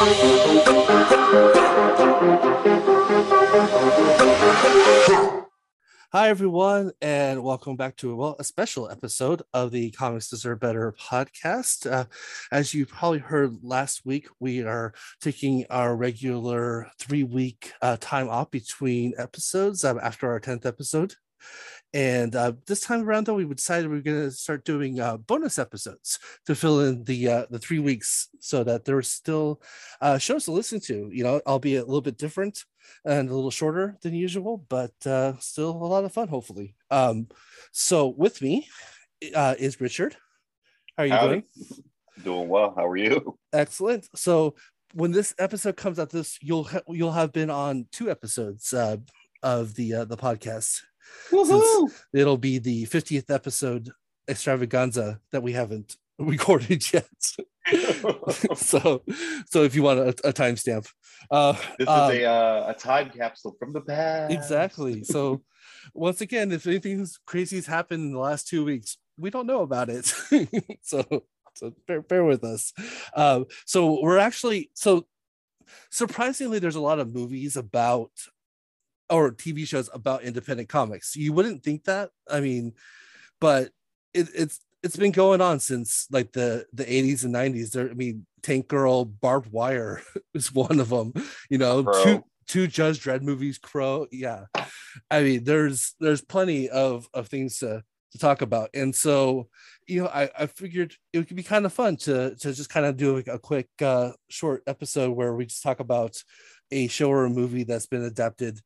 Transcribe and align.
Hi, 0.00 0.06
everyone, 6.30 6.92
and 7.02 7.42
welcome 7.42 7.76
back 7.76 7.96
to 7.96 8.12
a 8.12 8.16
well, 8.16 8.34
a 8.38 8.44
special 8.44 8.90
episode 8.90 9.42
of 9.52 9.72
the 9.72 9.90
Comics 9.90 10.30
Deserve 10.30 10.58
Better 10.58 10.94
podcast. 10.98 11.90
Uh, 11.90 12.06
as 12.50 12.72
you 12.72 12.86
probably 12.86 13.18
heard 13.18 13.58
last 13.62 14.06
week, 14.06 14.26
we 14.38 14.62
are 14.62 14.94
taking 15.20 15.66
our 15.68 15.94
regular 15.94 16.86
three 16.98 17.24
week 17.24 17.74
uh, 17.82 17.98
time 18.00 18.30
off 18.30 18.50
between 18.50 19.12
episodes 19.18 19.84
um, 19.84 20.00
after 20.02 20.30
our 20.30 20.40
10th 20.40 20.64
episode. 20.64 21.16
And 21.92 22.36
uh, 22.36 22.52
this 22.66 22.80
time 22.80 23.02
around, 23.02 23.26
though, 23.26 23.34
we 23.34 23.44
decided 23.44 23.90
we 23.90 23.98
are 23.98 24.02
going 24.02 24.22
to 24.22 24.30
start 24.30 24.64
doing 24.64 25.00
uh, 25.00 25.16
bonus 25.16 25.58
episodes 25.58 26.20
to 26.46 26.54
fill 26.54 26.80
in 26.80 27.02
the 27.04 27.28
uh, 27.28 27.46
the 27.50 27.58
three 27.58 27.80
weeks, 27.80 28.28
so 28.38 28.62
that 28.62 28.84
there 28.84 28.96
are 28.96 29.02
still 29.02 29.60
uh, 30.00 30.16
shows 30.18 30.44
to 30.44 30.52
listen 30.52 30.78
to. 30.80 31.10
You 31.12 31.24
know, 31.24 31.40
albeit 31.46 31.82
a 31.82 31.86
little 31.86 32.00
bit 32.00 32.16
different 32.16 32.64
and 33.04 33.28
a 33.28 33.34
little 33.34 33.50
shorter 33.50 33.98
than 34.02 34.14
usual, 34.14 34.64
but 34.68 34.92
uh, 35.06 35.34
still 35.38 35.70
a 35.70 35.72
lot 35.72 36.04
of 36.04 36.12
fun, 36.12 36.28
hopefully. 36.28 36.74
Um, 36.90 37.28
so 37.72 38.08
with 38.08 38.40
me 38.42 38.68
uh, 39.34 39.54
is 39.58 39.80
Richard. 39.80 40.16
How 40.96 41.04
are 41.04 41.06
you 41.06 41.20
doing? 41.20 41.44
Doing 42.24 42.48
well. 42.48 42.74
How 42.76 42.86
are 42.86 42.96
you? 42.96 43.38
Excellent. 43.52 44.08
So 44.14 44.54
when 44.94 45.12
this 45.12 45.34
episode 45.38 45.76
comes 45.76 45.98
out, 45.98 46.10
this 46.10 46.38
you'll 46.42 46.64
ha- 46.64 46.82
you'll 46.88 47.12
have 47.12 47.32
been 47.32 47.50
on 47.50 47.86
two 47.92 48.10
episodes 48.10 48.72
uh, 48.72 48.98
of 49.42 49.74
the 49.74 49.94
uh, 49.94 50.04
the 50.04 50.16
podcast. 50.16 50.82
It'll 52.12 52.36
be 52.36 52.58
the 52.58 52.86
50th 52.86 53.30
episode 53.30 53.90
extravaganza 54.28 55.20
that 55.32 55.42
we 55.42 55.52
haven't 55.52 55.96
recorded 56.18 56.92
yet. 56.92 57.06
so, 58.56 59.02
so 59.46 59.62
if 59.64 59.74
you 59.74 59.82
want 59.82 60.00
a, 60.00 60.08
a 60.28 60.32
timestamp, 60.32 60.88
uh, 61.30 61.52
this 61.52 61.86
is 61.86 61.88
um, 61.88 62.10
a 62.12 62.24
uh, 62.24 62.64
a 62.68 62.74
time 62.74 63.10
capsule 63.10 63.54
from 63.58 63.72
the 63.72 63.80
past. 63.80 64.32
Exactly. 64.32 65.04
So, 65.04 65.42
once 65.94 66.20
again, 66.20 66.52
if 66.52 66.66
anything 66.66 67.06
crazy 67.26 67.56
has 67.56 67.66
happened 67.66 68.04
in 68.04 68.12
the 68.12 68.18
last 68.18 68.48
two 68.48 68.64
weeks, 68.64 68.96
we 69.18 69.30
don't 69.30 69.46
know 69.46 69.62
about 69.62 69.90
it. 69.90 70.06
so, 70.82 71.24
so 71.54 71.74
bear, 71.86 72.02
bear 72.02 72.24
with 72.24 72.42
us. 72.42 72.72
Uh, 73.14 73.44
so 73.66 74.00
we're 74.02 74.18
actually 74.18 74.70
so 74.74 75.06
surprisingly, 75.90 76.58
there's 76.58 76.76
a 76.76 76.80
lot 76.80 76.98
of 76.98 77.14
movies 77.14 77.56
about 77.56 78.10
or 79.10 79.32
TV 79.32 79.66
shows 79.66 79.90
about 79.92 80.22
independent 80.22 80.68
comics. 80.68 81.16
You 81.16 81.32
wouldn't 81.32 81.62
think 81.62 81.84
that. 81.84 82.10
I 82.30 82.40
mean, 82.40 82.74
but 83.40 83.70
it, 84.14 84.28
it's 84.34 84.60
it's 84.82 84.96
been 84.96 85.12
going 85.12 85.40
on 85.40 85.60
since 85.60 86.06
like 86.10 86.32
the 86.32 86.66
the 86.72 86.84
80s 86.84 87.24
and 87.24 87.34
90s 87.34 87.72
there 87.72 87.90
i 87.90 87.94
mean 87.94 88.26
tank 88.42 88.68
girl 88.68 89.04
barbed 89.04 89.52
wire 89.52 90.02
is 90.34 90.52
one 90.52 90.80
of 90.80 90.88
them 90.88 91.12
you 91.48 91.58
know 91.58 91.84
Crow. 91.84 92.04
two 92.04 92.24
two 92.46 92.66
judge 92.66 93.02
dredd 93.02 93.22
movies 93.22 93.58
crow 93.58 94.06
yeah 94.10 94.44
i 95.10 95.22
mean 95.22 95.44
there's 95.44 95.94
there's 96.00 96.22
plenty 96.22 96.68
of 96.68 97.08
of 97.14 97.28
things 97.28 97.58
to 97.58 97.82
to 98.12 98.18
talk 98.18 98.42
about 98.42 98.70
and 98.74 98.94
so 98.94 99.48
you 99.86 100.02
know 100.02 100.08
i 100.08 100.28
i 100.36 100.46
figured 100.46 100.94
it 101.12 101.28
could 101.28 101.36
be 101.36 101.42
kind 101.42 101.64
of 101.64 101.72
fun 101.72 101.96
to 101.96 102.34
to 102.36 102.52
just 102.52 102.68
kind 102.68 102.86
of 102.86 102.96
do 102.96 103.18
a, 103.18 103.34
a 103.34 103.38
quick 103.38 103.68
uh 103.82 104.10
short 104.28 104.62
episode 104.66 105.10
where 105.12 105.34
we 105.34 105.46
just 105.46 105.62
talk 105.62 105.78
about 105.78 106.20
a 106.72 106.88
show 106.88 107.10
or 107.10 107.24
a 107.24 107.30
movie 107.30 107.64
that's 107.64 107.86
been 107.86 108.02
adapted 108.02 108.60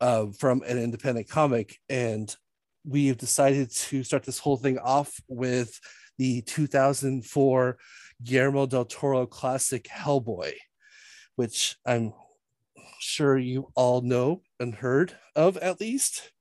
uh, 0.00 0.26
from 0.38 0.62
an 0.62 0.78
independent 0.78 1.28
comic 1.28 1.78
and 1.88 2.36
we've 2.84 3.18
decided 3.18 3.70
to 3.70 4.02
start 4.02 4.24
this 4.24 4.38
whole 4.38 4.56
thing 4.56 4.78
off 4.78 5.20
with 5.28 5.78
the 6.16 6.42
2004 6.42 7.76
Guillermo 8.22 8.66
del 8.66 8.84
Toro 8.84 9.26
classic 9.26 9.84
Hellboy, 9.84 10.52
which 11.36 11.76
I'm 11.86 12.12
sure 12.98 13.36
you 13.38 13.70
all 13.74 14.00
know 14.00 14.42
and 14.58 14.74
heard 14.74 15.16
of 15.36 15.56
at 15.58 15.80
least. 15.80 16.32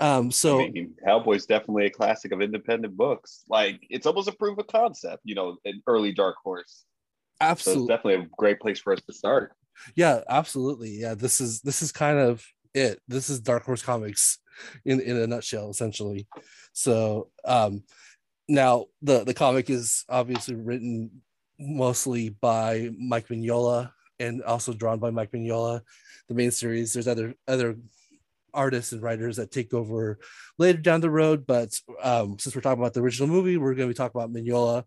Um, 0.00 0.30
so 0.30 0.60
I 0.60 0.70
mean, 0.70 0.94
Hellboy's 1.06 1.46
definitely 1.46 1.86
a 1.86 1.90
classic 1.90 2.32
of 2.32 2.40
independent 2.40 2.96
books. 2.96 3.44
Like 3.48 3.80
it's 3.88 4.06
almost 4.06 4.28
a 4.28 4.32
proof 4.32 4.58
of 4.58 4.66
concept, 4.66 5.22
you 5.24 5.34
know, 5.34 5.56
an 5.64 5.82
early 5.86 6.12
Dark 6.12 6.36
Horse. 6.42 6.84
Absolutely, 7.40 7.84
so 7.84 7.88
definitely 7.88 8.24
a 8.24 8.28
great 8.36 8.60
place 8.60 8.80
for 8.80 8.92
us 8.92 9.00
to 9.02 9.12
start. 9.12 9.52
Yeah, 9.94 10.20
absolutely. 10.28 10.90
Yeah, 10.90 11.14
this 11.14 11.40
is 11.40 11.60
this 11.60 11.82
is 11.82 11.92
kind 11.92 12.18
of 12.18 12.44
it. 12.74 13.00
This 13.08 13.30
is 13.30 13.40
Dark 13.40 13.64
Horse 13.64 13.82
Comics 13.82 14.38
in 14.84 15.00
in 15.00 15.16
a 15.16 15.26
nutshell, 15.26 15.70
essentially. 15.70 16.26
So 16.72 17.28
um, 17.44 17.84
now 18.48 18.86
the 19.02 19.24
the 19.24 19.34
comic 19.34 19.70
is 19.70 20.04
obviously 20.08 20.54
written 20.54 21.22
mostly 21.58 22.30
by 22.30 22.90
Mike 22.98 23.28
Mignola 23.28 23.92
and 24.18 24.42
also 24.42 24.72
drawn 24.72 24.98
by 24.98 25.10
Mike 25.10 25.32
Mignola. 25.32 25.82
The 26.28 26.34
main 26.34 26.50
series, 26.50 26.92
there's 26.92 27.08
other 27.08 27.34
other 27.46 27.76
artists 28.54 28.92
and 28.92 29.02
writers 29.02 29.36
that 29.36 29.50
take 29.50 29.72
over 29.72 30.18
later 30.58 30.78
down 30.78 31.00
the 31.00 31.10
road, 31.10 31.46
but 31.46 31.78
um, 32.02 32.38
since 32.38 32.54
we're 32.54 32.62
talking 32.62 32.80
about 32.80 32.94
the 32.94 33.00
original 33.00 33.28
movie, 33.28 33.56
we're 33.56 33.74
going 33.74 33.88
to 33.88 33.94
be 33.94 33.96
talking 33.96 34.20
about 34.20 34.32
Mignola 34.32 34.84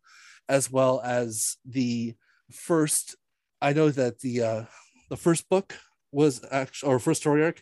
as 0.48 0.72
well 0.72 1.02
as 1.04 1.58
the 1.66 2.16
first. 2.52 3.16
I 3.62 3.74
know 3.74 3.90
that 3.90 4.20
the 4.20 4.42
uh, 4.42 4.64
the 5.10 5.18
first 5.18 5.50
book 5.50 5.76
was 6.16 6.44
actually 6.52 6.92
or 6.92 7.00
first 7.00 7.22
story 7.22 7.44
arc 7.44 7.62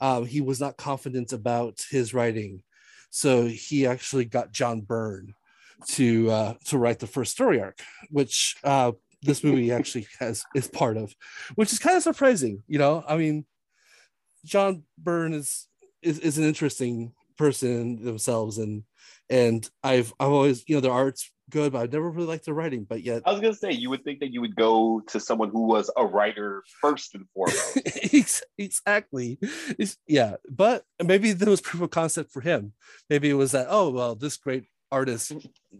um, 0.00 0.24
he 0.24 0.40
was 0.40 0.60
not 0.60 0.76
confident 0.76 1.32
about 1.32 1.84
his 1.90 2.14
writing, 2.14 2.62
so 3.10 3.46
he 3.46 3.86
actually 3.86 4.24
got 4.24 4.52
John 4.52 4.80
Byrne 4.80 5.34
to 5.88 6.30
uh, 6.30 6.54
to 6.66 6.78
write 6.78 6.98
the 6.98 7.06
first 7.06 7.32
story 7.32 7.60
arc, 7.60 7.80
which 8.08 8.56
uh, 8.64 8.92
this 9.22 9.44
movie 9.44 9.72
actually 9.72 10.06
has 10.18 10.44
is 10.54 10.68
part 10.68 10.96
of, 10.96 11.14
which 11.54 11.72
is 11.72 11.78
kind 11.78 11.96
of 11.96 12.02
surprising. 12.02 12.62
You 12.66 12.78
know, 12.78 13.04
I 13.06 13.18
mean, 13.18 13.44
John 14.44 14.84
Byrne 14.96 15.34
is 15.34 15.68
is, 16.02 16.18
is 16.20 16.38
an 16.38 16.44
interesting 16.44 17.12
person 17.36 18.02
themselves, 18.02 18.56
and 18.56 18.84
and 19.28 19.68
I've 19.84 20.14
I've 20.18 20.32
always 20.32 20.64
you 20.66 20.76
know 20.76 20.80
their 20.80 20.92
art's 20.92 21.30
good, 21.50 21.72
but 21.72 21.82
I've 21.82 21.92
never 21.92 22.10
really 22.10 22.28
liked 22.28 22.46
the 22.46 22.54
writing. 22.54 22.84
But 22.84 23.02
yet, 23.02 23.22
I 23.26 23.32
was 23.32 23.40
gonna 23.40 23.54
say 23.54 23.72
you 23.72 23.90
would 23.90 24.04
think 24.04 24.20
that 24.20 24.32
you 24.32 24.40
would 24.40 24.56
go 24.56 25.02
to 25.08 25.20
someone 25.20 25.50
who 25.50 25.66
was 25.66 25.90
a 25.96 26.06
writer 26.06 26.62
first 26.80 27.14
and 27.14 27.26
foremost. 27.34 28.42
exactly, 28.58 29.38
it's, 29.78 29.96
yeah. 30.06 30.36
But 30.48 30.84
maybe 31.02 31.32
there 31.32 31.50
was 31.50 31.60
proof 31.60 31.82
of 31.82 31.90
concept 31.90 32.32
for 32.32 32.40
him. 32.40 32.72
Maybe 33.08 33.28
it 33.28 33.34
was 33.34 33.52
that 33.52 33.66
oh 33.68 33.90
well, 33.90 34.14
this 34.14 34.36
great 34.36 34.64
artist 34.92 35.32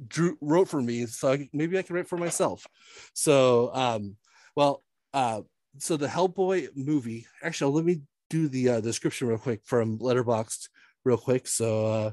drew 0.07 0.37
wrote 0.41 0.69
for 0.69 0.81
me, 0.81 1.07
so 1.07 1.33
I, 1.33 1.49
maybe 1.53 1.79
I 1.79 1.83
can 1.83 1.97
write 1.97 2.09
for 2.09 2.19
myself. 2.19 2.67
So, 3.15 3.75
um, 3.75 4.17
well, 4.57 4.83
uh, 5.15 5.43
so 5.79 5.97
the 5.97 6.07
Hellboy 6.07 6.69
movie. 6.77 7.27
Actually, 7.43 7.75
let 7.75 7.85
me 7.85 8.03
do 8.29 8.49
the 8.49 8.69
uh, 8.69 8.81
description 8.81 9.29
real 9.29 9.39
quick 9.39 9.61
from 9.65 9.99
Letterboxd, 9.99 10.69
real 11.05 11.19
quick. 11.19 11.47
So. 11.47 11.87
Uh, 11.87 12.11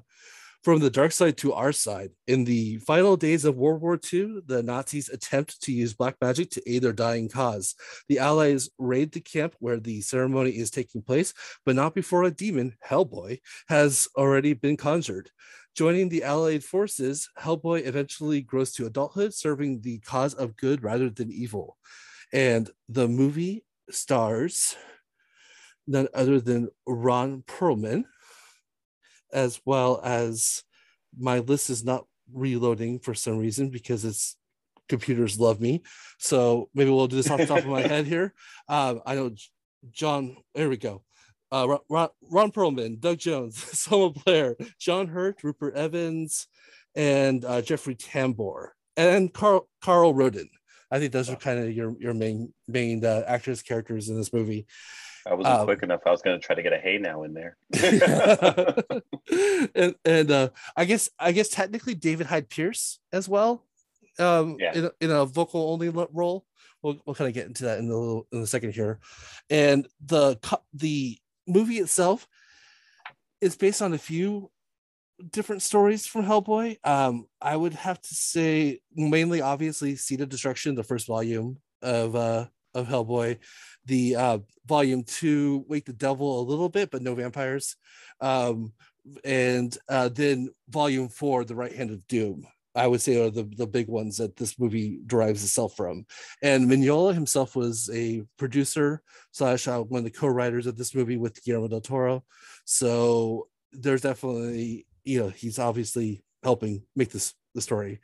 from 0.68 0.80
the 0.80 0.90
dark 0.90 1.14
side 1.14 1.38
to 1.38 1.54
our 1.54 1.72
side. 1.72 2.10
In 2.28 2.44
the 2.44 2.76
final 2.80 3.16
days 3.16 3.46
of 3.46 3.56
World 3.56 3.80
War 3.80 3.98
II, 4.12 4.42
the 4.48 4.62
Nazis 4.62 5.08
attempt 5.08 5.62
to 5.62 5.72
use 5.72 5.94
black 5.94 6.18
magic 6.20 6.50
to 6.52 6.70
aid 6.70 6.82
their 6.82 6.92
dying 6.92 7.30
cause. 7.30 7.74
The 8.10 8.20
Allies 8.20 8.70
raid 8.78 9.14
the 9.14 9.22
camp 9.22 9.56
where 9.60 9.80
the 9.80 10.02
ceremony 10.02 10.50
is 10.50 10.70
taking 10.70 11.02
place, 11.02 11.34
but 11.66 11.78
not 11.78 11.96
before 11.96 12.26
a 12.26 12.32
demon, 12.32 12.76
Hellboy, 12.86 13.40
has 13.70 14.10
already 14.18 14.52
been 14.52 14.76
conjured. 14.76 15.32
Joining 15.74 16.10
the 16.10 16.26
Allied 16.26 16.66
forces, 16.66 17.30
Hellboy 17.40 17.88
eventually 17.88 18.42
grows 18.42 18.74
to 18.74 18.88
adulthood, 18.88 19.34
serving 19.34 19.80
the 19.80 20.00
cause 20.00 20.34
of 20.34 20.58
good 20.58 20.84
rather 20.84 21.10
than 21.10 21.32
evil. 21.32 21.78
And 22.34 22.70
the 22.90 23.08
movie 23.08 23.64
stars 23.90 24.76
none 25.88 26.10
other 26.14 26.42
than 26.42 26.70
Ron 26.86 27.44
Perlman, 27.48 28.04
as 29.34 29.60
well 29.66 30.02
as 30.04 30.64
my 31.18 31.40
list 31.40 31.70
is 31.70 31.84
not 31.84 32.06
reloading 32.34 33.00
for 33.00 33.14
some 33.14 33.38
reason 33.38 33.70
because 33.70 34.06
it's 34.06 34.36
computers 34.88 35.40
love 35.40 35.60
me. 35.60 35.84
So 36.18 36.70
maybe 36.74 36.90
we'll 36.90 37.08
do 37.08 37.16
this 37.16 37.30
off 37.30 37.40
the 37.40 37.46
top 37.46 37.60
of 37.60 37.68
my 37.68 37.82
head 37.88 38.06
here. 38.06 38.34
Um, 38.68 39.02
I 39.06 39.16
know 39.16 39.32
John, 39.92 40.38
there 40.56 40.70
we 40.70 40.78
go. 40.78 41.04
Uh, 41.52 41.78
Ron, 41.90 42.10
Ron 42.30 42.52
Perlman, 42.52 43.00
Doug 43.00 43.20
Jones, 43.20 43.58
Selma 43.80 44.10
Blair, 44.10 44.58
John 44.80 45.08
Hurt, 45.08 45.44
Rupert 45.44 45.76
Evans, 45.76 46.48
and 46.96 47.46
uh, 47.46 47.62
Jeffrey 47.62 47.96
Tambor, 47.96 48.70
and 48.98 49.34
Carl 49.34 49.70
Carl 49.82 50.14
Roden. 50.14 50.50
I 50.92 51.00
think 51.00 51.14
those 51.14 51.30
are 51.30 51.36
kind 51.36 51.60
of 51.60 51.72
your 51.72 51.96
your 52.00 52.14
main 52.14 52.54
main 52.68 53.06
uh, 53.06 53.24
actors 53.28 53.62
characters 53.62 54.10
in 54.10 54.18
this 54.18 54.34
movie. 54.34 54.68
I 55.30 55.34
wasn't 55.34 55.56
um, 55.56 55.66
quick 55.66 55.84
enough. 55.84 56.02
I 56.06 56.12
was 56.12 56.22
going 56.22 56.40
to 56.40 56.46
try 56.46 56.56
to 56.56 56.64
get 56.64 56.74
a 56.74 56.78
hey 56.78 56.98
now 56.98 57.24
in 57.24 57.34
there. 57.34 57.58
and, 59.76 59.96
and 60.06 60.32
uh, 60.32 60.50
I 60.76 60.86
guess 60.86 61.10
I 61.20 61.32
guess 61.32 61.50
technically 61.50 61.96
David 61.96 62.28
Hyde 62.28 62.50
Pierce 62.50 63.00
as 63.12 63.28
well. 63.28 63.66
Um, 64.20 64.58
yeah. 64.60 64.74
in, 64.74 64.86
a, 64.86 64.92
in 65.00 65.12
a 65.12 65.26
vocal 65.26 65.72
only 65.72 65.90
role. 65.90 66.46
We'll, 66.82 67.00
we'll 67.06 67.16
kind 67.16 67.28
of 67.28 67.34
get 67.34 67.48
into 67.48 67.66
that 67.66 67.80
in 67.80 67.88
the 67.88 67.96
little, 67.96 68.28
in 68.32 68.42
a 68.42 68.48
second 68.48 68.74
here. 68.74 69.00
And 69.50 69.88
the 70.04 70.38
the 70.74 71.18
movie 71.48 71.80
itself 71.80 72.28
is 73.42 73.56
based 73.56 73.82
on 73.82 73.94
a 73.94 73.98
few 73.98 74.52
different 75.32 75.62
stories 75.62 76.06
from 76.06 76.24
Hellboy. 76.24 76.78
Um, 76.84 77.28
I 77.42 77.56
would 77.56 77.74
have 77.74 78.02
to 78.02 78.16
say 78.16 78.80
mainly, 78.94 79.42
obviously, 79.42 79.96
Seed 79.96 80.22
of 80.22 80.30
Destruction, 80.30 80.76
the 80.76 80.84
first 80.84 81.08
volume 81.08 81.58
of 81.82 82.16
uh, 82.16 82.46
of 82.74 82.88
Hellboy, 82.88 83.40
the 83.88 84.16
uh, 84.16 84.38
volume 84.66 85.04
two, 85.04 85.66
Wake 85.68 85.86
the 85.86 85.94
Devil 85.94 86.40
a 86.40 86.50
little 86.50 86.70
bit, 86.70 86.92
but 86.92 87.02
no 87.02 87.16
vampires, 87.16 87.76
um, 88.22 88.74
and 89.24 89.78
uh, 89.90 90.10
then 90.10 90.50
volume 90.70 91.10
four, 91.10 91.44
The 91.44 91.56
Right 91.56 91.76
Hand 91.76 91.92
of 91.92 92.06
Doom. 92.08 92.46
I 92.76 92.86
would 92.86 93.02
say 93.02 93.20
are 93.20 93.32
the, 93.32 93.50
the 93.58 93.66
big 93.66 93.88
ones 93.88 94.18
that 94.18 94.36
this 94.36 94.60
movie 94.60 95.00
derives 95.08 95.44
itself 95.44 95.76
from. 95.76 96.06
And 96.44 96.70
Mignola 96.70 97.12
himself 97.12 97.56
was 97.56 97.90
a 97.92 98.24
producer 98.38 99.02
slash 99.32 99.68
uh, 99.68 99.82
one 99.82 100.00
of 100.00 100.06
the 100.06 100.12
co-writers 100.12 100.68
of 100.68 100.78
this 100.78 100.94
movie 100.94 101.18
with 101.18 101.44
Guillermo 101.44 101.70
del 101.70 101.82
Toro. 101.82 102.24
So 102.66 103.48
there's 103.72 104.02
definitely, 104.02 104.86
you 105.04 105.20
know, 105.20 105.30
he's 105.30 105.58
obviously 105.58 106.24
helping 106.44 106.84
make 106.96 107.10
this 107.10 107.34
the 107.56 107.62
story. 107.62 108.00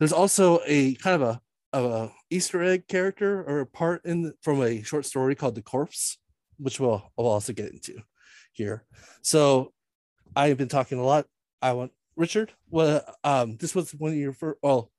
There's 0.00 0.12
also 0.12 0.60
a 0.66 0.94
kind 0.96 1.14
of 1.14 1.22
a, 1.22 1.40
a 1.72 2.10
Easter 2.30 2.62
egg 2.62 2.88
character 2.88 3.44
or 3.44 3.60
a 3.60 3.66
part 3.66 4.04
in 4.04 4.32
from 4.42 4.62
a 4.62 4.82
short 4.82 5.04
story 5.04 5.34
called 5.34 5.54
The 5.54 5.62
Corpse, 5.62 6.18
which 6.58 6.80
we'll, 6.80 7.10
we'll 7.16 7.26
also 7.26 7.52
get 7.52 7.72
into 7.72 8.00
here. 8.52 8.84
So 9.22 9.72
I 10.34 10.48
have 10.48 10.58
been 10.58 10.68
talking 10.68 10.98
a 10.98 11.04
lot. 11.04 11.26
I 11.60 11.72
want 11.72 11.92
Richard, 12.16 12.52
well, 12.70 13.02
um, 13.22 13.56
this 13.58 13.74
was 13.74 13.92
one 13.92 14.12
of 14.12 14.18
your 14.18 14.32
first, 14.32 14.58
well, 14.62 14.90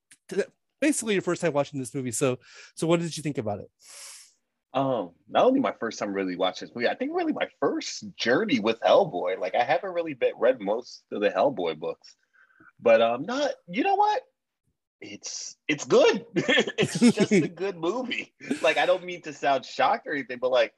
basically 0.80 1.14
your 1.14 1.22
first 1.22 1.42
time 1.42 1.54
watching 1.54 1.80
this 1.80 1.94
movie. 1.94 2.12
So, 2.12 2.40
so 2.76 2.88
what 2.88 3.02
did 3.02 3.16
you 3.16 3.24
think 3.24 3.38
about 3.38 3.60
it? 3.60 3.70
Um, 4.74 5.12
not 5.28 5.46
only 5.46 5.60
my 5.60 5.74
first 5.80 5.98
time 6.00 6.14
really 6.14 6.36
watching 6.36 6.68
this 6.68 6.76
movie, 6.76 6.88
I 6.88 6.96
think 6.96 7.12
really 7.14 7.34
my 7.34 7.48
first 7.60 8.06
journey 8.16 8.60
with 8.60 8.80
Hellboy. 8.82 9.40
Like 9.40 9.56
I 9.56 9.64
haven't 9.64 9.94
really 9.94 10.14
been, 10.14 10.34
read 10.38 10.62
most 10.62 11.04
of 11.12 11.22
the 11.22 11.30
Hellboy 11.30 11.80
books, 11.80 12.16
but 12.80 13.02
um, 13.02 13.24
not. 13.24 13.52
You 13.68 13.84
know 13.84 13.96
what? 13.96 14.22
It's 15.02 15.56
it's 15.68 15.86
good. 15.86 16.26
it's 16.36 17.00
just 17.00 17.32
a 17.32 17.48
good 17.48 17.78
movie. 17.78 18.34
Like 18.62 18.78
I 18.78 18.86
don't 18.86 19.06
mean 19.06 19.22
to 19.24 19.34
sound 19.34 19.66
shocked 19.66 20.08
or 20.08 20.14
anything, 20.14 20.40
but 20.40 20.52
like 20.52 20.74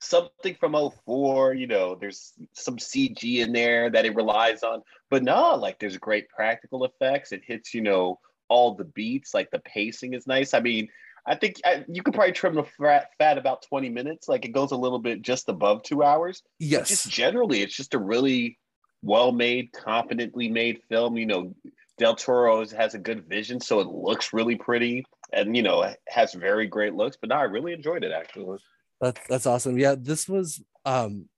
something 0.00 0.54
from 0.56 0.90
04, 1.06 1.54
you 1.54 1.66
know, 1.66 1.94
there's 1.94 2.32
some 2.52 2.76
CG 2.76 3.38
in 3.38 3.52
there 3.52 3.90
that 3.90 4.04
it 4.04 4.14
relies 4.14 4.62
on. 4.62 4.82
But 5.10 5.22
no, 5.22 5.54
like 5.54 5.78
there's 5.78 5.96
great 5.96 6.28
practical 6.28 6.84
effects. 6.84 7.32
It 7.32 7.42
hits, 7.44 7.74
you 7.74 7.80
know, 7.80 8.18
all 8.48 8.74
the 8.74 8.84
beats, 8.84 9.34
like 9.34 9.50
the 9.50 9.60
pacing 9.60 10.14
is 10.14 10.26
nice. 10.26 10.54
I 10.54 10.60
mean, 10.60 10.88
I 11.26 11.34
think 11.34 11.56
I, 11.64 11.84
you 11.88 12.02
could 12.02 12.14
probably 12.14 12.32
trim 12.32 12.54
the 12.54 12.64
fat, 12.64 13.10
fat 13.18 13.38
about 13.38 13.62
20 13.62 13.88
minutes. 13.88 14.28
Like 14.28 14.44
it 14.44 14.52
goes 14.52 14.72
a 14.72 14.76
little 14.76 14.98
bit 14.98 15.22
just 15.22 15.48
above 15.48 15.82
two 15.82 16.02
hours. 16.02 16.42
Yes. 16.58 16.80
But 16.80 16.88
just 16.88 17.10
generally, 17.10 17.62
it's 17.62 17.74
just 17.74 17.94
a 17.94 17.98
really 17.98 18.58
well 19.02 19.32
made, 19.32 19.72
competently 19.72 20.50
made 20.50 20.82
film. 20.88 21.16
You 21.16 21.26
know, 21.26 21.54
Del 21.98 22.16
Toro 22.16 22.66
has 22.66 22.94
a 22.94 22.98
good 22.98 23.28
vision, 23.28 23.60
so 23.60 23.80
it 23.80 23.86
looks 23.86 24.32
really 24.32 24.56
pretty 24.56 25.04
and, 25.32 25.56
you 25.56 25.62
know, 25.62 25.92
has 26.08 26.34
very 26.34 26.66
great 26.66 26.94
looks. 26.94 27.16
But 27.20 27.30
no, 27.30 27.36
I 27.36 27.42
really 27.42 27.72
enjoyed 27.72 28.04
it 28.04 28.12
actually. 28.12 28.58
That's 29.00 29.20
that's 29.28 29.46
awesome. 29.46 29.78
Yeah, 29.78 29.94
this 29.98 30.28
was 30.28 30.62
um 30.84 31.28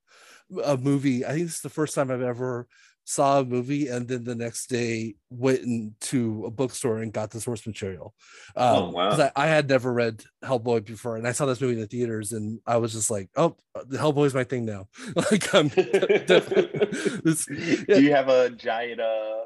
a 0.64 0.76
movie. 0.76 1.24
I 1.24 1.32
think 1.32 1.46
this 1.46 1.56
is 1.56 1.60
the 1.60 1.68
first 1.68 1.94
time 1.94 2.10
I've 2.10 2.22
ever 2.22 2.66
saw 3.08 3.38
a 3.38 3.44
movie 3.44 3.86
and 3.86 4.08
then 4.08 4.24
the 4.24 4.34
next 4.34 4.66
day 4.66 5.14
went 5.30 5.60
into 5.60 6.44
a 6.44 6.50
bookstore 6.50 6.98
and 6.98 7.12
got 7.12 7.30
the 7.30 7.40
source 7.40 7.64
material. 7.64 8.14
Um, 8.56 8.76
oh 8.76 8.90
wow! 8.90 9.10
I, 9.10 9.30
I, 9.36 9.46
had 9.46 9.68
never 9.68 9.92
read 9.92 10.24
Hellboy 10.44 10.84
before, 10.84 11.16
and 11.16 11.26
I 11.26 11.32
saw 11.32 11.46
this 11.46 11.60
movie 11.60 11.74
in 11.74 11.80
the 11.80 11.86
theaters, 11.86 12.32
and 12.32 12.60
I 12.66 12.78
was 12.78 12.92
just 12.92 13.10
like, 13.10 13.30
"Oh, 13.36 13.56
the 13.86 13.98
Hellboy's 13.98 14.34
my 14.34 14.42
thing 14.42 14.64
now." 14.64 14.88
like, 15.30 15.54
I'm 15.54 15.68
this, 15.68 17.46
yeah. 17.48 17.96
Do 17.96 18.02
you 18.02 18.12
have 18.12 18.28
a 18.28 18.50
giant 18.50 19.00
uh 19.00 19.42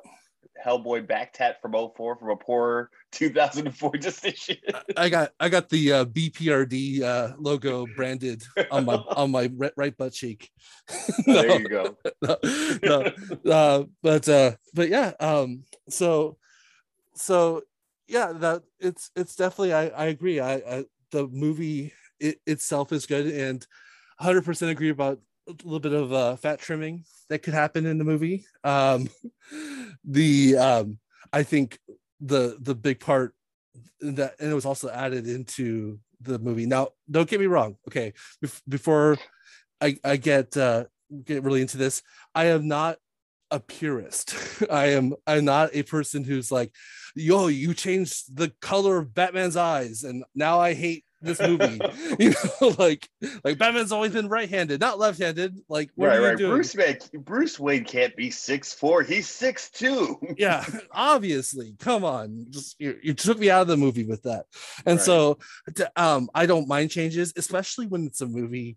Hellboy 0.64 1.06
back 1.06 1.32
tat 1.32 1.60
from 1.60 1.72
04 1.72 2.16
from 2.16 2.30
a 2.30 2.36
poor 2.36 2.90
2004 3.12 3.92
decision. 3.92 4.56
I 4.96 5.08
got 5.08 5.32
I 5.40 5.48
got 5.48 5.68
the 5.68 5.92
uh, 5.92 6.04
BPRD 6.04 7.02
uh, 7.02 7.34
logo 7.38 7.86
branded 7.96 8.42
on 8.70 8.84
my 8.84 8.94
on 8.94 9.30
my 9.30 9.50
right 9.76 9.96
butt 9.96 10.12
cheek. 10.12 10.50
no, 11.26 11.42
there 11.42 11.60
you 11.60 11.68
go. 11.68 11.96
No, 12.82 13.12
no, 13.44 13.52
uh, 13.52 13.84
but 14.02 14.28
uh, 14.28 14.52
but 14.74 14.88
yeah, 14.88 15.12
um, 15.20 15.64
so 15.88 16.36
so 17.14 17.62
yeah, 18.06 18.32
that 18.32 18.62
it's 18.78 19.10
it's 19.16 19.36
definitely 19.36 19.72
I 19.72 19.88
I 19.88 20.06
agree. 20.06 20.40
I, 20.40 20.54
I 20.54 20.84
the 21.10 21.26
movie 21.28 21.92
it, 22.20 22.40
itself 22.46 22.92
is 22.92 23.06
good 23.06 23.26
and 23.26 23.66
100% 24.20 24.70
agree 24.70 24.90
about 24.90 25.18
a 25.50 25.64
little 25.64 25.80
bit 25.80 25.92
of 25.92 26.12
uh, 26.12 26.36
fat 26.36 26.58
trimming 26.58 27.04
that 27.28 27.42
could 27.42 27.54
happen 27.54 27.86
in 27.86 27.98
the 27.98 28.04
movie. 28.04 28.44
Um, 28.64 29.08
the 30.04 30.56
um, 30.56 30.98
I 31.32 31.42
think 31.42 31.78
the 32.20 32.56
the 32.60 32.74
big 32.74 33.00
part 33.00 33.34
that 34.00 34.34
and 34.38 34.50
it 34.50 34.54
was 34.54 34.66
also 34.66 34.88
added 34.88 35.26
into 35.26 35.98
the 36.20 36.38
movie. 36.38 36.66
Now, 36.66 36.88
don't 37.10 37.28
get 37.28 37.40
me 37.40 37.46
wrong. 37.46 37.76
Okay, 37.88 38.12
before 38.68 39.18
I 39.80 39.96
I 40.04 40.16
get 40.16 40.56
uh, 40.56 40.84
get 41.24 41.42
really 41.42 41.62
into 41.62 41.78
this, 41.78 42.02
I 42.34 42.46
am 42.46 42.68
not 42.68 42.98
a 43.50 43.60
purist. 43.60 44.34
I 44.70 44.86
am 44.88 45.14
I'm 45.26 45.44
not 45.44 45.70
a 45.74 45.82
person 45.82 46.24
who's 46.24 46.50
like, 46.50 46.72
yo, 47.14 47.48
you 47.48 47.74
changed 47.74 48.36
the 48.36 48.52
color 48.60 48.98
of 48.98 49.14
Batman's 49.14 49.56
eyes, 49.56 50.04
and 50.04 50.24
now 50.34 50.60
I 50.60 50.74
hate 50.74 51.04
this 51.20 51.40
movie. 51.40 51.80
you 52.18 52.30
know, 52.30 52.74
like 52.78 53.08
like 53.44 53.58
Batman's 53.58 53.92
always 53.92 54.12
been 54.12 54.28
right-handed, 54.28 54.80
not 54.80 54.98
left-handed. 54.98 55.56
Like 55.68 55.90
what 55.94 56.08
right, 56.08 56.20
right. 56.20 56.38
Doing? 56.38 56.52
Bruce 56.52 56.74
Wayne, 56.74 56.98
Bruce 57.14 57.60
Wayne 57.60 57.84
can't 57.84 58.14
be 58.16 58.30
six 58.30 58.72
four. 58.72 59.02
He's 59.02 59.28
six 59.28 59.70
two. 59.70 60.18
yeah, 60.38 60.64
obviously. 60.92 61.74
Come 61.78 62.04
on, 62.04 62.46
just 62.50 62.76
you, 62.78 62.98
you, 63.02 63.14
took 63.14 63.38
me 63.38 63.50
out 63.50 63.62
of 63.62 63.68
the 63.68 63.76
movie 63.76 64.04
with 64.04 64.22
that. 64.22 64.46
And 64.86 64.96
right. 64.98 65.04
so, 65.04 65.38
um, 65.96 66.30
I 66.34 66.46
don't 66.46 66.68
mind 66.68 66.90
changes, 66.90 67.32
especially 67.36 67.86
when 67.86 68.06
it's 68.06 68.20
a 68.20 68.26
movie 68.26 68.76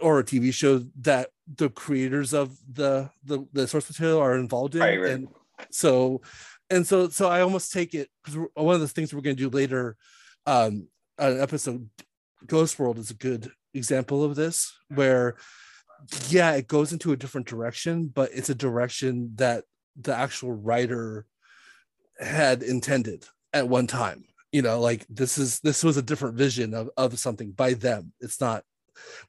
or 0.00 0.18
a 0.18 0.24
TV 0.24 0.52
show 0.52 0.84
that 1.00 1.30
the 1.56 1.70
creators 1.70 2.32
of 2.32 2.56
the 2.72 3.10
the, 3.24 3.46
the 3.52 3.68
source 3.68 3.88
material 3.88 4.18
are 4.18 4.36
involved 4.36 4.74
in. 4.74 4.80
Right, 4.80 5.00
right. 5.00 5.10
And 5.12 5.28
so, 5.70 6.22
and 6.70 6.86
so, 6.86 7.08
so 7.08 7.28
I 7.28 7.40
almost 7.42 7.72
take 7.72 7.94
it 7.94 8.08
because 8.22 8.48
one 8.54 8.74
of 8.74 8.80
the 8.80 8.88
things 8.88 9.12
we're 9.12 9.20
going 9.20 9.36
to 9.36 9.50
do 9.50 9.56
later 9.56 9.96
um 10.46 10.86
an 11.18 11.40
episode 11.40 11.88
ghost 12.46 12.78
world 12.78 12.98
is 12.98 13.10
a 13.10 13.14
good 13.14 13.50
example 13.72 14.22
of 14.22 14.36
this 14.36 14.72
where 14.88 15.36
yeah 16.28 16.52
it 16.52 16.68
goes 16.68 16.92
into 16.92 17.12
a 17.12 17.16
different 17.16 17.46
direction 17.46 18.06
but 18.06 18.30
it's 18.32 18.50
a 18.50 18.54
direction 18.54 19.32
that 19.36 19.64
the 19.96 20.14
actual 20.14 20.52
writer 20.52 21.26
had 22.18 22.62
intended 22.62 23.24
at 23.52 23.68
one 23.68 23.86
time. 23.86 24.24
You 24.52 24.62
know 24.62 24.80
like 24.80 25.04
this 25.08 25.36
is 25.36 25.58
this 25.60 25.82
was 25.82 25.96
a 25.96 26.02
different 26.02 26.36
vision 26.36 26.74
of, 26.74 26.88
of 26.96 27.18
something 27.18 27.50
by 27.50 27.74
them. 27.74 28.12
It's 28.20 28.40
not 28.40 28.62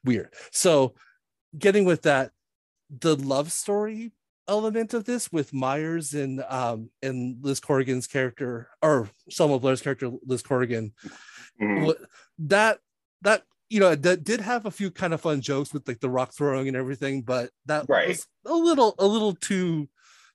weird. 0.04 0.32
So 0.52 0.94
getting 1.58 1.84
with 1.84 2.02
that 2.02 2.30
the 3.00 3.16
love 3.16 3.50
story 3.50 4.12
element 4.48 4.94
of 4.94 5.04
this 5.04 5.32
with 5.32 5.52
Myers 5.52 6.14
and 6.14 6.44
um 6.48 6.90
and 7.02 7.36
Liz 7.42 7.60
Corrigan's 7.60 8.06
character 8.06 8.68
or 8.82 9.08
Selma 9.30 9.58
Blair's 9.58 9.82
character 9.82 10.10
Liz 10.24 10.42
Corrigan 10.42 10.92
mm-hmm. 11.60 11.90
that 12.38 12.78
that 13.22 13.42
you 13.68 13.80
know 13.80 13.94
that 13.94 14.24
did 14.24 14.40
have 14.40 14.66
a 14.66 14.70
few 14.70 14.90
kind 14.90 15.12
of 15.14 15.20
fun 15.20 15.40
jokes 15.40 15.72
with 15.72 15.86
like 15.88 16.00
the 16.00 16.10
rock 16.10 16.32
throwing 16.32 16.68
and 16.68 16.76
everything 16.76 17.22
but 17.22 17.50
that 17.66 17.86
right. 17.88 18.08
was 18.08 18.26
a 18.44 18.54
little 18.54 18.94
a 18.98 19.06
little 19.06 19.34
too 19.34 19.88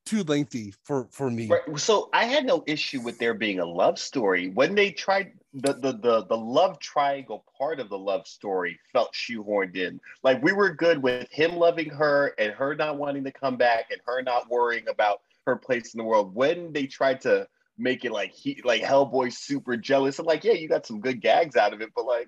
too 0.06 0.24
lengthy 0.24 0.74
for 0.84 1.08
for 1.12 1.30
me 1.30 1.48
right. 1.48 1.80
so 1.80 2.10
i 2.14 2.26
had 2.26 2.46
no 2.46 2.64
issue 2.66 3.00
with 3.02 3.18
there 3.20 3.34
being 3.34 3.60
a 3.60 3.66
love 3.66 4.00
story 4.00 4.50
when 4.50 4.74
they 4.74 4.92
tried 4.92 5.32
the, 5.54 5.74
the 5.74 5.94
the 5.94 6.26
the 6.26 6.38
love 6.38 6.80
triangle 6.80 7.46
part 7.58 7.80
of 7.80 7.90
the 7.90 7.98
love 7.98 8.26
story 8.26 8.80
felt 8.92 9.14
shoehorned 9.14 9.76
in 9.76 10.00
like 10.24 10.42
we 10.42 10.54
were 10.54 10.74
good 10.74 11.02
with 11.02 11.30
him 11.32 11.56
loving 11.56 11.90
her 11.90 12.34
and 12.40 12.52
her 12.54 12.74
not 12.76 12.98
wanting 12.98 13.24
to 13.24 13.32
come 13.32 13.58
back 13.58 13.86
and 13.92 14.02
her 14.06 14.22
not 14.22 14.50
worrying 14.50 14.88
about 14.88 15.22
her 15.46 15.56
place 15.56 15.94
in 15.94 15.98
the 15.98 16.04
world 16.04 16.34
when 16.34 16.72
they 16.74 16.86
tried 16.86 17.22
to 17.22 17.48
make 17.78 18.06
it 18.06 18.12
like 18.12 18.32
he 18.32 18.62
like 18.64 18.82
Hellboy 18.82 19.34
super 19.34 19.76
jealous. 19.76 20.20
And 20.20 20.28
like, 20.28 20.44
yeah, 20.44 20.54
you 20.54 20.70
got 20.70 20.86
some 20.86 21.02
good 21.02 21.22
gags 21.22 21.56
out 21.56 21.74
of 21.74 21.82
it, 21.82 21.90
but 21.96 22.06
like 22.06 22.28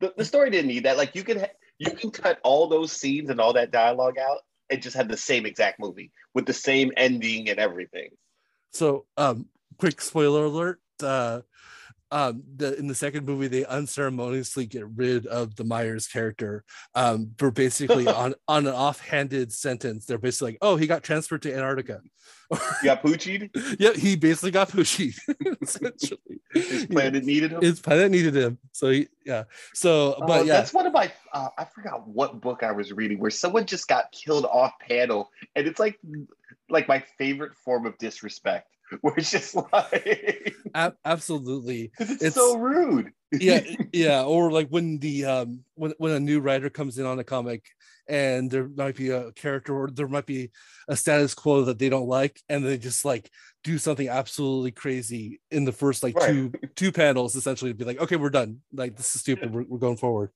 the, 0.00 0.12
the 0.16 0.24
story 0.24 0.50
didn't 0.50 0.68
need 0.68 0.84
that. 0.84 0.96
Like 0.96 1.14
you 1.14 1.24
can 1.24 1.46
you 1.78 1.90
can 1.90 2.10
cut 2.10 2.38
all 2.44 2.68
those 2.68 2.92
scenes 2.92 3.30
and 3.30 3.40
all 3.40 3.52
that 3.54 3.70
dialogue 3.70 4.18
out 4.18 4.38
and 4.72 4.82
just 4.82 4.96
had 4.96 5.08
the 5.08 5.16
same 5.16 5.46
exact 5.46 5.78
movie 5.78 6.10
with 6.34 6.46
the 6.46 6.52
same 6.52 6.90
ending 6.96 7.48
and 7.50 7.58
everything. 7.58 8.10
So 8.72 9.06
um 9.16 9.48
quick 9.78 10.00
spoiler 10.00 10.46
alert. 10.46 10.80
Uh 11.02 11.42
um, 12.12 12.42
the, 12.56 12.78
in 12.78 12.86
the 12.86 12.94
second 12.94 13.26
movie, 13.26 13.48
they 13.48 13.64
unceremoniously 13.64 14.66
get 14.66 14.86
rid 14.94 15.26
of 15.26 15.56
the 15.56 15.64
Myers 15.64 16.06
character 16.06 16.62
um, 16.94 17.32
for 17.38 17.50
basically 17.50 18.06
on, 18.08 18.34
on 18.46 18.66
an 18.66 18.74
offhanded 18.74 19.50
sentence. 19.50 20.04
They're 20.04 20.18
basically 20.18 20.52
like, 20.52 20.58
oh, 20.60 20.76
he 20.76 20.86
got 20.86 21.02
transferred 21.02 21.42
to 21.42 21.52
Antarctica. 21.52 22.00
He 22.82 22.86
got 22.86 23.02
poochied? 23.02 23.48
yeah, 23.80 23.94
he 23.94 24.14
basically 24.14 24.50
got 24.50 24.68
poochied. 24.68 25.18
essentially. 25.62 26.18
His 26.52 26.84
planet 26.84 27.24
needed 27.24 27.52
him? 27.52 27.62
His 27.62 27.80
planet 27.80 28.10
needed 28.10 28.36
him. 28.36 28.58
So, 28.72 28.90
he, 28.90 29.08
yeah. 29.24 29.44
So, 29.72 30.16
but 30.26 30.40
uh, 30.40 30.44
yeah. 30.44 30.52
That's 30.58 30.74
one 30.74 30.86
of 30.86 30.92
my, 30.92 31.10
uh, 31.32 31.48
I 31.56 31.64
forgot 31.64 32.06
what 32.06 32.42
book 32.42 32.62
I 32.62 32.72
was 32.72 32.92
reading 32.92 33.18
where 33.18 33.30
someone 33.30 33.64
just 33.64 33.88
got 33.88 34.12
killed 34.12 34.44
off 34.44 34.74
panel. 34.86 35.30
And 35.56 35.66
it's 35.66 35.80
like, 35.80 35.98
like 36.68 36.88
my 36.88 37.02
favorite 37.16 37.54
form 37.54 37.86
of 37.86 37.96
disrespect 37.96 38.68
it's 39.16 39.30
just 39.30 39.54
like 39.54 40.54
A- 40.74 40.92
absolutely. 41.04 41.90
because 41.98 42.10
it's, 42.14 42.22
It's- 42.22 42.34
so 42.34 42.56
rude. 42.58 43.10
yeah 43.32 43.60
yeah 43.94 44.22
or 44.24 44.52
like 44.52 44.68
when 44.68 44.98
the 44.98 45.24
um 45.24 45.64
when, 45.74 45.94
when 45.96 46.12
a 46.12 46.20
new 46.20 46.38
writer 46.40 46.68
comes 46.68 46.98
in 46.98 47.06
on 47.06 47.18
a 47.18 47.24
comic 47.24 47.64
and 48.06 48.50
there 48.50 48.68
might 48.76 48.94
be 48.94 49.08
a 49.08 49.32
character 49.32 49.74
or 49.74 49.88
there 49.90 50.06
might 50.06 50.26
be 50.26 50.50
a 50.88 50.94
status 50.94 51.32
quo 51.34 51.62
that 51.64 51.78
they 51.78 51.88
don't 51.88 52.08
like 52.08 52.38
and 52.50 52.62
they 52.62 52.76
just 52.76 53.06
like 53.06 53.30
do 53.64 53.78
something 53.78 54.06
absolutely 54.06 54.70
crazy 54.70 55.40
in 55.50 55.64
the 55.64 55.72
first 55.72 56.02
like 56.02 56.14
Right. 56.14 56.28
two 56.28 56.52
two 56.76 56.92
panels 56.92 57.34
essentially 57.34 57.70
to 57.70 57.74
be 57.74 57.86
like 57.86 58.00
okay 58.02 58.16
we're 58.16 58.28
done 58.28 58.60
like 58.74 58.96
this 58.98 59.14
is 59.14 59.22
stupid 59.22 59.50
we're, 59.54 59.64
we're 59.66 59.78
going 59.78 59.96
forward 59.96 60.28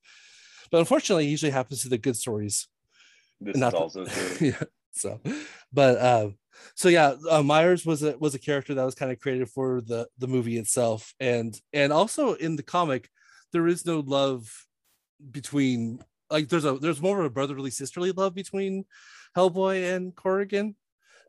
but 0.71 0.79
unfortunately 0.79 1.27
it 1.27 1.29
usually 1.29 1.51
happens 1.51 1.83
to 1.83 1.89
the 1.89 1.99
good 1.99 2.15
stories 2.15 2.67
This 3.39 3.53
is 3.57 3.61
the- 3.61 3.77
also 3.77 4.05
true. 4.05 4.47
yeah 4.47 4.63
so 4.91 5.19
but 5.71 5.97
uh 5.99 6.29
so 6.75 6.89
yeah 6.89 7.15
uh, 7.29 7.41
myers 7.43 7.85
was 7.85 8.03
a 8.03 8.17
was 8.17 8.35
a 8.35 8.39
character 8.39 8.73
that 8.73 8.83
was 8.85 8.95
kind 8.95 9.11
of 9.11 9.19
created 9.19 9.49
for 9.49 9.81
the 9.81 10.07
the 10.17 10.27
movie 10.27 10.57
itself. 10.57 11.13
And 11.19 11.59
and 11.73 11.91
also 11.93 12.33
in 12.33 12.55
the 12.55 12.63
comic 12.63 13.09
there 13.53 13.67
is 13.67 13.85
no 13.85 13.99
love 14.01 14.51
between 15.31 15.99
like 16.29 16.49
there's 16.49 16.65
a 16.65 16.73
there's 16.73 17.01
more 17.01 17.19
of 17.19 17.25
a 17.25 17.29
brotherly 17.29 17.71
sisterly 17.71 18.11
love 18.11 18.35
between 18.35 18.85
hellboy 19.35 19.95
and 19.95 20.15
corrigan. 20.15 20.75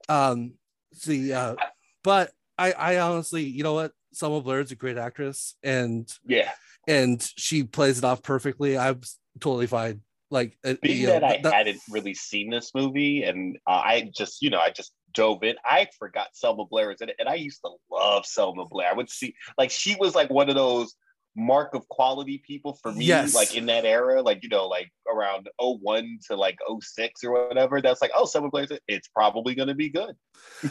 Um 0.09 0.55
see 0.95 1.33
uh 1.33 1.55
but 2.03 2.33
i 2.57 2.73
i 2.73 2.99
honestly 2.99 3.45
you 3.45 3.63
know 3.63 3.75
what? 3.75 3.93
Selma 4.13 4.41
Blair 4.41 4.61
is 4.61 4.73
a 4.73 4.75
great 4.77 4.97
actress 4.99 5.55
and 5.63 6.11
Yeah. 6.27 6.51
and 6.87 7.23
she 7.37 7.63
plays 7.65 7.99
it 7.99 8.05
off 8.05 8.23
perfectly. 8.23 8.77
I'm 8.79 9.01
totally 9.39 9.67
fine. 9.67 10.01
Like 10.31 10.59
uh, 10.65 10.75
Being 10.83 11.01
you 11.03 11.07
know, 11.09 11.13
that 11.21 11.25
I 11.25 11.41
that- 11.43 11.53
hadn't 11.55 11.81
really 11.91 12.15
seen 12.15 12.51
this 12.51 12.75
movie 12.75 13.23
and 13.25 13.59
uh, 13.67 13.71
I 13.85 14.11
just, 14.17 14.43
you 14.43 14.51
know, 14.51 14.59
I 14.59 14.71
just 14.71 14.93
dove 15.19 15.43
in. 15.43 15.57
I 15.65 15.89
forgot 15.99 16.29
Selma 16.33 16.65
Blair 16.65 16.89
was 16.89 17.01
in 17.01 17.09
it. 17.09 17.17
And 17.19 17.29
I 17.29 17.35
used 17.35 17.61
to 17.65 17.71
love 17.91 18.25
Selma 18.25 18.67
Blair. 18.67 18.89
I 18.89 18.95
would 18.95 19.11
see, 19.11 19.35
like, 19.59 19.71
she 19.71 19.97
was 19.97 20.15
like 20.15 20.31
one 20.31 20.49
of 20.49 20.55
those 20.55 20.95
mark 21.37 21.75
of 21.75 21.89
quality 21.89 22.43
people 22.47 22.79
for 22.81 22.93
me, 22.93 23.05
Yes. 23.05 23.35
like 23.35 23.55
in 23.55 23.67
that 23.67 23.85
era, 23.85 24.23
like, 24.23 24.43
you 24.43 24.49
know, 24.49 24.67
like 24.69 24.91
around 25.13 25.49
01 25.59 26.19
to 26.29 26.37
like 26.37 26.57
06 26.81 27.25
or 27.25 27.49
whatever. 27.49 27.83
That's 27.83 28.01
like, 28.01 28.13
oh, 28.15 28.27
Selma 28.27 28.49
it. 28.55 28.81
It's 28.87 29.09
probably 29.09 29.55
going 29.57 29.69
to 29.69 29.75
be 29.75 29.91
good. 29.91 30.15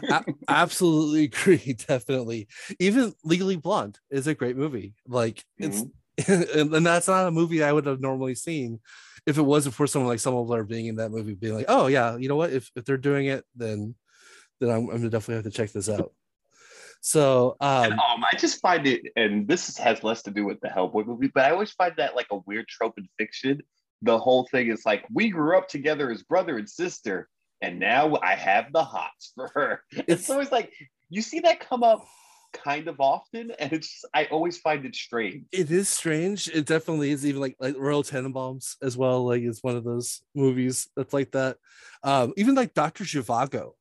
A- 0.09 0.25
absolutely 0.47 1.25
agree 1.25 1.75
definitely 1.87 2.47
even 2.79 3.13
legally 3.23 3.57
blonde 3.57 3.99
is 4.09 4.27
a 4.27 4.33
great 4.33 4.55
movie 4.55 4.93
like 5.07 5.43
it's 5.57 5.81
mm-hmm. 5.81 6.31
and, 6.59 6.73
and 6.73 6.85
that's 6.85 7.07
not 7.07 7.27
a 7.27 7.31
movie 7.31 7.63
i 7.63 7.71
would 7.71 7.85
have 7.85 7.99
normally 7.99 8.33
seen 8.33 8.79
if 9.25 9.37
it 9.37 9.41
wasn't 9.41 9.75
for 9.75 9.87
someone 9.87 10.07
like 10.07 10.19
Selma 10.19 10.43
Blair 10.45 10.63
being 10.63 10.87
in 10.87 10.95
that 10.95 11.11
movie 11.11 11.35
being 11.35 11.53
like 11.53 11.65
oh 11.67 11.87
yeah 11.87 12.15
you 12.15 12.29
know 12.29 12.37
what 12.37 12.51
if, 12.51 12.71
if 12.75 12.85
they're 12.85 12.97
doing 12.97 13.27
it 13.27 13.43
then 13.55 13.93
then 14.59 14.69
i'm, 14.69 14.81
I'm 14.89 14.97
gonna 14.97 15.09
definitely 15.09 15.35
have 15.35 15.43
to 15.45 15.51
check 15.51 15.71
this 15.71 15.89
out 15.89 16.13
so 17.01 17.55
And, 17.61 17.93
um 17.93 17.99
um, 17.99 18.23
I 18.31 18.35
just 18.37 18.59
find 18.59 18.87
it, 18.87 19.01
and 19.15 19.47
this 19.47 19.77
has 19.77 20.03
less 20.03 20.23
to 20.23 20.31
do 20.31 20.45
with 20.45 20.59
the 20.61 20.67
Hellboy 20.67 21.05
movie, 21.05 21.29
but 21.33 21.45
I 21.45 21.51
always 21.51 21.71
find 21.71 21.93
that 21.97 22.15
like 22.15 22.25
a 22.31 22.37
weird 22.47 22.67
trope 22.67 22.95
in 22.97 23.07
fiction. 23.19 23.61
The 24.01 24.17
whole 24.17 24.47
thing 24.51 24.69
is 24.71 24.81
like 24.85 25.05
we 25.13 25.29
grew 25.29 25.57
up 25.57 25.67
together 25.67 26.09
as 26.11 26.23
brother 26.23 26.57
and 26.57 26.67
sister, 26.69 27.29
and 27.61 27.79
now 27.79 28.17
I 28.21 28.33
have 28.35 28.73
the 28.73 28.83
hots 28.83 29.31
for 29.35 29.51
her. 29.53 29.81
It's 29.91 30.07
It's- 30.23 30.29
always 30.31 30.51
like 30.51 30.73
you 31.09 31.21
see 31.21 31.39
that 31.41 31.59
come 31.59 31.83
up 31.83 32.03
kind 32.51 32.87
of 32.87 32.99
often, 32.99 33.51
and 33.59 33.71
it's 33.71 33.87
just, 33.91 34.05
I 34.13 34.25
always 34.25 34.57
find 34.57 34.83
it 34.85 34.95
strange. 34.95 35.45
it 35.51 35.69
is 35.69 35.87
strange 35.87 36.47
it 36.49 36.65
definitely 36.65 37.11
is 37.11 37.25
even 37.27 37.39
like 37.41 37.55
like 37.59 37.75
royal 37.77 38.03
tenenbaums 38.03 38.75
as 38.81 38.97
well 38.97 39.23
like 39.25 39.43
it's 39.43 39.61
one 39.63 39.75
of 39.75 39.83
those 39.83 40.21
movies 40.33 40.87
that's 40.95 41.13
like 41.13 41.31
that 41.33 41.57
um 42.03 42.33
even 42.37 42.55
like 42.55 42.73
dr 42.73 43.03
Zhivago, 43.03 43.73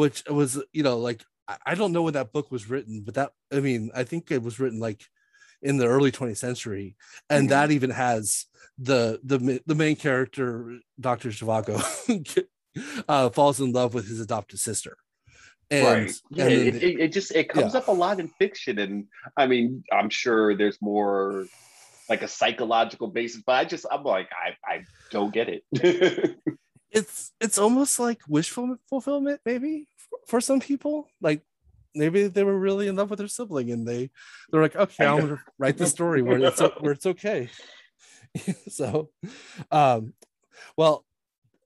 which 0.00 0.22
was 0.28 0.50
you 0.72 0.82
know 0.82 0.98
like 1.08 1.20
I- 1.64 1.74
don't 1.74 1.92
know 1.94 2.02
when 2.02 2.12
that 2.18 2.32
book 2.36 2.48
was 2.52 2.68
written 2.70 3.02
but 3.06 3.14
that 3.14 3.30
i 3.56 3.60
mean 3.68 3.82
i 3.94 4.04
think 4.04 4.30
it 4.30 4.42
was 4.42 4.60
written 4.60 4.78
like 4.88 5.00
in 5.62 5.78
the 5.78 5.86
early 5.94 6.12
20th 6.12 6.36
century 6.48 6.96
and 7.30 7.46
Mhm. 7.46 7.50
that 7.54 7.70
even 7.76 7.90
has 7.90 8.44
the 8.88 9.18
the 9.30 9.38
the 9.70 9.74
main 9.74 9.96
character 9.96 10.44
dr 11.00 11.28
Zhivago, 11.36 11.76
uh 13.08 13.30
falls 13.30 13.58
in 13.60 13.72
love 13.72 13.94
with 13.94 14.06
his 14.06 14.20
adopted 14.20 14.58
sister 14.58 14.94
and, 15.70 15.86
right? 15.86 16.12
Yeah, 16.30 16.44
and 16.44 16.52
it, 16.52 16.72
then- 16.74 16.82
it, 16.90 17.00
it 17.04 17.10
just 17.18 17.30
it 17.40 17.48
comes 17.48 17.74
up 17.74 17.88
a 17.88 17.92
lot 18.04 18.20
in 18.20 18.28
fiction, 18.42 18.78
and 18.78 18.94
I 19.36 19.44
mean, 19.48 19.82
I'm 19.90 20.10
sure 20.10 20.54
there's 20.54 20.78
more 20.80 21.46
like 22.08 22.22
a 22.22 22.28
psychological 22.28 23.08
basis, 23.08 23.42
but 23.44 23.54
I 23.60 23.64
just 23.64 23.84
I'm 23.90 24.04
like 24.04 24.28
I 24.44 24.48
I 24.72 24.76
don't 25.10 25.32
get 25.34 25.48
it. 25.48 25.62
it's 26.90 27.32
it's 27.40 27.58
almost 27.58 27.98
like 27.98 28.20
wishful 28.28 28.76
fulfillment 28.88 29.40
maybe 29.44 29.88
for, 29.96 30.18
for 30.26 30.40
some 30.40 30.60
people 30.60 31.08
like 31.20 31.42
maybe 31.94 32.26
they 32.28 32.44
were 32.44 32.58
really 32.58 32.88
in 32.88 32.96
love 32.96 33.10
with 33.10 33.18
their 33.18 33.28
sibling 33.28 33.70
and 33.70 33.86
they 33.86 34.10
they're 34.50 34.62
like 34.62 34.76
okay 34.76 35.06
i'm 35.06 35.20
gonna 35.20 35.38
write 35.58 35.76
the 35.78 35.86
story 35.86 36.22
where 36.22 36.38
it's 36.38 36.60
where 36.80 36.92
it's 36.92 37.06
okay 37.06 37.48
so 38.68 39.10
um 39.70 40.12
well 40.76 41.04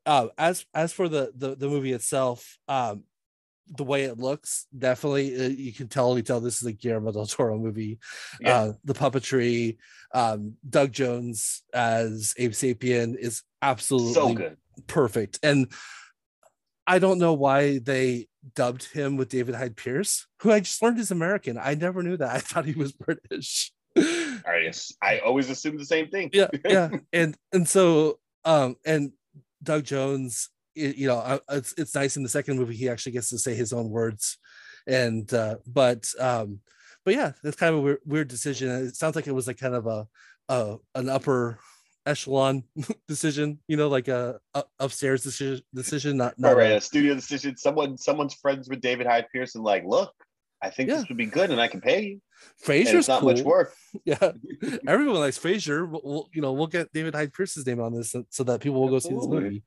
uh 0.06 0.28
as 0.38 0.64
as 0.74 0.92
for 0.92 1.08
the 1.08 1.32
the, 1.36 1.56
the 1.56 1.68
movie 1.68 1.92
itself 1.92 2.58
um 2.68 3.04
the 3.72 3.84
way 3.84 4.02
it 4.04 4.18
looks 4.18 4.66
definitely 4.76 5.36
uh, 5.44 5.48
you 5.48 5.72
can 5.72 5.86
tell 5.86 6.16
you 6.16 6.22
tell 6.22 6.40
this 6.40 6.60
is 6.60 6.66
a 6.66 6.72
Guillermo 6.72 7.12
del 7.12 7.26
Toro 7.26 7.56
movie 7.56 7.98
Yeah. 8.40 8.56
uh 8.56 8.72
the 8.84 8.94
puppetry 8.94 9.76
um 10.12 10.54
Doug 10.68 10.92
Jones 10.92 11.62
as 11.72 12.34
Abe 12.36 12.52
Sapien 12.52 13.16
is 13.16 13.42
absolutely 13.62 14.14
so 14.14 14.34
good. 14.34 14.56
Perfect. 14.86 15.38
And 15.42 15.72
I 16.86 16.98
don't 16.98 17.18
know 17.18 17.34
why 17.34 17.78
they 17.78 18.26
dubbed 18.54 18.84
him 18.92 19.16
with 19.16 19.28
David 19.28 19.54
Hyde 19.54 19.76
Pierce, 19.76 20.26
who 20.40 20.50
I 20.50 20.60
just 20.60 20.82
learned 20.82 20.98
is 20.98 21.10
American. 21.10 21.58
I 21.58 21.74
never 21.74 22.02
knew 22.02 22.16
that. 22.16 22.30
I 22.34 22.38
thought 22.38 22.64
he 22.64 22.72
was 22.74 22.92
British. 22.92 23.72
I 23.96 24.72
I 25.02 25.18
always 25.18 25.50
assume 25.50 25.76
the 25.76 25.84
same 25.84 26.08
thing. 26.08 26.30
yeah, 26.32 26.48
yeah. 26.64 26.90
And 27.12 27.36
and 27.52 27.68
so 27.68 28.18
um 28.44 28.76
and 28.86 29.12
Doug 29.62 29.84
Jones, 29.84 30.48
you 30.74 31.06
know, 31.06 31.40
it's 31.50 31.74
it's 31.76 31.94
nice 31.94 32.16
in 32.16 32.22
the 32.22 32.28
second 32.28 32.58
movie 32.58 32.76
he 32.76 32.88
actually 32.88 33.12
gets 33.12 33.30
to 33.30 33.38
say 33.38 33.54
his 33.54 33.72
own 33.72 33.90
words. 33.90 34.38
And 34.86 35.32
uh 35.34 35.56
but 35.66 36.08
um 36.18 36.60
but 37.04 37.14
yeah, 37.14 37.32
that's 37.42 37.56
kind 37.56 37.72
of 37.74 37.80
a 37.80 37.82
weird, 37.82 37.98
weird 38.04 38.28
decision. 38.28 38.68
It 38.68 38.96
sounds 38.96 39.16
like 39.16 39.26
it 39.26 39.34
was 39.34 39.46
like 39.46 39.58
kind 39.58 39.74
of 39.74 39.86
a 39.86 40.06
uh 40.48 40.76
an 40.94 41.08
upper 41.08 41.58
echelon 42.06 42.64
decision, 43.08 43.58
you 43.68 43.76
know, 43.76 43.88
like 43.88 44.08
a, 44.08 44.38
a 44.54 44.64
upstairs 44.78 45.22
decision 45.22 45.62
decision, 45.74 46.16
not 46.16 46.38
not 46.38 46.52
All 46.52 46.58
right, 46.58 46.72
a- 46.72 46.80
studio 46.80 47.14
decision. 47.14 47.56
Someone 47.56 47.96
someone's 47.98 48.34
friends 48.34 48.68
with 48.68 48.80
David 48.80 49.06
Hyde 49.06 49.26
Pierce. 49.32 49.54
Like, 49.54 49.84
look, 49.86 50.12
I 50.62 50.70
think 50.70 50.88
Yeah. 50.90 50.96
this 50.96 51.08
would 51.08 51.18
be 51.18 51.26
good, 51.26 51.50
and 51.50 51.60
I 51.60 51.68
can 51.68 51.80
pay 51.80 52.02
you. 52.02 52.20
And 52.66 52.86
Frasier's 52.86 53.08
not 53.08 53.20
cool. 53.20 53.30
much 53.30 53.42
work. 53.42 53.74
Yeah, 54.04 54.32
everyone 54.86 55.16
likes 55.20 55.38
Frasier. 55.38 55.88
We'll, 55.90 56.00
we'll- 56.04 56.28
you 56.32 56.40
know, 56.42 56.52
we'll 56.52 56.66
get 56.68 56.92
David 56.92 57.14
Hyde 57.14 57.32
Pierce's 57.32 57.66
name 57.66 57.80
on 57.80 57.94
this 57.94 58.14
so, 58.30 58.44
that 58.44 58.60
people 58.60 58.80
will 58.80 58.88
go 58.88 58.98
see 58.98 59.14
this 59.14 59.26
movie. 59.26 59.62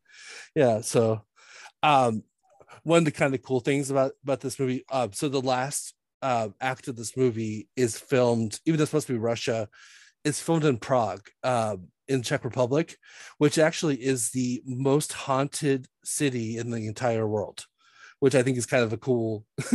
Yeah. 0.55 0.81
So, 0.81 1.21
um, 1.83 2.23
one 2.83 2.99
of 2.99 3.05
the 3.05 3.11
kind 3.11 3.33
of 3.35 3.41
cool 3.43 3.59
things 3.59 3.91
about 3.91 4.13
about 4.23 4.39
this 4.41 4.59
movie, 4.59 4.83
uh, 4.91 5.07
so 5.11 5.29
the 5.29 5.41
last 5.41 5.93
uh, 6.21 6.49
act 6.61 6.87
of 6.87 6.95
this 6.95 7.15
movie 7.17 7.67
is 7.75 7.97
filmed, 7.97 8.59
even 8.65 8.77
though 8.77 8.83
it's 8.83 8.91
supposed 8.91 9.07
to 9.07 9.13
be 9.13 9.19
Russia, 9.19 9.67
it's 10.23 10.41
filmed 10.41 10.63
in 10.65 10.77
Prague, 10.77 11.27
um, 11.43 11.89
in 12.07 12.21
Czech 12.21 12.43
Republic, 12.43 12.97
which 13.37 13.57
actually 13.57 13.95
is 13.95 14.31
the 14.31 14.61
most 14.65 15.13
haunted 15.13 15.87
city 16.03 16.57
in 16.57 16.71
the 16.71 16.87
entire 16.87 17.27
world, 17.27 17.65
which 18.19 18.35
I 18.35 18.43
think 18.43 18.57
is 18.57 18.65
kind 18.65 18.83
of 18.83 18.93
a 18.93 18.97
cool 18.97 19.45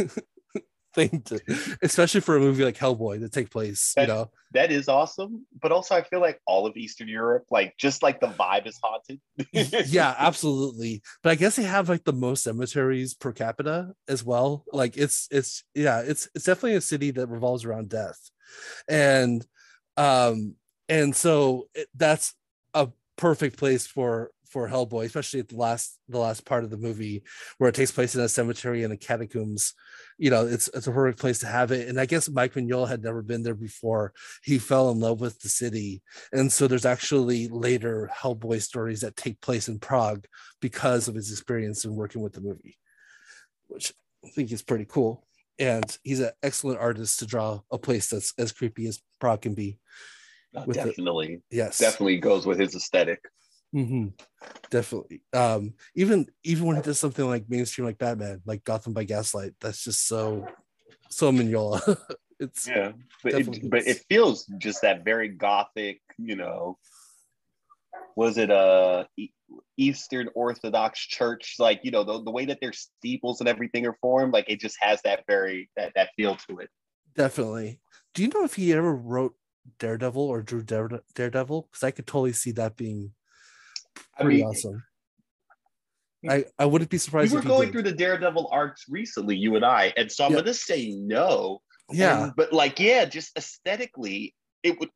thing 0.94 1.22
to, 1.22 1.40
especially 1.82 2.20
for 2.20 2.36
a 2.36 2.40
movie 2.40 2.64
like 2.64 2.76
Hellboy 2.76 3.20
to 3.20 3.28
take 3.28 3.50
place. 3.50 3.94
You 3.96 4.06
know, 4.06 4.30
That 4.52 4.72
is 4.72 4.88
awesome. 4.88 5.46
But 5.60 5.72
also, 5.72 5.94
I 5.94 6.02
feel 6.02 6.20
like 6.20 6.40
all 6.46 6.66
of 6.66 6.76
Eastern 6.76 7.08
Europe, 7.08 7.44
like 7.50 7.74
just 7.78 8.02
like 8.02 8.20
the 8.20 8.28
vibe 8.28 8.66
is 8.66 8.78
haunted. 8.82 9.20
yeah, 9.90 10.14
absolutely. 10.18 11.02
But 11.22 11.30
I 11.30 11.34
guess 11.36 11.56
they 11.56 11.64
have 11.64 11.88
like 11.88 12.04
the 12.04 12.12
most 12.12 12.42
cemeteries 12.42 13.14
per 13.14 13.32
capita 13.32 13.92
as 14.08 14.24
well. 14.24 14.64
Like 14.72 14.96
it's 14.96 15.28
it's 15.30 15.64
yeah, 15.74 16.00
it's 16.00 16.28
it's 16.34 16.44
definitely 16.44 16.76
a 16.76 16.80
city 16.80 17.10
that 17.12 17.28
revolves 17.28 17.64
around 17.64 17.88
death, 17.88 18.18
and 18.88 19.46
um 19.96 20.54
and 20.88 21.14
so 21.14 21.68
it, 21.74 21.88
that's 21.94 22.34
a 22.74 22.88
perfect 23.16 23.56
place 23.56 23.86
for 23.86 24.30
for 24.48 24.66
Hellboy, 24.66 25.04
especially 25.04 25.40
at 25.40 25.48
the 25.48 25.56
last 25.56 25.98
the 26.08 26.18
last 26.18 26.44
part 26.44 26.64
of 26.64 26.70
the 26.70 26.78
movie 26.78 27.22
where 27.58 27.68
it 27.68 27.74
takes 27.74 27.90
place 27.90 28.14
in 28.14 28.20
a 28.22 28.28
cemetery 28.28 28.82
in 28.82 28.90
the 28.90 28.96
catacombs. 28.96 29.74
You 30.16 30.30
know, 30.30 30.46
it's 30.46 30.68
it's 30.68 30.86
a 30.86 30.92
perfect 30.92 31.20
place 31.20 31.38
to 31.40 31.46
have 31.46 31.70
it. 31.70 31.88
And 31.88 32.00
I 32.00 32.06
guess 32.06 32.28
Mike 32.30 32.54
Mignola 32.54 32.88
had 32.88 33.02
never 33.02 33.22
been 33.22 33.42
there 33.42 33.54
before. 33.54 34.12
He 34.42 34.58
fell 34.58 34.90
in 34.90 35.00
love 35.00 35.20
with 35.20 35.38
the 35.40 35.48
city 35.48 36.02
and 36.32 36.50
so 36.52 36.66
there's 36.66 36.86
actually 36.86 37.48
later 37.48 38.10
Hellboy 38.14 38.62
stories 38.62 39.00
that 39.02 39.16
take 39.16 39.40
place 39.40 39.68
in 39.68 39.78
Prague 39.78 40.24
because 40.60 41.08
of 41.08 41.14
his 41.14 41.30
experience 41.30 41.84
in 41.84 41.94
working 41.94 42.22
with 42.22 42.32
the 42.32 42.40
movie, 42.40 42.78
which 43.68 43.92
I 44.24 44.30
think 44.30 44.50
is 44.50 44.62
pretty 44.62 44.86
cool. 44.86 45.26
And 45.58 45.84
he's 46.04 46.20
an 46.20 46.30
excellent 46.42 46.80
artist 46.80 47.18
to 47.18 47.26
draw 47.26 47.60
a 47.70 47.78
place 47.78 48.08
that's 48.10 48.32
as 48.38 48.52
creepy 48.52 48.86
as 48.86 49.00
Prague 49.20 49.42
can 49.42 49.54
be. 49.54 49.78
Oh, 50.54 50.64
With 50.66 50.76
the- 50.80 50.88
definitely, 50.88 51.42
Yes, 51.50 51.78
definitely 51.78 52.18
goes 52.18 52.46
with 52.46 52.58
his 52.58 52.74
aesthetic. 52.74 53.20
Mhm. 53.74 54.18
definitely. 54.70 55.20
Um, 55.34 55.74
even 55.94 56.26
even 56.42 56.66
when 56.66 56.76
he 56.76 56.82
does 56.82 56.98
something 56.98 57.26
like 57.26 57.48
mainstream, 57.50 57.84
like 57.86 57.98
Batman, 57.98 58.40
like 58.46 58.64
Gotham 58.64 58.94
by 58.94 59.04
Gaslight, 59.04 59.54
that's 59.60 59.84
just 59.84 60.06
so 60.06 60.46
so 61.10 61.30
Mignola. 61.30 61.80
it's 62.40 62.66
Yeah, 62.66 62.92
but 63.22 63.34
it, 63.34 63.70
but 63.70 63.86
it 63.86 64.04
feels 64.08 64.46
just 64.58 64.82
that 64.82 65.04
very 65.04 65.28
gothic, 65.28 66.00
you 66.16 66.34
know. 66.36 66.78
Was 68.16 68.38
it 68.38 68.50
a 68.50 69.06
Eastern 69.76 70.28
Orthodox 70.34 71.00
church? 71.00 71.56
Like 71.58 71.80
you 71.82 71.90
know 71.90 72.04
the, 72.04 72.22
the 72.22 72.30
way 72.30 72.46
that 72.46 72.58
their 72.60 72.72
steeples 72.72 73.40
and 73.40 73.48
everything 73.48 73.86
are 73.86 73.96
formed, 74.00 74.32
like 74.32 74.48
it 74.48 74.60
just 74.60 74.76
has 74.80 75.00
that 75.02 75.24
very 75.26 75.68
that 75.76 75.92
that 75.94 76.10
feel 76.16 76.36
to 76.48 76.58
it. 76.60 76.70
definitely. 77.14 77.80
Do 78.14 78.22
you 78.22 78.28
know 78.28 78.44
if 78.44 78.54
he 78.54 78.72
ever 78.72 78.94
wrote 78.94 79.34
Daredevil 79.78 80.22
or 80.22 80.42
drew 80.42 80.62
Dare- 80.62 81.02
Daredevil? 81.14 81.68
Because 81.70 81.82
I 81.82 81.90
could 81.90 82.06
totally 82.06 82.32
see 82.32 82.52
that 82.52 82.76
being 82.76 83.12
I 84.18 84.22
pretty 84.22 84.38
mean, 84.38 84.46
awesome. 84.46 84.84
I, 86.28 86.44
I 86.58 86.66
wouldn't 86.66 86.90
be 86.90 86.96
we 86.96 86.98
surprised 86.98 87.32
were 87.32 87.38
if 87.38 87.44
he 87.44 87.48
going 87.48 87.70
through 87.72 87.82
the 87.84 87.92
Daredevil 87.92 88.48
arcs 88.50 88.84
recently, 88.88 89.36
you 89.36 89.54
and 89.56 89.64
I, 89.64 89.92
and 89.96 90.10
so 90.10 90.24
I'm 90.24 90.32
Yeah. 90.32 90.38
gonna 90.38 90.54
say 90.54 90.90
no. 90.90 91.62
yeah, 91.90 92.24
And- 92.24 92.32
but 92.36 92.52
like, 92.52 92.78
yeah, 92.80 93.04
just 93.04 93.36
aesthetically, 93.38 94.34
it 94.62 94.78
would 94.80 94.90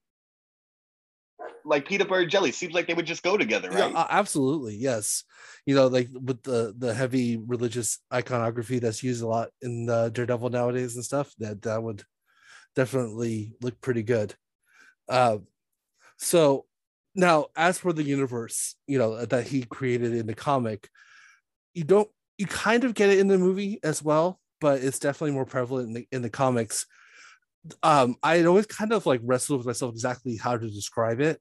like 1.64 1.86
peanut 1.88 2.08
butter 2.08 2.22
and 2.22 2.30
jelly. 2.30 2.50
Seems 2.52 2.74
like 2.74 2.86
they 2.88 2.94
would 2.94 3.06
just 3.06 3.22
go 3.22 3.36
together, 3.36 3.68
Yeah, 3.72 3.80
right? 3.86 3.94
a- 3.94 4.12
absolutely. 4.12 4.74
Yes. 4.76 5.22
You 5.64 5.74
know, 5.76 5.86
like 5.86 6.08
with 6.12 6.42
the 6.42 6.74
the 6.76 6.92
heavy 6.92 7.36
religious 7.36 7.98
iconography 8.12 8.78
that's 8.80 9.02
used 9.02 9.22
a 9.22 9.26
lot 9.28 9.50
in 9.60 9.86
the 9.86 10.10
Daredevil 10.10 10.50
nowadays 10.50 10.96
and 10.96 11.04
stuff, 11.04 11.32
that 11.38 11.62
that 11.62 11.82
would 11.82 12.02
definitely 12.74 13.54
look 13.60 13.80
pretty 13.80 14.02
good. 14.02 14.34
Uh, 15.12 15.38
so 16.16 16.64
now, 17.14 17.48
as 17.54 17.78
for 17.78 17.92
the 17.92 18.02
universe, 18.02 18.74
you 18.86 18.98
know 18.98 19.26
that 19.26 19.46
he 19.46 19.62
created 19.64 20.14
in 20.14 20.26
the 20.26 20.34
comic, 20.34 20.88
you 21.74 21.84
don't 21.84 22.08
you 22.38 22.46
kind 22.46 22.84
of 22.84 22.94
get 22.94 23.10
it 23.10 23.18
in 23.18 23.28
the 23.28 23.36
movie 23.36 23.78
as 23.84 24.02
well, 24.02 24.40
but 24.58 24.82
it's 24.82 24.98
definitely 24.98 25.32
more 25.32 25.44
prevalent 25.44 25.88
in 25.88 25.94
the 25.94 26.08
in 26.12 26.22
the 26.22 26.30
comics. 26.30 26.86
Um, 27.82 28.16
I 28.22 28.38
had 28.38 28.46
always 28.46 28.66
kind 28.66 28.92
of 28.92 29.04
like 29.04 29.20
wrestled 29.22 29.58
with 29.58 29.66
myself 29.66 29.92
exactly 29.92 30.36
how 30.36 30.56
to 30.56 30.70
describe 30.70 31.20
it, 31.20 31.38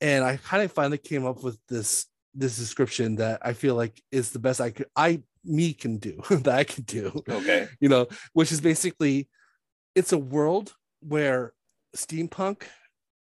and 0.00 0.24
I 0.24 0.36
kind 0.38 0.64
of 0.64 0.72
finally 0.72 0.98
came 0.98 1.24
up 1.24 1.44
with 1.44 1.58
this 1.68 2.06
this 2.34 2.58
description 2.58 3.16
that 3.16 3.38
I 3.42 3.52
feel 3.52 3.76
like 3.76 4.02
is 4.10 4.32
the 4.32 4.40
best 4.40 4.60
I 4.60 4.70
could 4.70 4.86
I 4.96 5.22
me 5.44 5.74
can 5.74 5.98
do 5.98 6.20
that 6.30 6.54
I 6.54 6.64
can 6.64 6.82
do 6.82 7.22
okay. 7.28 7.68
you 7.78 7.88
know, 7.88 8.08
which 8.32 8.50
is 8.50 8.60
basically 8.60 9.28
it's 9.94 10.12
a 10.12 10.18
world 10.18 10.74
where 11.00 11.52
steampunk 11.96 12.62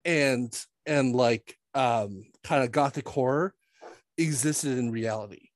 and 0.06 0.54
and 0.86 1.16
like 1.16 1.58
um 1.74 2.24
kind 2.44 2.64
of 2.64 2.72
gothic 2.72 3.08
horror 3.08 3.54
existed 4.18 4.78
in 4.78 4.92
reality. 4.92 5.50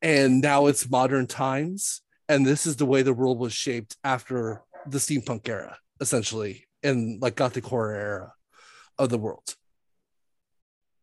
And 0.00 0.40
now 0.40 0.66
it's 0.66 0.88
modern 0.88 1.26
times 1.26 2.02
and 2.28 2.46
this 2.46 2.66
is 2.66 2.76
the 2.76 2.86
way 2.86 3.02
the 3.02 3.12
world 3.12 3.38
was 3.38 3.52
shaped 3.52 3.96
after 4.04 4.62
the 4.86 4.98
steampunk 4.98 5.48
era 5.48 5.78
essentially 6.00 6.66
in 6.82 7.18
like 7.20 7.34
gothic 7.34 7.64
horror 7.64 7.94
era 7.94 8.32
of 8.98 9.08
the 9.10 9.18
world. 9.18 9.56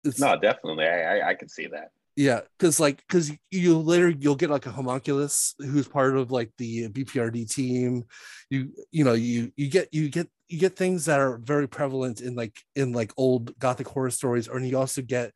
It's, 0.03 0.19
No, 0.19 0.37
definitely. 0.39 0.85
I 0.85 1.17
I, 1.17 1.29
I 1.29 1.33
can 1.33 1.49
see 1.49 1.67
that. 1.67 1.89
Yeah, 2.15 2.41
because 2.57 2.79
like 2.79 2.97
because 3.07 3.31
you 3.51 3.77
later 3.77 4.09
you'll 4.09 4.35
get 4.35 4.49
like 4.49 4.65
a 4.65 4.71
homunculus 4.71 5.53
who's 5.59 5.87
part 5.87 6.15
of 6.15 6.31
like 6.31 6.51
the 6.57 6.87
BPRD 6.89 7.49
team. 7.49 8.05
You 8.49 8.71
you 8.91 9.03
know 9.03 9.13
you 9.13 9.51
you 9.57 9.69
get 9.69 9.89
you 9.93 10.09
get 10.09 10.27
you 10.47 10.59
get 10.59 10.75
things 10.77 11.05
that 11.05 11.19
are 11.19 11.37
very 11.39 11.67
prevalent 11.67 12.21
in 12.21 12.35
like 12.35 12.57
in 12.75 12.93
like 12.93 13.11
old 13.17 13.57
gothic 13.59 13.87
horror 13.87 14.11
stories, 14.11 14.47
or 14.47 14.59
you 14.59 14.77
also 14.77 15.01
get 15.01 15.33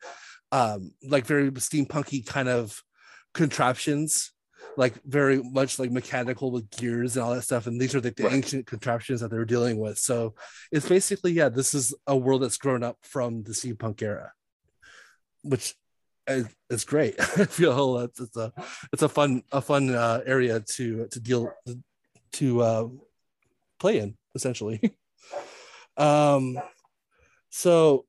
um 0.51 0.91
like 1.03 1.25
very 1.25 1.51
steampunky 1.51 2.25
kind 2.25 2.47
of 2.49 2.81
contraptions, 3.33 4.31
like 4.77 4.93
very 5.03 5.41
much 5.43 5.79
like 5.79 5.91
mechanical 5.91 6.51
with 6.51 6.69
gears 6.71 7.17
and 7.17 7.25
all 7.25 7.33
that 7.35 7.41
stuff. 7.43 7.67
And 7.67 7.79
these 7.79 7.93
are 7.95 8.01
like 8.01 8.15
the 8.15 8.23
Right. 8.23 8.33
ancient 8.33 8.67
contraptions 8.67 9.21
that 9.21 9.31
they're 9.31 9.45
dealing 9.45 9.79
with. 9.79 9.97
So 9.97 10.35
it's 10.71 10.87
basically 10.87 11.33
yeah, 11.33 11.49
this 11.49 11.73
is 11.73 11.93
a 12.07 12.15
world 12.15 12.43
that's 12.43 12.57
grown 12.57 12.83
up 12.83 12.97
from 13.03 13.43
the 13.43 13.51
steampunk 13.51 14.01
era, 14.01 14.31
which 15.43 15.75
is 16.69 16.85
great. 16.85 17.15
I 17.19 17.45
feel 17.45 17.93
that's 17.93 18.19
it's 18.19 18.37
a 18.37 18.53
it's 18.93 19.01
a 19.01 19.09
fun 19.09 19.43
a 19.51 19.61
fun 19.61 19.93
uh, 19.93 20.21
area 20.25 20.59
to 20.75 21.07
to 21.07 21.19
deal 21.19 21.51
to 22.33 22.61
uh, 22.61 22.87
play 23.79 23.99
in 23.99 24.15
essentially. 24.35 24.81
um, 25.97 26.59
so 27.49 28.05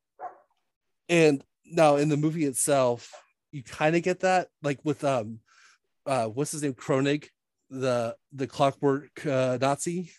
and 1.08 1.42
now 1.64 1.96
in 1.96 2.08
the 2.08 2.16
movie 2.16 2.44
itself, 2.44 3.12
you 3.52 3.62
kind 3.62 3.96
of 3.96 4.02
get 4.02 4.20
that 4.20 4.48
like 4.62 4.78
with 4.84 5.02
um, 5.04 5.40
uh, 6.06 6.26
what's 6.26 6.52
his 6.52 6.62
name, 6.62 6.74
Kronig, 6.74 7.28
the 7.70 8.16
the 8.32 8.46
clockwork 8.46 9.24
uh, 9.26 9.58
Nazi. 9.60 10.10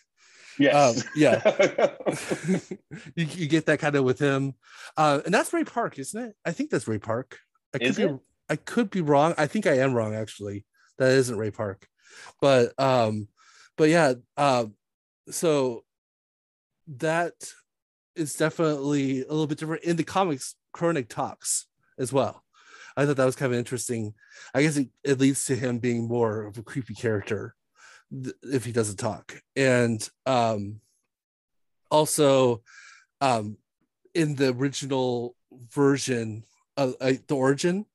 Yes. 0.58 0.98
Um, 0.98 1.04
yeah. 1.16 1.40
you, 3.16 3.24
you 3.24 3.48
get 3.48 3.66
that 3.66 3.78
kind 3.78 3.96
of 3.96 4.04
with 4.04 4.18
him, 4.18 4.54
uh, 4.96 5.20
and 5.24 5.32
that's 5.32 5.52
Ray 5.52 5.64
Park, 5.64 5.98
isn't 5.98 6.22
it? 6.22 6.34
I 6.44 6.52
think 6.52 6.70
that's 6.70 6.86
Ray 6.86 6.98
Park. 6.98 7.38
I 7.74 7.78
could 7.78 7.86
Is 7.88 7.96
be 7.96 8.02
it? 8.04 8.18
I 8.48 8.56
could 8.56 8.90
be 8.90 9.00
wrong. 9.00 9.34
I 9.38 9.46
think 9.46 9.66
I 9.66 9.78
am 9.78 9.94
wrong 9.94 10.14
actually. 10.14 10.64
That 10.98 11.12
isn't 11.12 11.38
Ray 11.38 11.50
Park, 11.50 11.88
but 12.40 12.78
um, 12.78 13.28
but 13.76 13.88
yeah, 13.88 14.14
um, 14.36 14.74
so 15.30 15.84
that 16.98 17.32
is 18.14 18.34
definitely 18.34 19.22
a 19.22 19.28
little 19.28 19.46
bit 19.46 19.58
different 19.58 19.84
in 19.84 19.96
the 19.96 20.04
comics. 20.04 20.54
Kronig 20.74 21.08
talks 21.08 21.66
as 21.98 22.12
well. 22.12 22.42
I 22.96 23.06
thought 23.06 23.16
that 23.16 23.24
was 23.24 23.36
kind 23.36 23.52
of 23.52 23.58
interesting. 23.58 24.14
I 24.54 24.62
guess 24.62 24.76
it, 24.76 24.88
it 25.02 25.18
leads 25.18 25.46
to 25.46 25.56
him 25.56 25.78
being 25.78 26.06
more 26.06 26.44
of 26.44 26.58
a 26.58 26.62
creepy 26.62 26.94
character 26.94 27.54
th- 28.12 28.34
if 28.42 28.64
he 28.64 28.72
doesn't 28.72 28.96
talk. 28.98 29.40
And 29.56 30.06
um 30.26 30.80
also 31.90 32.62
um 33.20 33.56
in 34.14 34.34
the 34.34 34.50
original 34.50 35.36
version 35.70 36.44
uh, 36.76 36.92
the 37.00 37.34
origin. 37.36 37.86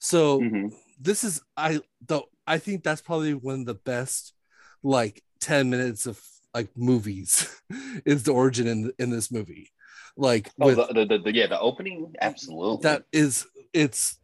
So 0.00 0.40
Mhm. 0.40 0.72
this 1.00 1.24
is 1.24 1.42
I 1.56 1.80
though 2.06 2.26
I 2.46 2.58
think 2.58 2.82
that's 2.82 3.02
probably 3.02 3.34
one 3.34 3.60
of 3.60 3.66
the 3.66 3.74
best 3.74 4.34
like 4.82 5.22
10 5.40 5.70
minutes 5.70 6.06
of 6.06 6.20
like 6.54 6.70
movies 6.76 7.48
is 8.04 8.24
the 8.24 8.32
origin 8.32 8.66
in 8.66 8.92
in 8.98 9.10
this 9.10 9.30
movie. 9.30 9.70
Like 10.16 10.50
Oh, 10.60 10.66
with 10.66 10.76
the, 10.76 10.86
the, 10.94 11.04
the, 11.06 11.18
the- 11.24 11.34
yeah, 11.34 11.46
the 11.46 11.58
opening, 11.60 12.14
absolutely. 12.20 12.82
that 12.82 13.04
is 13.12 13.46
it's 13.72 14.18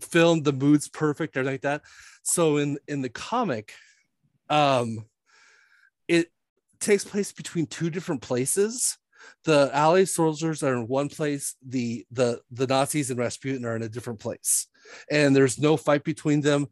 filmed 0.00 0.44
the 0.44 0.52
mood's 0.52 0.88
perfect 0.88 1.36
everything 1.36 1.54
like 1.54 1.62
that 1.62 1.82
so 2.22 2.56
in 2.58 2.78
in 2.86 3.02
the 3.02 3.08
comic 3.08 3.72
um 4.48 5.04
it 6.06 6.30
takes 6.80 7.04
place 7.04 7.32
between 7.32 7.66
two 7.66 7.90
different 7.90 8.22
places 8.22 8.96
the 9.44 9.70
allied 9.72 10.08
soldiers 10.08 10.62
are 10.62 10.74
in 10.74 10.88
one 10.88 11.08
place 11.08 11.56
the 11.66 12.06
the 12.10 12.40
the 12.50 12.66
nazis 12.66 13.10
and 13.10 13.18
rasputin 13.18 13.64
are 13.64 13.76
in 13.76 13.82
a 13.82 13.88
different 13.88 14.20
place. 14.20 14.66
And 15.10 15.34
there's 15.34 15.58
no 15.58 15.76
fight 15.76 16.04
between 16.04 16.40
them. 16.40 16.68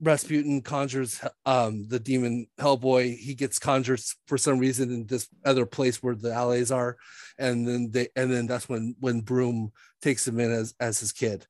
Rasputin 0.00 0.62
conjures 0.62 1.20
um 1.46 1.86
the 1.88 2.00
demon 2.00 2.46
hellboy. 2.58 3.16
He 3.16 3.34
gets 3.34 3.58
conjured 3.58 4.00
for 4.26 4.36
some 4.36 4.58
reason 4.58 4.90
in 4.90 5.06
this 5.06 5.28
other 5.44 5.66
place 5.66 6.02
where 6.02 6.14
the 6.14 6.32
allies 6.32 6.70
are. 6.70 6.96
And 7.38 7.66
then 7.66 7.90
they 7.90 8.08
and 8.16 8.32
then 8.32 8.46
that's 8.46 8.68
when 8.68 8.96
when 9.00 9.20
broom 9.20 9.72
takes 10.00 10.26
him 10.26 10.40
in 10.40 10.50
as 10.50 10.74
as 10.80 11.00
his 11.00 11.12
kid. 11.12 11.46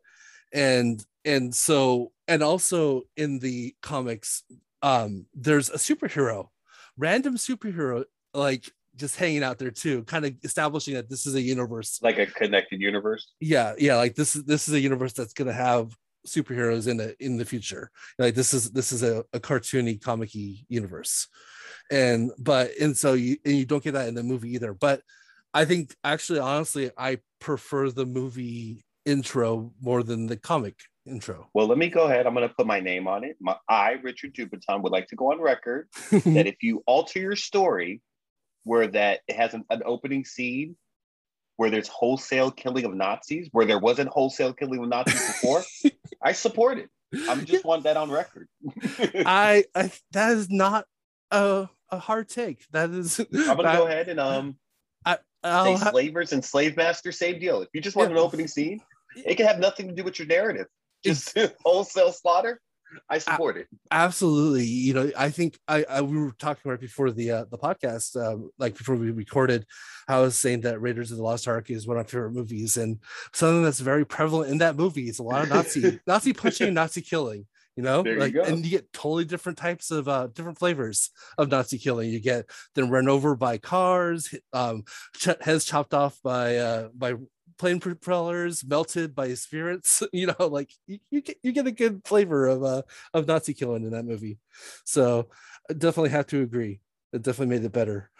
And 0.52 1.04
and 1.24 1.54
so 1.54 2.12
and 2.28 2.42
also 2.42 3.02
in 3.16 3.38
the 3.38 3.74
comics 3.82 4.42
um 4.82 5.26
there's 5.34 5.70
a 5.70 5.76
superhero 5.76 6.48
random 6.96 7.36
superhero 7.36 8.04
like 8.34 8.70
just 8.96 9.16
hanging 9.16 9.42
out 9.42 9.58
there 9.58 9.70
too 9.70 10.02
kind 10.04 10.24
of 10.24 10.34
establishing 10.44 10.94
that 10.94 11.08
this 11.08 11.26
is 11.26 11.34
a 11.34 11.40
universe 11.40 11.98
like 12.02 12.18
a 12.18 12.26
connected 12.26 12.80
universe. 12.80 13.32
yeah 13.40 13.74
yeah 13.78 13.96
like 13.96 14.14
this 14.14 14.36
is 14.36 14.44
this 14.44 14.68
is 14.68 14.74
a 14.74 14.80
universe 14.80 15.12
that's 15.12 15.32
going 15.32 15.48
to 15.48 15.54
have 15.54 15.96
superheroes 16.26 16.86
in 16.86 17.00
it 17.00 17.16
in 17.18 17.36
the 17.36 17.44
future 17.44 17.90
like 18.18 18.34
this 18.34 18.54
is 18.54 18.70
this 18.70 18.92
is 18.92 19.02
a, 19.02 19.24
a 19.32 19.40
cartoony 19.40 20.00
comic-y 20.00 20.54
universe 20.68 21.28
and 21.90 22.30
but 22.38 22.70
and 22.80 22.96
so 22.96 23.14
you 23.14 23.36
and 23.44 23.56
you 23.56 23.64
don't 23.64 23.82
get 23.82 23.92
that 23.92 24.08
in 24.08 24.14
the 24.14 24.22
movie 24.22 24.54
either 24.54 24.72
but 24.72 25.02
i 25.52 25.64
think 25.64 25.94
actually 26.04 26.38
honestly 26.38 26.90
i 26.96 27.18
prefer 27.40 27.90
the 27.90 28.06
movie 28.06 28.84
intro 29.04 29.72
more 29.80 30.02
than 30.02 30.26
the 30.26 30.36
comic 30.36 30.76
intro 31.06 31.48
Well, 31.54 31.66
let 31.66 31.78
me 31.78 31.88
go 31.88 32.04
ahead. 32.04 32.26
I'm 32.26 32.34
going 32.34 32.48
to 32.48 32.54
put 32.54 32.66
my 32.66 32.80
name 32.80 33.08
on 33.08 33.24
it. 33.24 33.36
My, 33.40 33.56
I, 33.68 33.92
Richard 34.02 34.34
Dubiton, 34.34 34.82
would 34.82 34.92
like 34.92 35.08
to 35.08 35.16
go 35.16 35.32
on 35.32 35.40
record 35.40 35.88
that 36.10 36.46
if 36.46 36.62
you 36.62 36.82
alter 36.86 37.18
your 37.18 37.36
story 37.36 38.00
where 38.64 38.86
that 38.88 39.20
it 39.28 39.36
has 39.36 39.54
an, 39.54 39.64
an 39.70 39.82
opening 39.84 40.24
scene 40.24 40.76
where 41.56 41.70
there's 41.70 41.88
wholesale 41.88 42.50
killing 42.50 42.84
of 42.84 42.94
Nazis, 42.94 43.48
where 43.52 43.66
there 43.66 43.78
wasn't 43.78 44.08
wholesale 44.08 44.52
killing 44.52 44.82
of 44.82 44.88
Nazis 44.88 45.26
before, 45.26 45.62
I 46.22 46.32
support 46.32 46.78
it. 46.78 46.88
I'm 47.28 47.44
just 47.44 47.64
want 47.64 47.84
that 47.84 47.96
on 47.96 48.10
record. 48.10 48.48
I, 48.96 49.64
I 49.74 49.92
that 50.12 50.32
is 50.32 50.48
not 50.50 50.86
a, 51.30 51.68
a 51.90 51.98
hard 51.98 52.28
take 52.28 52.64
that 52.72 52.90
is 52.90 53.18
I'm 53.20 53.26
gonna 53.56 53.68
I- 53.68 53.76
go 53.76 53.86
ahead 53.86 54.08
and 54.08 54.18
um 54.18 54.56
I, 55.04 55.14
say 55.16 55.18
I'll 55.44 55.76
ha- 55.76 55.90
slavers 55.90 56.32
and 56.32 56.42
slave 56.44 56.76
masters, 56.76 57.18
same 57.18 57.38
deal. 57.40 57.60
If 57.62 57.68
you 57.74 57.80
just 57.80 57.96
want 57.96 58.10
Yeah. 58.10 58.16
an 58.16 58.22
opening 58.22 58.48
scene, 58.48 58.80
it 59.16 59.34
can 59.34 59.46
have 59.46 59.58
nothing 59.58 59.88
to 59.88 59.94
do 59.94 60.04
with 60.04 60.18
your 60.18 60.28
narrative. 60.28 60.68
Just 61.04 61.36
wholesale 61.64 62.12
slaughter. 62.12 62.60
I 63.08 63.18
support 63.18 63.56
it. 63.56 63.68
Absolutely. 63.90 64.64
You 64.66 64.94
know, 64.94 65.10
I 65.16 65.30
think 65.30 65.58
I, 65.68 65.84
I 65.88 66.00
we 66.02 66.18
were 66.18 66.32
talking 66.38 66.70
right 66.70 66.80
before 66.80 67.10
the 67.10 67.30
uh, 67.30 67.44
the 67.50 67.58
podcast, 67.58 68.16
um, 68.16 68.50
like 68.58 68.76
before 68.76 68.96
we 68.96 69.10
recorded, 69.10 69.66
I 70.08 70.20
was 70.20 70.38
saying 70.38 70.62
that 70.62 70.80
Raiders 70.80 71.10
of 71.10 71.16
the 71.16 71.22
Lost 71.22 71.46
Ark 71.48 71.70
is 71.70 71.86
one 71.86 71.96
of 71.96 72.04
my 72.06 72.08
favorite 72.10 72.32
movies, 72.32 72.76
and 72.76 72.98
something 73.32 73.62
that's 73.62 73.80
very 73.80 74.04
prevalent 74.04 74.50
in 74.50 74.58
that 74.58 74.76
movie 74.76 75.08
is 75.08 75.18
a 75.18 75.22
lot 75.22 75.42
of 75.44 75.48
Nazi 75.50 76.00
Nazi 76.06 76.32
punching, 76.32 76.68
and 76.68 76.74
Nazi 76.74 77.00
killing. 77.02 77.46
You 77.74 77.82
know, 77.82 78.02
There 78.02 78.12
you 78.14 78.20
like, 78.20 78.34
go. 78.34 78.42
and 78.42 78.62
you 78.62 78.70
get 78.70 78.92
totally 78.92 79.24
different 79.24 79.56
types 79.56 79.90
of 79.90 80.06
uh, 80.06 80.26
different 80.26 80.58
flavors 80.58 81.08
of 81.38 81.50
Nazi 81.50 81.78
killing. 81.78 82.10
You 82.10 82.20
get 82.20 82.44
them 82.74 82.90
run 82.90 83.08
over 83.08 83.34
by 83.34 83.56
cars, 83.56 84.28
um, 84.52 84.84
ch- 85.16 85.28
heads 85.40 85.64
chopped 85.64 85.94
off 85.94 86.18
by 86.22 86.56
uh, 86.58 86.88
by 86.94 87.14
plane 87.58 87.80
propellers, 87.80 88.64
melted 88.64 89.14
by 89.14 89.34
spirits. 89.34 90.02
You 90.12 90.28
know, 90.28 90.46
like 90.46 90.70
you, 90.86 90.98
you 91.10 91.20
get 91.22 91.38
you 91.42 91.52
get 91.52 91.66
a 91.66 91.72
good 91.72 92.02
flavor 92.04 92.46
of 92.46 92.62
uh 92.62 92.82
of 93.14 93.26
Nazi 93.26 93.54
killing 93.54 93.84
in 93.84 93.90
that 93.90 94.04
movie. 94.04 94.38
So 94.84 95.28
I 95.70 95.74
definitely 95.74 96.10
have 96.10 96.26
to 96.28 96.42
agree. 96.42 96.80
It 97.12 97.22
definitely 97.22 97.56
made 97.56 97.64
it 97.64 97.72
better. 97.72 98.10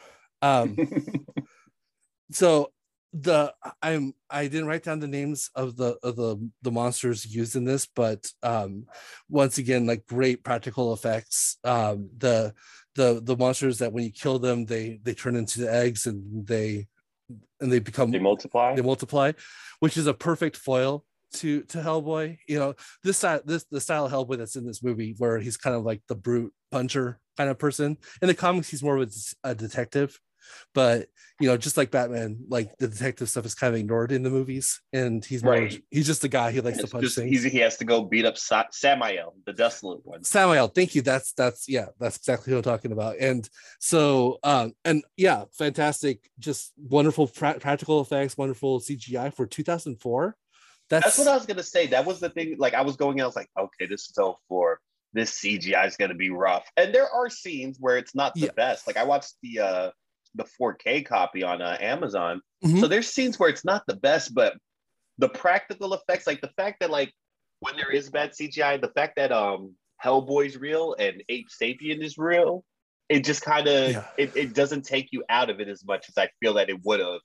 Um, 0.41 0.77
so 2.31 2.73
the 3.13 3.55
I'm 3.83 4.15
I 4.31 4.45
didn't 4.49 4.67
write 4.67 4.85
down 4.85 5.01
the 5.01 5.07
names 5.07 5.51
of 5.55 5.77
the 5.77 5.99
of 6.03 6.17
the 6.17 6.51
the 6.63 6.71
monsters 6.71 7.27
used 7.27 7.57
in 7.57 7.65
this, 7.65 7.87
but 7.87 8.27
um 8.43 8.87
once 9.29 9.59
again, 9.59 9.87
like 9.87 10.07
great 10.07 10.43
practical 10.43 10.95
effects. 10.95 11.59
Um 11.63 12.09
the 12.17 12.55
the 12.95 13.21
the 13.23 13.37
monsters 13.37 13.79
that 13.79 13.93
when 13.93 14.05
you 14.05 14.13
kill 14.13 14.39
them, 14.39 14.65
they 14.65 14.99
they 15.03 15.15
turn 15.15 15.37
into 15.37 15.61
the 15.61 15.73
eggs 15.73 16.07
and 16.07 16.47
they 16.47 16.89
and 17.61 17.73
they 17.73 17.79
become 17.79 18.11
they 18.11 18.19
multiply. 18.19 18.75
they 18.75 18.83
multiply, 18.83 19.33
which 19.81 19.97
is 19.97 20.07
a 20.07 20.15
perfect 20.15 20.57
foil 20.57 21.05
to 21.35 21.63
to 21.63 21.79
Hellboy. 21.79 22.39
You 22.49 22.59
know, 22.59 22.75
this 23.03 23.19
style 23.19 23.41
this 23.45 23.65
the 23.71 23.81
style 23.81 24.07
of 24.07 24.13
Hellboy 24.13 24.39
that's 24.39 24.57
in 24.57 24.67
this 24.67 24.83
movie 24.83 25.15
where 25.19 25.39
he's 25.39 25.57
kind 25.57 25.77
of 25.77 25.83
like 25.85 26.03
the 26.09 26.15
brute 26.15 26.53
puncher 26.71 27.21
kind 27.37 27.51
of 27.51 27.59
person. 27.59 27.97
In 28.21 28.29
the 28.29 28.35
comics, 28.35 28.69
he's 28.69 28.83
more 28.83 28.97
of 28.97 29.13
a, 29.45 29.51
a 29.51 29.55
detective, 29.55 30.19
but 30.75 31.09
you 31.41 31.49
know, 31.49 31.57
just 31.57 31.77
like 31.77 31.91
Batman, 31.91 32.45
like 32.49 32.77
the 32.79 32.87
detective 32.87 33.29
stuff 33.29 33.45
is 33.47 33.55
kind 33.55 33.75
of 33.75 33.81
ignored 33.81 34.13
in 34.13 34.23
the 34.23 34.31
movies, 34.31 34.81
and 34.93 35.25
he's 35.25 35.43
more 35.43 35.55
Right. 35.55 35.83
he's 35.91 36.07
just 36.07 36.23
the 36.23 36.29
guy 36.29 36.53
he 36.53 36.61
likes 36.61 36.79
to 36.79 36.87
punch 36.87 37.05
just, 37.05 37.17
things. 37.17 37.43
he 37.43 37.59
has 37.59 37.77
to 37.79 37.85
go 37.85 38.03
beat 38.05 38.25
up 38.25 38.39
Sa- 38.39 38.67
Samael, 38.71 39.35
the 39.45 39.53
desolate 39.53 40.05
one. 40.07 40.23
Samuel, 40.25 40.69
thank 40.69 40.95
you. 40.95 41.03
That's 41.03 41.33
that's 41.33 41.69
yeah, 41.69 41.87
that's 41.99 42.17
exactly 42.17 42.53
what 42.53 42.59
I'm 42.59 42.63
talking 42.73 42.93
about. 42.93 43.17
And 43.19 43.49
so 43.81 44.39
um 44.45 44.73
and 44.85 45.03
yeah, 45.17 45.45
fantastic, 45.53 46.31
just 46.39 46.73
wonderful 46.77 47.27
pra- 47.27 47.59
practical 47.59 48.01
effects, 48.01 48.37
wonderful 48.39 48.81
CGI 48.81 49.35
for 49.35 49.47
2004. 49.47 50.37
That's, 50.91 51.05
That's 51.07 51.19
what 51.19 51.29
I 51.29 51.35
was 51.35 51.47
gonna 51.47 51.63
say. 51.63 51.87
That 51.89 52.05
was 52.05 52.21
the 52.21 52.29
thing. 52.31 52.57
Like 52.59 52.75
I 52.75 52.83
was 52.83 52.97
going, 52.97 53.19
in, 53.19 53.23
I 53.23 53.27
was 53.27 53.37
like, 53.37 53.49
okay, 53.59 53.87
this 53.87 54.03
is 54.03 54.19
04. 54.49 54.79
This 55.15 55.33
CGI 55.41 55.87
is 55.87 55.97
gonna 55.97 56.15
be 56.15 56.31
rough. 56.31 56.71
And 56.77 56.95
there 56.95 57.09
are 57.11 57.29
scenes 57.31 57.79
where 57.81 57.97
it's 57.97 58.15
not 58.15 58.35
the 58.35 58.41
Yeah. 58.43 58.51
best. 58.55 58.87
Like 58.87 58.97
I 58.97 59.05
watched 59.05 59.35
the 59.43 59.59
uh 59.61 59.91
the 60.35 60.45
4K 60.45 61.05
copy 61.05 61.43
on 61.43 61.61
uh, 61.61 61.77
Amazon. 61.81 62.41
Mhm. 62.65 62.81
So 62.81 62.89
there's 62.89 63.09
scenes 63.09 63.39
where 63.39 63.49
it's 63.51 63.65
not 63.65 63.83
the 63.87 63.97
best, 63.97 64.35
but 64.35 64.55
the 65.19 65.29
practical 65.29 65.95
effects, 65.95 66.27
like 66.27 66.41
the 66.41 66.51
fact 66.57 66.81
that 66.81 66.91
like 66.91 67.13
when 67.61 67.77
there 67.77 67.91
is 67.91 68.11
bad 68.11 68.33
CGI, 68.33 68.81
the 68.81 68.89
fact 68.89 69.15
that 69.17 69.31
um 69.33 69.75
Hellboy's 70.03 70.57
real 70.57 70.95
and 70.99 71.23
Abe 71.29 71.47
Sapien 71.49 72.03
is 72.03 72.19
real, 72.19 72.65
it 73.09 73.25
just 73.25 73.43
kind 73.43 73.69
of 73.69 73.91
Yeah. 73.93 74.05
it, 74.17 74.37
it 74.37 74.55
doesn't 74.55 74.83
take 74.83 75.09
you 75.13 75.23
out 75.29 75.51
of 75.51 75.61
it 75.61 75.69
as 75.69 75.85
much 75.85 76.09
as 76.09 76.17
I 76.19 76.29
feel 76.41 76.55
that 76.55 76.71
it 76.71 76.83
would 76.85 77.01
have. 77.01 77.21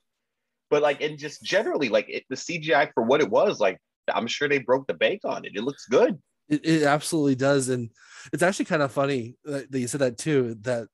But 0.70 0.82
like, 0.82 1.02
and 1.02 1.18
just 1.18 1.42
generally, 1.44 1.90
like 1.90 2.08
it, 2.10 2.26
the 2.30 2.36
CGI 2.36 2.92
for 2.94 3.04
what 3.04 3.22
it 3.22 3.30
was, 3.30 3.60
like 3.60 3.78
I'm 4.14 4.28
sure 4.28 4.50
they 4.50 4.60
broke 4.60 4.88
the 4.88 4.94
bank 4.94 5.22
on 5.24 5.46
it. 5.46 5.54
It 5.56 5.64
looks 5.64 5.86
good. 5.86 6.20
It, 6.50 6.66
it 6.66 6.84
absolutely 6.84 7.36
does, 7.36 7.70
and 7.70 7.90
it's 8.32 8.44
actually 8.44 8.66
kind 8.66 8.82
of 8.82 8.92
funny 8.92 9.36
that 9.46 9.68
you 9.72 9.88
said 9.88 10.02
that 10.02 10.18
too. 10.18 10.56
That 10.62 10.88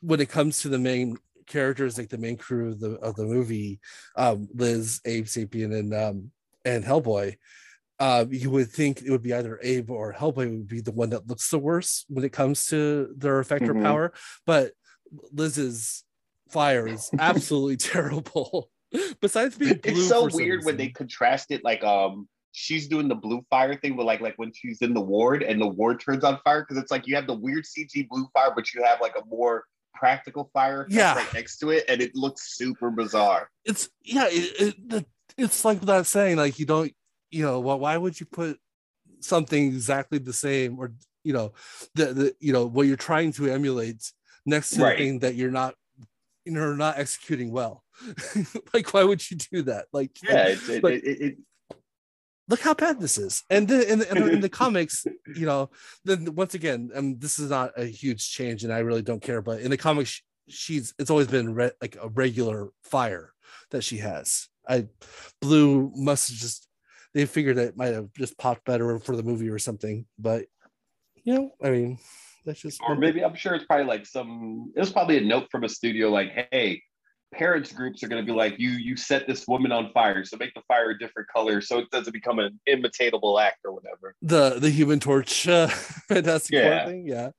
when 0.00 0.20
it 0.20 0.28
comes 0.28 0.62
to 0.62 0.68
the 0.68 0.78
main 0.78 1.16
characters, 1.48 1.98
like 1.98 2.08
the 2.08 2.18
main 2.18 2.36
crew 2.36 2.72
of 2.72 2.80
the 2.80 2.92
of 3.00 3.16
the 3.16 3.24
movie, 3.24 3.80
um, 4.16 4.48
Liz, 4.54 5.00
Abe 5.04 5.26
Sapien, 5.26 5.76
and 5.78 5.92
um, 5.94 6.30
and 6.64 6.84
Hellboy, 6.84 7.36
uh, 7.98 8.24
you 8.30 8.50
would 8.50 8.70
think 8.70 9.02
it 9.02 9.10
would 9.10 9.22
be 9.22 9.34
either 9.34 9.58
Abe 9.62 9.90
or 9.90 10.12
Hellboy 10.12 10.48
would 10.50 10.68
be 10.68 10.80
the 10.80 10.92
one 10.92 11.10
that 11.10 11.26
looks 11.26 11.50
the 11.50 11.58
worst 11.58 12.04
when 12.08 12.24
it 12.24 12.32
comes 12.32 12.66
to 12.66 13.12
their 13.16 13.42
effector 13.42 13.74
Mhm. 13.74 13.82
power, 13.82 14.12
but 14.46 14.72
Liz's 15.32 16.04
fire 16.50 16.86
is 16.86 17.10
absolutely 17.18 17.76
terrible. 17.76 18.70
Besides 19.20 19.56
being 19.58 19.78
blue, 19.78 19.92
It's 19.92 20.08
so 20.08 20.28
weird 20.32 20.64
when 20.64 20.76
they 20.76 20.88
contrast 20.88 21.50
it, 21.50 21.64
like 21.64 21.82
um. 21.82 22.28
She's 22.52 22.88
doing 22.88 23.06
the 23.08 23.14
blue 23.14 23.44
fire 23.50 23.78
thing, 23.78 23.94
but 23.94 24.06
like 24.06 24.20
like 24.20 24.34
when 24.36 24.50
she's 24.52 24.80
in 24.80 24.92
the 24.94 25.00
ward 25.00 25.42
and 25.44 25.60
the 25.60 25.66
ward 25.68 26.00
turns 26.00 26.24
on 26.24 26.40
fire, 26.42 26.62
because 26.66 26.82
it's 26.82 26.90
like 26.90 27.06
you 27.06 27.14
have 27.14 27.26
the 27.26 27.34
weird 27.34 27.64
CG 27.64 28.08
blue 28.08 28.26
fire, 28.32 28.50
but 28.56 28.72
you 28.74 28.82
have 28.82 29.00
like 29.00 29.14
a 29.16 29.24
more 29.26 29.64
practical 29.94 30.50
fire 30.52 30.86
Yeah. 30.88 31.14
right 31.16 31.34
next 31.34 31.58
to 31.58 31.70
it, 31.70 31.84
and 31.88 32.00
it 32.00 32.14
looks 32.14 32.56
super 32.56 32.90
bizarre. 32.90 33.50
it's 33.64 33.88
yeah 34.04 34.26
it, 34.30 34.76
it, 34.94 35.06
it's 35.36 35.64
like 35.64 35.80
that 35.82 36.06
saying 36.06 36.36
like 36.36 36.58
you 36.58 36.66
don't 36.66 36.92
you 37.30 37.42
know 37.44 37.60
well, 37.60 37.78
why 37.78 37.96
would 37.96 38.18
you 38.18 38.26
put 38.26 38.58
something 39.20 39.66
exactly 39.66 40.18
the 40.18 40.32
same 40.32 40.78
or 40.78 40.92
you 41.24 41.32
know 41.32 41.52
the, 41.94 42.06
the 42.14 42.34
you 42.40 42.52
know 42.52 42.66
what 42.66 42.86
you're 42.86 42.96
trying 42.96 43.32
to 43.32 43.50
emulate 43.50 44.12
next 44.46 44.70
to 44.70 44.82
Right. 44.82 44.96
the 44.96 45.04
thing 45.04 45.18
that 45.20 45.34
you're 45.34 45.50
not 45.50 45.74
you 46.44 46.52
know 46.52 46.72
not 46.74 46.98
executing 46.98 47.50
well 47.50 47.82
like 48.72 48.94
why 48.94 49.02
would 49.04 49.28
you 49.30 49.36
do 49.36 49.62
that 49.62 49.86
like 49.92 50.12
Yeah, 50.22 50.48
it, 50.48 50.84
it, 50.84 51.04
it- 51.04 51.38
look 52.48 52.60
how 52.60 52.74
bad 52.74 53.00
this 53.00 53.18
is 53.18 53.44
and 53.50 53.68
then 53.68 53.82
in, 53.82 54.02
in, 54.02 54.28
in 54.30 54.40
the 54.40 54.48
comics 54.62 55.06
you 55.34 55.46
know 55.46 55.70
then 56.04 56.34
once 56.34 56.54
again 56.54 56.90
um 56.94 57.18
this 57.18 57.38
is 57.38 57.50
not 57.50 57.70
a 57.76 57.84
huge 57.84 58.30
change 58.30 58.64
and 58.64 58.72
i 58.72 58.78
really 58.78 59.02
don't 59.02 59.22
care 59.22 59.42
but 59.42 59.60
in 59.60 59.70
the 59.70 59.76
comics 59.76 60.22
she's 60.48 60.94
it's 60.98 61.10
always 61.10 61.26
been 61.26 61.54
re- 61.54 61.70
like 61.80 61.96
a 62.00 62.08
regular 62.08 62.70
fire 62.82 63.32
that 63.70 63.82
she 63.82 63.98
has 63.98 64.48
i 64.68 64.86
blue 65.40 65.92
must 65.94 66.30
have 66.30 66.38
just 66.38 66.66
they 67.14 67.26
figured 67.26 67.56
that 67.56 67.68
it 67.68 67.76
might 67.76 67.94
have 67.94 68.12
just 68.14 68.36
popped 68.38 68.64
better 68.64 68.98
for 68.98 69.16
the 69.16 69.22
movie 69.22 69.48
or 69.48 69.58
something 69.58 70.06
but 70.18 70.46
you 71.24 71.34
know 71.34 71.50
i 71.62 71.70
mean 71.70 71.98
that's 72.48 72.60
just 72.62 72.80
or 72.88 72.96
maybe 72.96 73.22
I'm 73.22 73.34
sure 73.34 73.54
it's 73.54 73.66
probably 73.66 73.84
like 73.84 74.06
some. 74.06 74.72
It 74.74 74.80
was 74.80 74.90
probably 74.90 75.18
a 75.18 75.20
note 75.20 75.48
from 75.50 75.64
a 75.64 75.68
studio, 75.68 76.08
like, 76.08 76.48
"Hey, 76.50 76.82
parents 77.32 77.72
groups 77.72 78.02
are 78.02 78.08
going 78.08 78.24
to 78.24 78.26
be 78.30 78.36
like, 78.36 78.58
you 78.58 78.70
you 78.70 78.96
set 78.96 79.26
this 79.26 79.46
woman 79.46 79.72
on 79.72 79.90
fire, 79.92 80.24
so 80.24 80.36
make 80.36 80.54
the 80.54 80.62
fire 80.68 80.90
a 80.90 80.98
different 80.98 81.28
color, 81.28 81.60
so 81.60 81.78
it 81.78 81.90
doesn't 81.90 82.12
become 82.12 82.38
an 82.38 82.58
imitatable 82.68 83.40
act 83.40 83.58
or 83.64 83.72
whatever." 83.72 84.14
the 84.22 84.58
the 84.58 84.70
human 84.70 85.00
torch 85.00 85.46
uh, 85.48 85.68
fantastic 86.08 86.54
Yeah. 86.54 86.86
thing? 86.86 87.06
Yeah. 87.06 87.30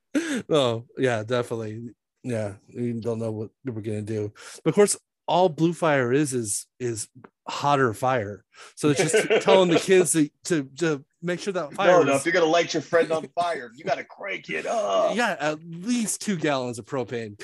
Oh 0.49 0.85
yeah 0.97 1.23
definitely. 1.23 1.89
Yeah 2.23 2.53
we 2.75 2.93
don't 2.93 3.19
know 3.19 3.31
what 3.31 3.49
we're 3.65 3.81
gonna 3.81 4.01
do. 4.01 4.31
But 4.63 4.69
of 4.71 4.75
course 4.75 4.97
all 5.27 5.49
blue 5.49 5.73
fire 5.73 6.11
is 6.11 6.33
is 6.33 6.65
is 6.79 7.07
hotter 7.47 7.93
fire. 7.93 8.43
So 8.75 8.89
it's 8.89 9.01
just 9.01 9.41
telling 9.43 9.69
the 9.69 9.79
kids 9.79 10.11
to, 10.13 10.29
to 10.45 10.63
to 10.79 11.05
make 11.21 11.39
sure 11.39 11.53
that 11.53 11.73
fire 11.73 11.87
No, 11.99 12.03
no, 12.03 12.15
if 12.15 12.25
you're 12.25 12.33
gonna 12.33 12.45
light 12.45 12.73
your 12.73 12.81
friend 12.81 13.11
on 13.11 13.27
fire, 13.35 13.71
you 13.75 13.83
gotta 13.83 14.03
crank 14.03 14.49
it 14.49 14.65
up. 14.65 15.15
yeah 15.15 15.35
at 15.39 15.59
least 15.63 16.21
two 16.21 16.35
gallons 16.37 16.79
of 16.79 16.85
propane. 16.85 17.35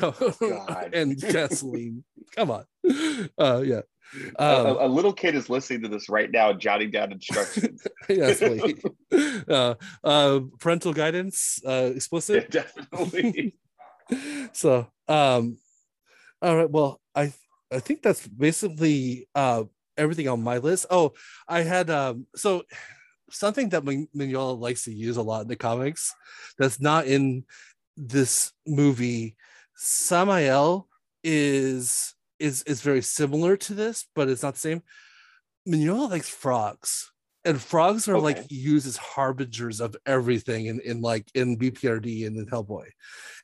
And 0.94 1.18
gasoline. 1.20 2.04
Come 2.36 2.52
on. 2.52 2.66
Uh 3.38 3.62
yeah. 3.66 3.82
A- 4.38 4.60
um, 4.60 4.78
a, 4.78 4.86
a 4.86 4.88
little 4.88 5.12
kid 5.12 5.36
is 5.36 5.50
listening 5.50 5.82
to 5.82 5.88
this 5.90 6.08
right 6.10 6.32
now, 6.32 6.54
jotting 6.54 6.92
down 6.92 7.12
instructions. 7.12 7.86
yes 8.10 8.40
please. 8.40 8.82
uh 9.50 9.76
uh 10.04 10.40
parental 10.60 10.94
guidance 10.94 11.60
uh 11.66 11.92
explicit? 11.96 12.48
Yeah, 12.54 12.62
definitely. 12.62 13.56
so 14.54 14.88
um 15.08 15.58
all 16.42 16.56
right. 16.56 16.70
Well 16.70 17.02
i 17.16 17.34
i 17.72 17.80
think 17.80 18.04
that's 18.04 18.26
basically 18.28 19.28
uh 19.36 19.64
everything 19.98 20.28
on 20.28 20.42
my 20.44 20.60
list. 20.60 20.86
Oh 20.90 21.14
i 21.48 21.62
had 21.62 21.90
um 21.90 22.28
so 22.36 22.64
something 23.38 23.70
that 23.70 23.84
mignola 23.84 24.60
likes 24.60 24.84
to 24.84 24.94
use 24.94 25.18
a 25.18 25.22
lot 25.22 25.42
in 25.42 25.48
the 25.48 25.56
comics 25.56 26.14
that's 26.58 26.80
not 26.80 27.06
in 27.06 27.44
this 27.98 28.52
movie 28.66 29.36
samael 29.76 30.88
is 31.24 32.14
is 32.40 32.64
is 32.64 32.82
very 32.82 33.02
similar 33.02 33.58
to 33.58 33.74
this 33.74 34.06
but 34.16 34.30
it's 34.30 34.44
not 34.44 34.54
the 34.54 34.60
same. 34.60 34.82
Mignola 35.68 36.10
likes 36.10 36.30
frogs 36.30 37.12
and 37.46 37.62
frogs 37.62 38.10
are 38.10 38.20
like 38.20 38.44
used 38.50 38.88
as 38.88 38.98
harbingers 38.98 39.80
of 39.80 39.96
everything 40.06 40.66
in, 40.66 40.80
in 40.82 41.02
like 41.02 41.26
in 41.36 41.58
bprd 41.58 42.26
and 42.28 42.38
in 42.38 42.46
hellboy 42.48 42.86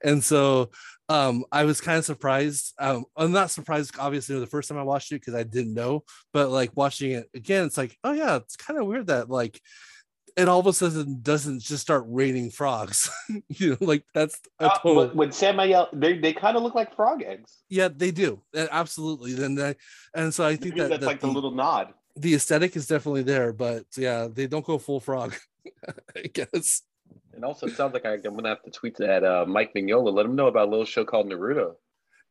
and 0.04 0.24
so 0.24 0.70
um 1.10 1.46
i 1.52 1.64
was 1.64 1.80
kind 1.80 1.98
of 2.00 2.06
surprised 2.06 2.74
um 2.80 3.06
i'm 3.16 3.32
not 3.32 3.52
surprised 3.52 3.96
obviously 4.00 4.38
the 4.40 4.48
first 4.48 4.68
time 4.68 4.78
i 4.78 4.84
watched 4.84 5.12
it 5.12 5.22
because 5.22 5.36
i 5.36 5.44
didn't 5.44 5.74
know 5.74 6.04
but 6.34 6.50
like 6.50 6.72
watching 6.76 7.12
it 7.12 7.30
again 7.34 7.66
it's 7.66 7.78
like 7.78 7.96
oh 8.04 8.12
yeah 8.12 8.36
it's 8.38 8.56
kind 8.56 8.80
of 8.80 8.88
weird 8.88 9.08
that 9.08 9.30
like 9.30 9.62
it 10.38 10.48
all 10.48 10.62
of 10.62 10.68
a 10.68 10.72
sudden 10.74 11.20
doesn't 11.22 11.62
just 11.62 11.82
start 11.82 12.06
raining 12.08 12.50
frogs 12.50 13.10
you 13.50 13.72
know 13.72 13.78
like 13.82 14.04
that's 14.14 14.40
a 14.60 14.66
Uh, 14.66 14.78
total 14.80 14.96
when, 15.08 15.18
when 15.18 15.32
Samael, 15.32 15.90
they, 15.94 16.18
they 16.18 16.34
kind 16.34 16.56
of 16.56 16.64
look 16.64 16.74
like 16.74 16.96
frog 16.96 17.22
eggs. 17.22 17.60
yeah 17.70 17.90
they 17.94 18.12
do 18.12 18.42
absolutely 18.56 19.34
then 19.34 19.56
they, 19.56 19.76
and 20.16 20.34
so 20.34 20.46
i 20.46 20.56
think 20.56 20.76
that, 20.78 20.90
that's 20.90 21.02
that 21.02 21.08
like 21.08 21.20
the, 21.20 21.28
the, 21.28 21.34
little 21.34 21.52
nod. 21.52 21.94
The 22.16 22.36
aesthetic 22.36 22.76
is 22.76 22.88
definitely 22.88 23.24
there 23.24 23.54
but 23.54 23.86
yeah 23.98 24.28
they 24.32 24.48
don't 24.48 24.66
go 24.66 24.78
full 24.78 25.00
frog 25.00 25.36
i 26.16 26.22
guess 26.34 26.84
And 27.34 27.46
also, 27.46 27.68
it 27.68 27.76
sounds 27.76 27.94
like 27.94 28.06
I, 28.06 28.14
am 28.14 28.36
gonna 28.36 28.50
have 28.50 28.64
to 28.64 28.72
tweet 28.72 28.98
that 28.98 29.24
uh, 29.24 29.46
Mike 29.48 29.74
Mignola. 29.74 30.14
Let 30.14 30.26
him 30.26 30.36
know 30.36 30.48
about 30.48 30.68
a 30.68 30.72
little 30.72 30.86
show 30.86 31.06
called 31.06 31.28
Naruto. 31.28 31.76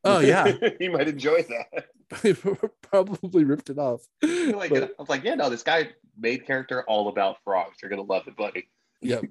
Oh 0.03 0.19
yeah, 0.19 0.51
he 0.79 0.89
might 0.89 1.07
enjoy 1.07 1.43
that. 1.43 2.65
Probably 2.81 3.43
ripped 3.43 3.69
it 3.69 3.77
off. 3.77 4.01
Like, 4.21 4.69
but, 4.69 4.83
I 4.83 4.89
was 4.97 5.09
like, 5.09 5.23
yeah, 5.23 5.35
no, 5.35 5.49
this 5.49 5.63
guy 5.63 5.89
made 6.17 6.45
character 6.45 6.83
all 6.83 7.07
about 7.09 7.37
frogs. 7.43 7.77
You're 7.81 7.89
gonna 7.89 8.01
love 8.03 8.27
it, 8.27 8.35
buddy. 8.35 8.69
Yep. 9.01 9.23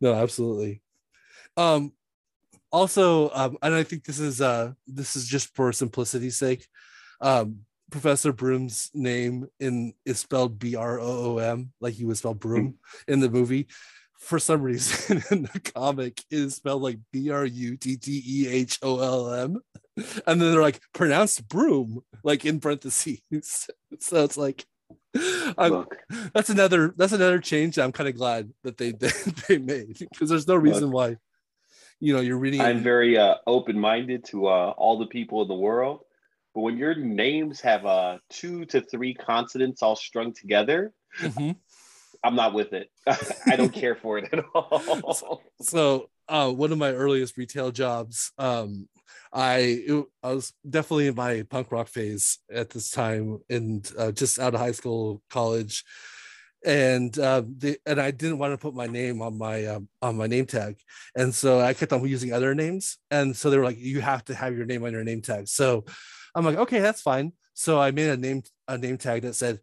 no, 0.00 0.14
absolutely. 0.14 0.82
Um, 1.56 1.92
also, 2.72 3.30
um, 3.30 3.58
and 3.62 3.74
I 3.74 3.82
think 3.82 4.04
this 4.04 4.20
is 4.20 4.40
uh 4.40 4.72
this 4.86 5.16
is 5.16 5.26
just 5.26 5.54
for 5.54 5.72
simplicity's 5.72 6.36
sake. 6.36 6.66
Um, 7.20 7.60
Professor 7.90 8.32
Broom's 8.32 8.90
name 8.94 9.48
in 9.58 9.94
is 10.04 10.20
spelled 10.20 10.58
B 10.58 10.76
R 10.76 10.98
O 11.00 11.36
O 11.36 11.38
M, 11.38 11.72
like 11.80 11.94
he 11.94 12.04
would 12.04 12.16
spell 12.16 12.34
broom 12.34 12.76
in 13.08 13.20
the 13.20 13.30
movie 13.30 13.66
for 14.20 14.38
some 14.38 14.62
reason 14.62 15.22
in 15.30 15.42
the 15.42 15.60
comic 15.60 16.22
is 16.30 16.54
spelled 16.54 16.82
like 16.82 16.98
B 17.12 17.30
R 17.30 17.44
U 17.44 17.76
T 17.76 17.96
T 17.96 18.22
E 18.24 18.48
H 18.48 18.78
O 18.82 19.00
L 19.00 19.34
M. 19.34 19.60
And 20.26 20.40
then 20.40 20.52
they're 20.52 20.62
like 20.62 20.80
pronounced 20.92 21.48
broom, 21.48 22.02
like 22.22 22.44
in 22.44 22.60
parentheses. 22.60 23.20
So 23.98 24.22
it's 24.22 24.36
like 24.36 24.64
that's 25.12 26.50
another 26.50 26.94
that's 26.96 27.12
another 27.12 27.40
change 27.40 27.76
I'm 27.76 27.90
kind 27.90 28.08
of 28.08 28.16
glad 28.16 28.52
that 28.62 28.76
they 28.76 28.92
they, 28.98 29.10
they 29.48 29.58
made 29.58 29.98
because 29.98 30.28
there's 30.28 30.46
no 30.46 30.54
reason 30.54 30.84
Look, 30.84 30.94
why 30.94 31.16
you 31.98 32.14
know 32.14 32.20
you're 32.20 32.38
reading 32.38 32.60
I'm 32.60 32.84
very 32.84 33.18
uh, 33.18 33.34
open-minded 33.48 34.24
to 34.26 34.46
uh, 34.46 34.74
all 34.76 35.00
the 35.00 35.06
people 35.06 35.42
in 35.42 35.48
the 35.48 35.54
world 35.54 36.04
but 36.54 36.60
when 36.60 36.76
your 36.76 36.94
names 36.94 37.60
have 37.60 37.86
uh, 37.86 38.18
two 38.28 38.64
to 38.66 38.80
three 38.80 39.14
consonants 39.14 39.82
all 39.82 39.96
strung 39.96 40.32
together 40.32 40.92
mm-hmm. 41.20 41.52
I'm 42.22 42.34
not 42.34 42.52
with 42.52 42.72
it. 42.72 42.90
I 43.46 43.56
don't 43.56 43.72
care 43.72 43.94
for 43.94 44.18
it 44.18 44.28
at 44.32 44.44
all. 44.54 45.42
So, 45.62 46.10
uh, 46.28 46.50
one 46.50 46.70
of 46.70 46.78
my 46.78 46.92
earliest 46.92 47.36
retail 47.36 47.70
jobs, 47.70 48.32
um, 48.38 48.88
I 49.32 49.82
it, 49.86 50.04
I 50.22 50.32
was 50.32 50.52
definitely 50.68 51.08
in 51.08 51.14
my 51.14 51.44
punk 51.48 51.72
rock 51.72 51.88
phase 51.88 52.38
at 52.52 52.70
this 52.70 52.90
time, 52.90 53.38
and 53.48 53.90
uh, 53.98 54.12
just 54.12 54.38
out 54.38 54.54
of 54.54 54.60
high 54.60 54.72
school, 54.72 55.22
college, 55.30 55.84
and 56.64 57.16
uh, 57.18 57.42
the, 57.58 57.78
and 57.86 58.00
I 58.00 58.10
didn't 58.10 58.38
want 58.38 58.52
to 58.52 58.58
put 58.58 58.74
my 58.74 58.86
name 58.86 59.22
on 59.22 59.38
my 59.38 59.66
um, 59.66 59.88
on 60.02 60.16
my 60.16 60.26
name 60.26 60.46
tag, 60.46 60.76
and 61.16 61.34
so 61.34 61.60
I 61.60 61.74
kept 61.74 61.92
on 61.92 62.06
using 62.06 62.32
other 62.32 62.54
names, 62.54 62.98
and 63.10 63.34
so 63.36 63.50
they 63.50 63.58
were 63.58 63.64
like, 63.64 63.78
"You 63.78 64.00
have 64.00 64.24
to 64.26 64.34
have 64.34 64.56
your 64.56 64.66
name 64.66 64.84
on 64.84 64.92
your 64.92 65.04
name 65.04 65.22
tag." 65.22 65.48
So 65.48 65.84
I'm 66.34 66.44
like, 66.44 66.56
"Okay, 66.56 66.80
that's 66.80 67.02
fine." 67.02 67.32
So 67.54 67.80
I 67.80 67.90
made 67.90 68.08
a 68.08 68.16
name 68.16 68.42
a 68.68 68.78
name 68.78 68.96
tag 68.98 69.22
that 69.22 69.34
said 69.34 69.60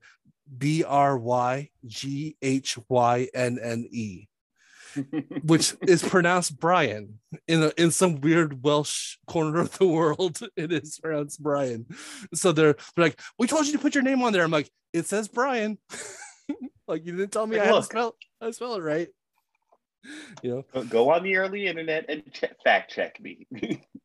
B 0.56 0.84
R 0.84 1.18
Y 1.18 1.70
G 1.86 2.38
H 2.42 2.78
Y 2.90 3.28
N 3.34 3.60
N 3.62 3.88
E, 3.90 4.28
which 5.44 5.76
is 5.82 6.04
pronounced 6.04 6.60
Brian 6.60 7.20
in 7.48 7.64
a, 7.64 7.72
in 7.78 7.92
some 7.92 8.22
weird 8.22 8.64
Welsh 8.64 9.18
corner 9.28 9.60
of 9.60 9.78
the 9.78 9.88
world. 9.88 10.40
It 10.56 10.72
is 10.72 11.00
pronounced 11.00 11.42
Brian. 11.42 11.86
So 12.34 12.52
they're 12.52 12.76
they're 12.96 13.06
like, 13.06 13.20
we 13.38 13.48
told 13.48 13.66
you 13.66 13.74
to 13.74 13.80
put 13.80 13.96
your 13.96 14.04
name 14.04 14.22
on 14.22 14.34
there. 14.34 14.44
I'm 14.44 14.52
like, 14.52 14.70
it 14.94 15.06
says 15.06 15.28
Brian. 15.28 15.78
like 16.88 17.06
you 17.06 17.16
didn't 17.16 17.32
tell 17.32 17.48
me 17.48 17.58
like, 17.58 17.68
I 17.68 17.72
had 17.72 17.76
to 17.76 17.84
spell 17.84 18.16
I 18.42 18.52
spell 18.52 18.76
it 18.76 18.82
right. 18.82 19.10
You 20.42 20.66
know, 20.74 20.84
go 20.84 21.12
on 21.12 21.24
the 21.24 21.36
early 21.36 21.68
internet 21.68 22.06
and 22.08 22.24
check, 22.32 22.64
fact 22.64 22.92
check 22.92 23.20
me. 23.20 23.46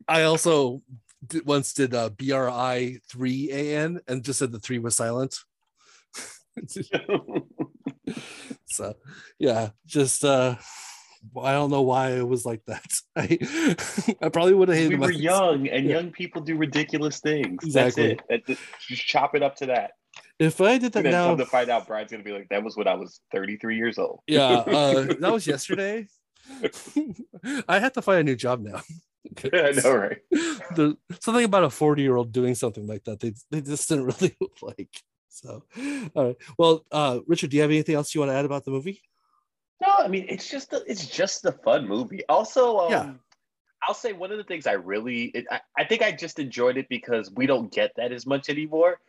I 0.09 0.23
also 0.23 0.83
did, 1.27 1.47
once 1.47 1.73
did 1.73 1.95
uh, 1.95 2.11
B 2.11 2.33
R 2.33 2.51
I 2.51 2.99
three 3.11 3.51
A 3.53 3.79
N 3.79 4.01
and 4.07 4.25
just 4.25 4.39
said 4.39 4.53
the 4.53 4.59
three 4.59 4.79
was 4.79 4.97
silent. 4.97 5.37
so 8.67 8.95
yeah, 9.39 9.71
just 9.87 10.25
uh 10.25 10.57
I 11.41 11.53
don't 11.53 11.71
know 11.71 11.83
why 11.83 12.11
it 12.13 12.27
was 12.27 12.45
like 12.45 12.63
that. 12.67 12.85
I 13.17 13.39
I 14.21 14.29
probably 14.29 14.55
would 14.55 14.69
have 14.69 14.77
hated. 14.77 14.99
We 14.99 15.07
were 15.07 15.13
young, 15.13 15.69
and 15.69 15.87
yeah. 15.87 15.97
young 15.97 16.11
people 16.11 16.43
do 16.43 16.57
ridiculous 16.57 17.21
things. 17.21 17.65
Exactly. 17.65 18.19
That's 18.29 18.49
it. 18.49 18.59
just 18.89 19.07
chop 19.07 19.35
it 19.35 19.43
up 19.43 19.57
to 19.57 19.67
that. 19.67 19.93
If 20.39 20.61
I 20.61 20.79
did 20.79 20.93
that 20.93 21.05
now, 21.05 21.29
come 21.29 21.39
to 21.39 21.47
find 21.47 21.71
out, 21.71 21.87
Brian's 21.87 22.11
gonna 22.11 22.25
be 22.25 22.33
like, 22.33 22.49
"That 22.49 22.65
was 22.65 22.77
when 22.77 22.89
I 22.89 22.95
was 22.95 23.21
33 23.33 23.77
years 23.77 23.99
old." 23.99 24.21
Yeah, 24.27 24.49
uh, 24.49 25.03
that 25.21 25.33
was 25.33 25.47
yesterday. 25.47 26.09
I 27.69 27.79
have 27.79 27.93
to 27.93 28.03
find 28.03 28.21
a 28.21 28.25
new 28.25 28.37
job 28.37 28.61
now. 28.61 28.81
I 29.53 29.73
know, 29.73 29.95
right? 29.95 30.19
There's 30.77 30.95
something 31.21 31.45
about 31.45 31.65
a 31.65 31.71
40 31.71 32.03
year 32.03 32.17
old 32.17 32.33
doing 32.33 32.55
something 32.55 32.87
like 32.87 33.05
that. 33.05 33.21
They 33.21 33.35
they 33.51 33.61
just 33.61 33.89
didn't 33.89 34.07
really 34.21 34.37
like. 34.63 35.03
So, 35.29 35.65
all 36.15 36.25
right. 36.27 36.37
Well, 36.59 36.85
uh, 36.93 37.21
Richard, 37.27 37.51
do 37.51 37.57
you 37.57 37.63
have 37.63 37.71
anything 37.71 37.95
else 37.95 38.15
you 38.15 38.21
want 38.21 38.31
to 38.31 38.37
add 38.37 38.45
about 38.45 38.65
the 38.65 38.71
movie? 38.71 39.01
No, 39.81 39.89
I 39.99 40.09
mean 40.09 40.27
it's 40.29 40.49
just 40.49 40.73
a, 40.73 40.83
it's 40.87 41.07
just 41.07 41.45
a 41.45 41.53
fun 41.53 41.89
movie. 41.89 42.21
Also, 42.29 42.79
um, 42.79 42.91
yeah. 42.91 43.13
I'll 43.89 43.95
say 43.95 44.13
one 44.13 44.31
of 44.31 44.39
the 44.39 44.45
things 44.45 44.67
I 44.67 44.73
really 44.73 45.25
it, 45.35 45.47
I, 45.51 45.61
I 45.77 45.85
think 45.85 46.03
I 46.03 46.13
just 46.13 46.39
enjoyed 46.39 46.77
it 46.77 46.89
because 46.89 47.31
we 47.33 47.47
don't 47.47 47.73
get 47.73 47.93
that 47.97 48.13
as 48.13 48.27
much 48.27 48.49
anymore. 48.49 49.01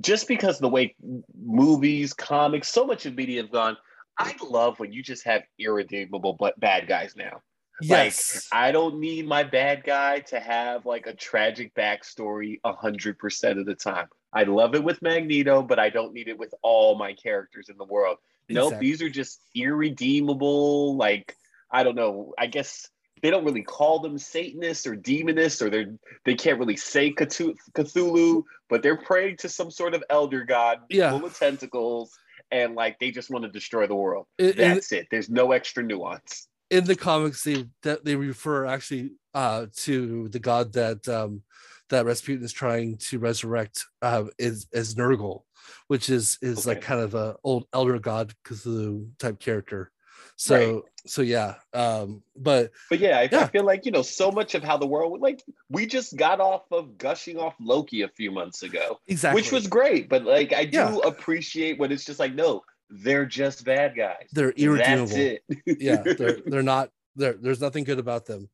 Just 0.00 0.26
because 0.26 0.58
the 0.58 0.68
way 0.68 0.94
movies, 1.38 2.14
comics, 2.14 2.68
so 2.68 2.86
much 2.86 3.04
of 3.04 3.14
media 3.14 3.42
have 3.42 3.52
gone, 3.52 3.76
I 4.18 4.34
love 4.42 4.78
when 4.78 4.92
you 4.92 5.02
just 5.02 5.24
have 5.24 5.42
irredeemable 5.58 6.34
but 6.38 6.58
bad 6.60 6.86
guys 6.86 7.14
now. 7.16 7.42
Yes. 7.82 8.48
Like, 8.52 8.62
I 8.62 8.72
don't 8.72 9.00
need 9.00 9.26
my 9.26 9.44
bad 9.44 9.84
guy 9.84 10.20
to 10.20 10.40
have 10.40 10.86
like 10.86 11.06
a 11.06 11.14
tragic 11.14 11.74
backstory 11.74 12.60
a 12.64 12.72
hundred 12.72 13.18
percent 13.18 13.58
of 13.58 13.66
the 13.66 13.74
time. 13.74 14.06
I 14.32 14.44
love 14.44 14.74
it 14.74 14.84
with 14.84 15.02
Magneto, 15.02 15.62
but 15.62 15.78
I 15.78 15.90
don't 15.90 16.12
need 16.12 16.28
it 16.28 16.38
with 16.38 16.54
all 16.62 16.96
my 16.96 17.12
characters 17.14 17.68
in 17.68 17.76
the 17.76 17.84
world. 17.84 18.18
Exactly. 18.48 18.70
Nope, 18.70 18.80
these 18.80 19.02
are 19.02 19.10
just 19.10 19.40
irredeemable. 19.54 20.96
Like 20.96 21.36
I 21.70 21.82
don't 21.82 21.96
know. 21.96 22.34
I 22.38 22.46
guess 22.46 22.88
they 23.22 23.30
don't 23.30 23.44
really 23.44 23.62
call 23.62 24.00
them 24.00 24.18
Satanists 24.18 24.86
or 24.86 24.96
demonists, 24.96 25.62
or 25.62 25.70
they're 25.70 25.94
they 26.24 26.34
can't 26.34 26.58
really 26.58 26.76
say 26.76 27.12
Cthulhu, 27.12 28.44
but 28.68 28.82
they're 28.82 28.96
praying 28.96 29.38
to 29.38 29.48
some 29.48 29.70
sort 29.70 29.94
of 29.94 30.02
elder 30.10 30.44
god 30.44 30.80
yeah. 30.88 31.10
full 31.10 31.26
of 31.26 31.38
tentacles, 31.38 32.16
and 32.50 32.74
like 32.74 32.98
they 32.98 33.10
just 33.10 33.30
want 33.30 33.44
to 33.44 33.50
destroy 33.50 33.86
the 33.86 33.94
world. 33.94 34.26
It, 34.38 34.56
That's 34.56 34.92
it. 34.92 35.08
There's 35.10 35.30
no 35.30 35.52
extra 35.52 35.82
nuance. 35.82 36.48
In 36.70 36.84
the 36.84 36.96
comics, 36.96 37.42
they 37.42 37.66
that 37.82 38.04
they 38.04 38.14
refer 38.14 38.66
actually 38.66 39.12
uh, 39.34 39.66
to 39.78 40.28
the 40.28 40.38
god 40.38 40.72
that 40.74 41.08
um, 41.08 41.42
that 41.90 42.06
Rasputin 42.06 42.44
is 42.44 42.52
trying 42.52 42.96
to 42.98 43.18
resurrect 43.18 43.84
uh, 44.02 44.24
is 44.38 44.66
is 44.72 44.94
Nurgle, 44.94 45.42
which 45.88 46.08
is 46.08 46.38
is 46.40 46.60
okay. 46.60 46.70
like 46.76 46.80
kind 46.82 47.00
of 47.00 47.14
a 47.14 47.36
old 47.44 47.66
elder 47.72 47.98
god 47.98 48.32
Cthulhu 48.44 49.08
type 49.18 49.40
character. 49.40 49.90
So 50.36 50.56
right. 50.56 50.82
so 51.06 51.22
yeah, 51.22 51.56
um, 51.74 52.22
but 52.34 52.70
but 52.88 52.98
yeah 52.98 53.18
I, 53.18 53.28
yeah, 53.30 53.40
I 53.40 53.46
feel 53.48 53.64
like 53.64 53.84
you 53.84 53.92
know 53.92 54.02
so 54.02 54.32
much 54.32 54.54
of 54.54 54.64
how 54.64 54.78
the 54.78 54.86
world 54.86 55.20
like 55.20 55.42
we 55.68 55.86
just 55.86 56.16
got 56.16 56.40
off 56.40 56.62
of 56.72 56.96
gushing 56.96 57.38
off 57.38 57.54
Loki 57.60 58.02
a 58.02 58.08
few 58.08 58.30
months 58.30 58.62
ago, 58.62 58.98
exactly, 59.06 59.40
which 59.40 59.52
was 59.52 59.66
great. 59.66 60.08
But 60.08 60.24
like 60.24 60.54
I 60.54 60.64
do 60.64 60.78
yeah. 60.78 60.98
appreciate 61.04 61.78
when 61.78 61.92
it's 61.92 62.06
just 62.06 62.18
like 62.18 62.34
no, 62.34 62.62
they're 62.90 63.26
just 63.26 63.64
bad 63.64 63.96
guys. 63.96 64.28
They're 64.32 64.52
irredeemable. 64.52 65.38
yeah, 65.66 66.02
they're 66.02 66.38
they're 66.46 66.62
not. 66.62 66.90
There, 67.16 67.34
there's 67.34 67.60
nothing 67.60 67.84
good 67.84 67.98
about 67.98 68.26
them 68.26 68.48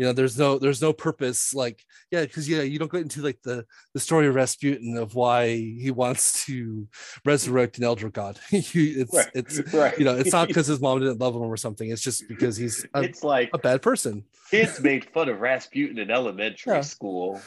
you 0.00 0.06
know 0.06 0.12
there's 0.14 0.38
no 0.38 0.58
there's 0.58 0.80
no 0.80 0.94
purpose 0.94 1.52
like 1.52 1.84
yeah 2.10 2.22
because 2.22 2.48
yeah 2.48 2.62
you 2.62 2.78
don't 2.78 2.90
get 2.90 3.02
into 3.02 3.20
like 3.20 3.40
the 3.42 3.66
the 3.92 4.00
story 4.00 4.26
of 4.26 4.34
rasputin 4.34 4.96
of 4.96 5.14
why 5.14 5.48
he 5.48 5.90
wants 5.90 6.46
to 6.46 6.88
resurrect 7.26 7.76
an 7.76 7.84
elder 7.84 8.08
god 8.08 8.38
it's 8.50 9.14
right. 9.14 9.30
it's 9.34 9.74
right. 9.74 9.98
you 9.98 10.04
know 10.06 10.16
it's 10.16 10.32
not 10.32 10.48
because 10.48 10.66
his 10.66 10.80
mom 10.80 11.00
didn't 11.00 11.20
love 11.20 11.34
him 11.34 11.42
or 11.42 11.56
something 11.56 11.90
it's 11.90 12.00
just 12.00 12.26
because 12.28 12.56
he's 12.56 12.86
a, 12.94 13.02
it's 13.02 13.22
like 13.22 13.50
a 13.52 13.58
bad 13.58 13.82
person 13.82 14.24
kids 14.50 14.80
made 14.80 15.04
fun 15.04 15.28
of 15.28 15.38
rasputin 15.40 15.98
in 15.98 16.10
elementary 16.10 16.72
yeah. 16.72 16.80
school 16.80 17.38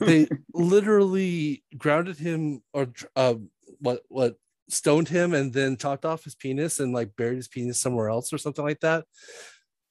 they 0.00 0.26
literally 0.52 1.62
grounded 1.78 2.18
him 2.18 2.62
or 2.72 2.88
uh, 3.14 3.34
what 3.78 4.02
what 4.08 4.36
stoned 4.68 5.08
him 5.08 5.32
and 5.32 5.52
then 5.52 5.76
chopped 5.76 6.04
off 6.04 6.24
his 6.24 6.34
penis 6.34 6.80
and 6.80 6.92
like 6.92 7.16
buried 7.16 7.36
his 7.36 7.48
penis 7.48 7.80
somewhere 7.80 8.08
else 8.08 8.32
or 8.32 8.38
something 8.38 8.64
like 8.64 8.80
that 8.80 9.04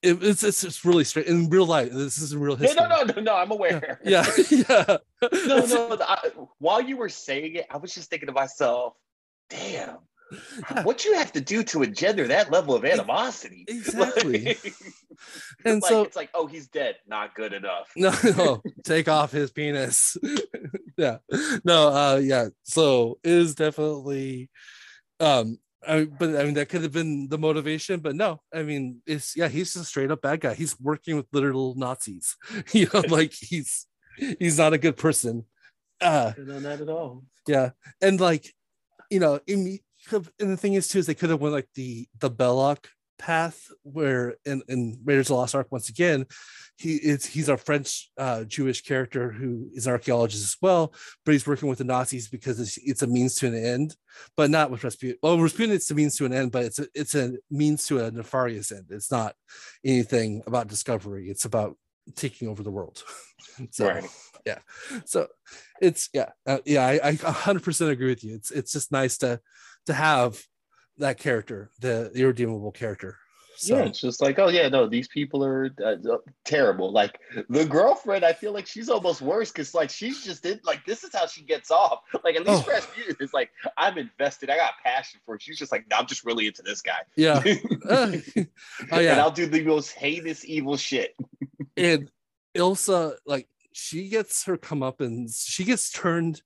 it, 0.06 0.24
it's 0.24 0.44
it's 0.44 0.62
just 0.62 0.86
really 0.86 1.04
straight 1.04 1.26
in 1.26 1.50
real 1.50 1.66
life. 1.66 1.92
This 1.92 2.20
is 2.20 2.36
real 2.36 2.56
history. 2.56 2.80
no, 2.80 2.88
no, 2.88 3.04
no, 3.04 3.22
no. 3.22 3.36
I'm 3.36 3.52
aware. 3.52 4.00
Yeah, 4.06 4.26
yeah. 4.50 4.86
no, 5.48 5.66
no. 5.66 5.98
I, 6.02 6.32
while 6.60 6.82
you 6.82 6.98
were 6.98 7.10
saying 7.10 7.56
it, 7.56 7.66
I 7.70 7.78
was 7.78 7.94
just 7.94 8.10
thinking 8.10 8.28
to 8.28 8.34
myself, 8.34 8.94
"Damn, 9.50 9.98
yeah. 10.70 10.84
what 10.84 11.06
you 11.06 11.16
have 11.16 11.32
to 11.34 11.42
do 11.42 11.64
to 11.64 11.82
engender 11.82 12.28
that 12.28 12.52
level 12.52 12.76
of 12.76 12.86
animosity?" 12.86 13.66
Exactly. 13.68 14.46
Like, 14.46 14.74
and 15.66 15.82
like, 15.82 15.90
so 15.90 16.04
it's 16.04 16.16
like, 16.16 16.30
oh, 16.34 16.46
he's 16.46 16.68
dead. 16.68 16.98
Not 17.08 17.34
good 17.34 17.54
enough. 17.54 17.92
No, 17.96 18.14
no. 18.24 18.62
Take 18.84 19.08
off 19.08 19.32
his 19.32 19.50
penis. 19.50 20.18
Yeah. 20.98 21.18
No. 21.64 21.90
Uh. 21.90 22.22
Yeah. 22.24 22.48
So 22.64 23.20
it 23.24 23.32
is 23.32 23.56
definitely 23.56 24.50
um 25.20 25.58
I, 25.88 26.06
but 26.06 26.36
I 26.36 26.44
mean 26.44 26.56
that 26.56 26.70
could 26.70 26.82
have 26.84 26.92
been 26.92 27.28
the 27.30 27.38
motivation, 27.38 28.00
but 28.00 28.16
no. 28.16 28.42
I 28.54 28.64
mean, 28.64 29.02
it's 29.06 29.36
yeah, 29.36 29.48
he's 29.48 29.74
just 29.74 29.86
a 29.86 29.88
straight 29.88 30.12
up 30.12 30.22
bad 30.22 30.42
guy. 30.42 30.54
He's 30.54 30.80
working 30.80 31.16
with 31.16 31.28
literal 31.32 31.76
Nazis. 31.78 32.36
you 32.72 32.88
know, 32.94 33.04
like 33.08 33.34
he's 33.34 33.86
he's 34.40 34.58
not 34.58 34.74
a 34.74 34.78
good 34.78 34.98
person. 34.98 35.46
Uh 36.02 36.34
no, 36.38 36.60
not 36.60 36.82
at 36.82 36.90
all. 36.90 37.24
Yeah, 37.48 37.72
and 38.02 38.20
like 38.20 38.54
you 39.10 39.20
know, 39.20 39.40
in, 39.48 39.80
and 40.12 40.52
the 40.52 40.58
thing 40.58 40.74
is 40.74 40.88
too 40.88 41.00
is 41.00 41.06
they 41.06 41.14
could 41.14 41.30
have 41.30 41.42
went 41.42 41.54
like 41.54 41.70
the 41.76 42.08
the 42.20 42.30
Belloq 42.32 42.86
path 43.18 43.68
where 43.84 44.36
in, 44.46 44.62
in 44.68 45.00
Raiders 45.04 45.28
of 45.28 45.30
the 45.30 45.36
Lost 45.36 45.56
Ark 45.56 45.68
once 45.72 45.90
again, 45.90 46.26
he 46.78 46.96
is 46.96 47.26
he's 47.26 47.50
our 47.50 47.58
French 47.58 48.12
uh, 48.18 48.44
Jewish 48.44 48.82
character 48.82 49.32
who 49.32 49.70
is 49.74 49.88
an 49.88 49.94
archaeologist 49.94 50.44
as 50.44 50.58
well, 50.62 50.94
but 51.26 51.32
he's 51.32 51.48
working 51.48 51.70
with 51.70 51.78
the 51.78 51.84
Nazis 51.84 52.28
because 52.28 52.60
it's, 52.60 52.78
it's 52.78 53.02
a 53.02 53.08
means 53.08 53.36
to 53.36 53.48
an 53.48 53.56
end, 53.56 53.96
but 54.36 54.50
not 54.50 54.72
with 54.72 54.84
Rasputin. 54.84 55.18
Well, 55.24 55.40
Rasputin 55.40 55.74
it's 55.74 55.90
a 55.92 55.96
means 55.96 56.18
to 56.18 56.26
an 56.26 56.34
end, 56.34 56.52
but 56.52 56.66
it's 56.66 56.80
a, 56.80 56.88
it's 56.94 57.16
a 57.16 57.34
means 57.50 57.88
to 57.88 58.04
a 58.04 58.12
nefarious 58.12 58.72
end. 58.72 58.88
It's 58.90 59.12
not 59.12 59.36
anything 59.86 60.44
about 60.48 60.68
discovery. 60.68 61.30
It's 61.30 61.46
about 61.46 61.78
taking 62.16 62.48
over 62.48 62.64
the 62.64 62.72
world. 62.72 63.04
so 63.72 63.88
right. 63.88 64.06
yeah, 64.46 64.60
so 65.06 65.28
it's 65.82 66.10
yeah 66.14 66.30
uh, 66.46 66.60
yeah 66.66 66.86
I, 66.86 67.10
I 67.10 67.14
100% 67.14 67.90
agree 67.90 68.10
with 68.10 68.24
you. 68.24 68.36
It's 68.36 68.52
it's 68.52 68.74
just 68.74 68.92
nice 68.92 69.18
to 69.20 69.40
to 69.86 69.94
have 69.94 70.42
that 70.98 71.18
character, 71.18 71.72
the 71.80 72.12
irredeemable 72.14 72.72
character. 72.72 73.18
So. 73.58 73.78
Yeah, 73.78 73.84
it's 73.86 74.02
just 74.02 74.22
like, 74.22 74.38
oh 74.38 74.50
yeah, 74.50 74.68
no, 74.68 74.88
these 74.88 75.08
people 75.08 75.44
are 75.44 75.70
uh, 75.82 75.96
uh 76.12 76.18
terrible. 76.44 76.92
Like 76.92 77.20
the 77.50 77.66
girlfriend, 77.66 78.26
I 78.26 78.34
feel 78.34 78.52
like 78.52 78.68
she's 78.68 78.90
almost 78.90 79.22
worse 79.22 79.52
because 79.52 79.74
like 79.74 79.90
she's 79.90 80.24
just 80.24 80.46
in 80.46 80.60
like 80.64 80.86
this 80.86 81.04
is 81.04 81.12
how 81.14 81.26
she 81.26 81.42
gets 81.42 81.72
off. 81.72 82.02
Like 82.24 82.36
at 82.36 82.46
least 82.46 82.66
oh. 82.68 82.72
Rasputin 82.72 83.16
is 83.20 83.34
like, 83.34 83.52
I'm 83.78 83.98
invested, 83.98 84.50
I 84.50 84.58
got 84.58 84.74
passion 84.84 85.22
for 85.26 85.36
it. 85.36 85.42
She's 85.42 85.58
just 85.58 85.72
like, 85.72 85.86
no, 85.90 85.98
I'm 85.98 86.06
just 86.06 86.26
really 86.26 86.48
into 86.48 86.64
this 86.64 86.82
guy. 86.82 87.00
Yeah. 87.16 87.42
oh 87.90 88.20
yeah. 88.36 89.12
And 89.12 89.22
I'll 89.22 89.32
do 89.32 89.46
the 89.46 89.64
most 89.64 89.92
heinous 89.92 90.44
evil 90.44 90.76
shit. 90.76 91.16
and 91.78 92.12
Ilsa, 92.56 93.16
like 93.26 93.48
she 93.72 94.10
gets 94.10 94.46
her 94.46 94.58
comeuppance, 94.58 95.46
she 95.48 95.64
gets 95.64 95.92
turned, 95.92 96.42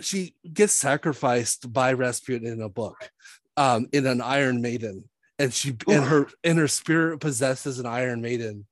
she 0.00 0.34
gets 0.52 0.72
sacrificed 0.72 1.72
by 1.72 1.92
Rasputin 1.92 2.48
in 2.48 2.60
a 2.60 2.68
book 2.68 3.10
um, 3.58 3.88
in 3.92 4.06
an 4.06 4.20
Iron 4.20 4.62
Maiden, 4.62 5.04
and 5.38 5.52
she 5.52 5.76
and 5.88 6.04
her 6.04 6.28
and 6.44 6.58
her 6.58 6.68
spirit 6.68 7.18
possesses 7.18 7.80
an 7.80 7.86
Iron 7.86 8.22
Maiden, 8.22 8.66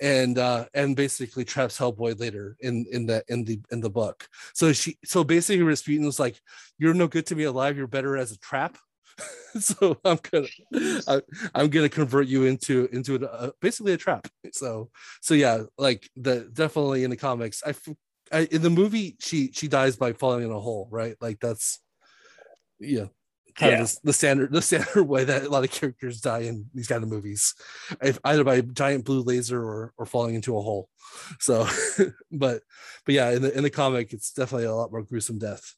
and 0.00 0.38
uh, 0.38 0.66
and 0.74 0.94
basically 0.94 1.44
traps 1.44 1.78
Hellboy 1.78 2.20
later 2.20 2.56
in 2.60 2.84
in 2.92 3.06
the 3.06 3.24
in 3.28 3.44
the 3.44 3.58
in 3.72 3.80
the 3.80 3.90
book. 3.90 4.28
So 4.52 4.72
she 4.74 4.98
so 5.04 5.24
basically 5.24 5.62
Rasputin 5.62 6.04
was 6.04 6.20
like, 6.20 6.38
"You're 6.78 6.94
no 6.94 7.08
good 7.08 7.26
to 7.26 7.34
me 7.34 7.44
alive. 7.44 7.78
You're 7.78 7.86
better 7.86 8.16
as 8.16 8.30
a 8.30 8.38
trap." 8.38 8.76
so 9.58 9.98
I'm 10.04 10.18
gonna 10.30 10.48
I, 11.08 11.22
am 11.54 11.70
gonna 11.70 11.88
convert 11.88 12.26
you 12.26 12.44
into 12.44 12.90
into 12.92 13.14
a, 13.14 13.52
basically 13.62 13.94
a 13.94 13.96
trap. 13.96 14.28
So 14.52 14.90
so 15.22 15.32
yeah, 15.32 15.62
like 15.78 16.10
the 16.14 16.50
definitely 16.52 17.04
in 17.04 17.10
the 17.10 17.16
comics, 17.16 17.62
I, 17.66 17.74
I 18.30 18.48
in 18.50 18.60
the 18.60 18.68
movie 18.68 19.16
she 19.18 19.50
she 19.52 19.66
dies 19.66 19.96
by 19.96 20.12
falling 20.12 20.44
in 20.44 20.50
a 20.50 20.60
hole, 20.60 20.88
right? 20.90 21.16
Like 21.22 21.40
that's 21.40 21.80
yeah 22.78 23.06
kind 23.56 23.72
yeah. 23.72 23.82
of 23.82 23.88
the, 23.88 24.00
the, 24.04 24.12
standard 24.12 24.52
the 24.52 24.62
standard 24.62 25.02
way 25.02 25.24
that 25.24 25.44
a 25.44 25.48
lot 25.48 25.64
of 25.64 25.70
characters 25.70 26.20
die 26.20 26.40
in 26.40 26.66
these 26.74 26.86
kind 26.86 27.02
of 27.02 27.08
movies. 27.08 27.54
If, 28.02 28.18
either 28.24 28.44
by 28.44 28.60
giant 28.60 29.04
blue 29.04 29.22
laser 29.22 29.62
or 29.62 29.92
or 29.96 30.06
falling 30.06 30.34
into 30.34 30.56
a 30.56 30.62
hole. 30.62 30.88
So 31.40 31.66
but 32.32 32.62
but 33.04 33.14
yeah 33.14 33.30
in 33.30 33.42
the 33.42 33.56
in 33.56 33.62
the 33.62 33.70
comic 33.70 34.12
it's 34.12 34.32
definitely 34.32 34.66
a 34.66 34.74
lot 34.74 34.92
more 34.92 35.02
gruesome 35.02 35.38
death. 35.38 35.74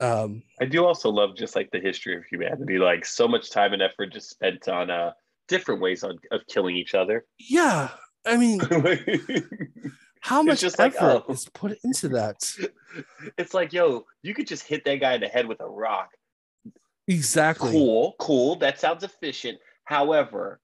Um 0.00 0.42
i 0.60 0.64
do 0.66 0.84
also 0.84 1.08
love 1.08 1.36
just 1.36 1.56
like 1.56 1.70
the 1.70 1.80
history 1.80 2.16
of 2.16 2.24
humanity 2.24 2.78
like 2.78 3.06
so 3.06 3.26
much 3.26 3.50
time 3.50 3.72
and 3.72 3.82
effort 3.82 4.12
just 4.12 4.28
spent 4.28 4.68
on 4.68 4.90
uh 4.90 5.12
different 5.48 5.80
ways 5.80 6.02
on, 6.02 6.18
of 6.32 6.40
killing 6.48 6.76
each 6.76 6.94
other. 6.94 7.24
Yeah 7.38 7.90
i 8.26 8.36
mean 8.36 8.60
how 10.20 10.42
much 10.42 10.64
effort 10.64 10.78
like, 10.80 10.94
oh. 11.00 11.24
is 11.28 11.48
put 11.54 11.78
into 11.84 12.08
that? 12.08 12.36
It's 13.38 13.52
like 13.52 13.72
yo 13.72 14.04
you 14.22 14.34
could 14.34 14.46
just 14.46 14.64
hit 14.64 14.84
that 14.86 15.00
guy 15.00 15.14
in 15.14 15.20
the 15.20 15.28
head 15.28 15.46
with 15.46 15.60
a 15.60 15.68
rock 15.68 16.10
Exactly. 17.08 17.70
Cool, 17.70 18.14
cool. 18.18 18.56
That 18.56 18.80
sounds 18.80 19.04
efficient. 19.04 19.58
However, 19.84 20.60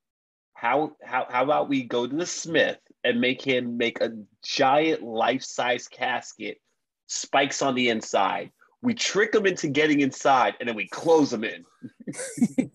how 0.55 0.97
how 1.05 1.27
how 1.31 1.43
about 1.43 1.69
we 1.69 1.85
go 1.85 2.07
to 2.07 2.17
the 2.17 2.27
smith 2.27 2.79
and 3.05 3.21
make 3.21 3.43
him 3.43 3.77
make 3.77 4.01
a 4.01 4.13
giant 4.45 5.03
life-size 5.03 5.89
casket, 5.89 6.59
spikes 7.07 7.63
on 7.63 7.75
the 7.75 7.89
inside. 7.89 8.51
We 8.81 8.95
trick 8.95 9.35
him 9.35 9.47
into 9.47 9.69
getting 9.69 10.01
inside, 10.01 10.55
and 10.59 10.69
then 10.69 10.77
we 10.77 10.89
close 10.89 11.33
him 11.33 11.45
in. 11.45 11.65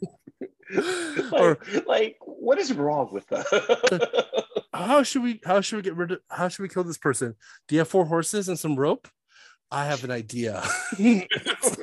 like, 0.74 1.34
or, 1.34 1.58
like, 1.86 2.18
what 2.22 2.58
is 2.60 2.74
wrong 2.74 3.10
with 3.12 3.28
that? 3.28 4.46
how 4.74 5.04
should 5.04 5.24
we 5.24 5.42
how 5.46 5.62
should 5.62 5.78
we 5.78 5.82
get 5.82 5.96
rid 5.96 6.12
of 6.12 6.20
how 6.30 6.48
should 6.48 6.64
we 6.64 6.70
kill 6.70 6.84
this 6.84 6.98
person? 6.98 7.36
Do 7.68 7.76
you 7.76 7.80
have 7.80 7.88
four 7.88 8.06
horses 8.06 8.48
and 8.48 8.58
some 8.58 8.76
rope? 8.76 9.08
I 9.70 9.86
have 9.86 10.04
an 10.04 10.12
idea. 10.12 10.64
it's 10.98 11.78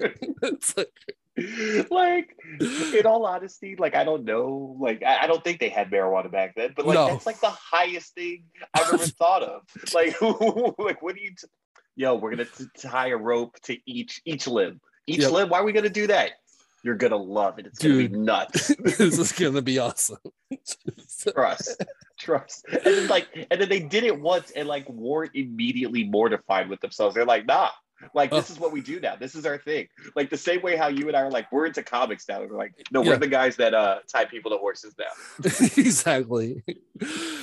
like, 0.77 0.93
like 1.07 1.17
in 1.37 3.07
all 3.07 3.27
honesty 3.27 3.75
like 3.77 3.97
i 3.97 4.05
don't 4.05 4.25
know 4.25 4.77
like 4.79 5.03
I, 5.03 5.25
I, 5.25 5.27
don't 5.27 5.43
think 5.43 5.59
they 5.59 5.69
had 5.69 5.91
marijuana 5.91 6.31
back 6.31 6.55
then 6.55 6.75
but 6.77 6.87
like 6.87 6.95
no. 6.95 7.09
that's 7.09 7.27
like 7.27 7.41
the 7.41 7.51
highest 7.51 8.15
thing 8.15 8.45
i've 8.75 8.93
ever 8.93 8.99
thought 8.99 9.43
of. 9.43 9.63
Like 9.93 10.21
like 10.79 11.03
what 11.03 11.15
do 11.15 11.23
you 11.23 11.31
t- 11.31 11.47
yo 11.97 12.15
we're 12.15 12.31
gonna 12.31 12.45
t- 12.45 12.67
tie 12.79 13.09
a 13.09 13.17
rope 13.17 13.59
to 13.65 13.77
each 13.87 14.21
each 14.25 14.47
limb. 14.47 14.81
Each 15.07 15.19
yep. 15.19 15.33
limb? 15.33 15.49
Why 15.49 15.59
are 15.59 15.65
we 15.65 15.73
gonna 15.73 15.91
do 15.91 16.07
that? 16.07 16.33
You're 16.83 16.97
gonna 16.97 17.17
love 17.17 17.59
it. 17.59 17.67
It's 17.67 17.79
Dude, 17.79 18.13
gonna 18.13 18.19
be 18.19 18.25
nuts. 18.25 18.75
This 18.79 19.19
is 19.19 19.33
gonna 19.33 19.63
be 19.63 19.79
awesome. 19.79 20.19
Trust. 21.35 21.85
Trust. 22.19 22.67
And 22.69 22.81
then 22.85 23.09
like 23.09 23.29
and 23.51 23.61
then 23.61 23.69
they 23.69 23.81
did 23.81 24.05
it 24.05 24.19
once 24.21 24.51
and 24.53 24.69
like 24.69 24.89
weren't 24.89 25.33
immediately 25.35 26.05
mortified 26.05 26.69
with 26.69 26.81
themselves. 26.81 27.15
They're 27.15 27.25
like 27.25 27.47
nah 27.47 27.71
like 28.15 28.31
this 28.31 28.51
is 28.51 28.59
what 28.59 28.73
we 28.73 28.81
do 28.81 29.01
now. 29.01 29.17
This 29.17 29.35
is 29.35 29.47
our 29.47 29.59
thing. 29.59 29.89
Like 30.15 30.31
the 30.31 30.37
same 30.37 30.63
way 30.63 30.77
how 30.77 30.89
you 30.89 31.09
and 31.09 31.17
I 31.17 31.23
are 31.23 31.31
like 31.31 31.51
we're 31.53 31.67
into 31.67 31.83
comics 31.83 32.29
now. 32.29 32.41
We're 32.43 32.57
like 32.57 32.75
no, 32.91 33.03
yeah. 33.03 33.11
we're 33.11 33.17
the 33.19 33.29
guys 33.29 33.57
that 33.57 33.75
uh 33.75 34.01
tie 34.07 34.25
people 34.25 34.51
to 34.51 34.59
horses 34.59 34.95
now. 34.99 35.45
exactly. 35.77 36.63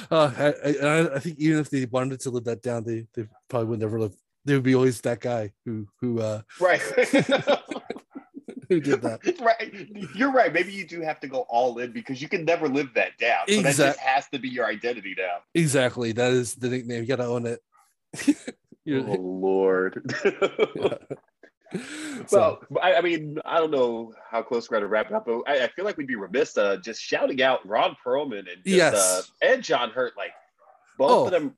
Uh, 0.10 0.32
I, 0.38 0.86
I, 0.86 1.16
I, 1.16 1.20
think 1.20 1.40
even 1.40 1.60
if 1.60 1.70
they 1.70 1.86
wanted 1.86 2.20
to 2.22 2.30
live 2.30 2.46
that 2.46 2.62
down, 2.62 2.84
they, 2.84 3.06
they 3.14 3.28
probably 3.48 3.70
would 3.70 3.80
never 3.80 4.00
live. 4.00 4.16
They 4.46 4.54
would 4.54 4.64
be 4.64 4.76
always 4.76 5.00
that 5.02 5.20
guy 5.20 5.52
who 5.66 5.88
who 6.00 6.20
uh 6.20 6.42
right. 6.60 6.82
who 8.70 8.80
did 8.80 9.02
that? 9.02 9.20
Right. 9.42 9.88
You're 10.16 10.32
right. 10.32 10.54
Maybe 10.54 10.72
you 10.72 10.86
do 10.86 11.02
have 11.02 11.20
to 11.22 11.28
go 11.28 11.46
all 11.50 11.78
in 11.80 11.92
because 11.92 12.22
you 12.22 12.28
can 12.28 12.46
never 12.46 12.68
live 12.70 12.94
that 12.94 13.18
down. 13.18 13.48
So 13.48 13.56
exactly. 13.56 13.72
that 13.72 13.90
just 13.94 14.00
has 14.00 14.30
to 14.30 14.40
be 14.40 14.50
your 14.50 14.66
identity 14.66 15.16
now. 15.18 15.40
Exactly. 15.54 16.12
That 16.12 16.32
is 16.32 16.56
the 16.56 16.70
nickname. 16.70 17.02
You 17.02 17.08
gotta 17.08 17.26
own 17.26 17.46
it. 17.46 17.62
Oh 18.89 19.15
Lord. 19.20 20.13
well, 22.32 22.62
I, 22.82 22.96
I, 22.96 23.02
mean, 23.02 23.39
I 23.46 23.60
don't 23.60 23.72
know 23.72 24.13
how 24.30 24.41
close 24.41 24.70
we're 24.70 24.76
going 24.76 24.84
to 24.84 24.88
wrap 24.88 25.08
it 25.08 25.13
up, 25.13 25.26
but 25.26 25.41
I, 25.48 25.65
I, 25.65 25.67
feel 25.70 25.86
like 25.86 25.98
we'd 25.98 26.08
be 26.08 26.15
remiss 26.15 26.58
uh, 26.58 26.78
just 26.78 27.02
shouting 27.02 27.41
out 27.41 27.67
Ron 27.67 27.96
Perlman 28.06 28.39
and 28.39 28.63
just, 28.65 28.65
yes. 28.65 28.96
uh, 28.96 29.22
and 29.46 29.63
John 29.63 29.91
Hurt. 29.91 30.13
Like 30.17 30.32
both 30.98 31.12
oh. 31.12 31.26
of 31.26 31.32
them, 31.32 31.56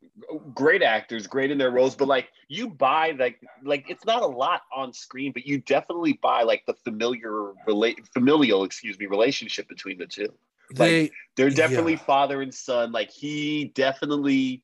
great 0.54 0.82
actors, 0.82 1.28
great 1.28 1.52
in 1.52 1.58
their 1.58 1.72
roles. 1.72 1.96
But 1.96 2.08
like 2.08 2.30
you 2.48 2.70
buy 2.70 3.12
like 3.18 3.42
like 3.64 3.90
it's 3.90 4.06
not 4.06 4.22
a 4.22 4.28
lot 4.28 4.62
on 4.74 4.94
screen, 4.94 5.32
but 5.32 5.46
you 5.46 5.60
definitely 5.60 6.14
buy 6.22 6.44
like 6.44 6.66
the 6.66 6.74
familiar 6.74 7.52
relate 7.68 8.08
familial, 8.14 8.64
excuse 8.64 8.98
me, 8.98 9.06
relationship 9.06 9.68
between 9.68 9.98
the 9.98 10.06
two. 10.06 10.30
Like 10.70 10.78
they, 10.78 11.12
they're 11.36 11.50
definitely 11.50 11.94
yeah. 11.94 12.00
father 12.00 12.42
and 12.42 12.54
son. 12.54 12.92
Like 12.92 13.12
he 13.12 13.66
definitely 13.76 14.64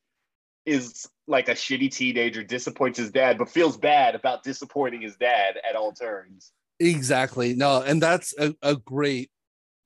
is 0.65 1.09
like 1.29 1.47
a 1.47 1.53
shitty 1.53 1.91
teenager, 1.91 2.43
disappoints 2.43 2.97
his 2.97 3.11
dad, 3.11 3.37
but 3.37 3.49
feels 3.49 3.77
bad 3.77 4.15
about 4.15 4.43
disappointing 4.43 5.01
his 5.01 5.15
dad 5.15 5.55
at 5.67 5.75
all 5.75 5.91
turns. 5.91 6.51
Exactly. 6.79 7.53
No, 7.53 7.81
and 7.81 8.01
that's 8.01 8.33
a, 8.37 8.55
a 8.61 8.75
great 8.75 9.29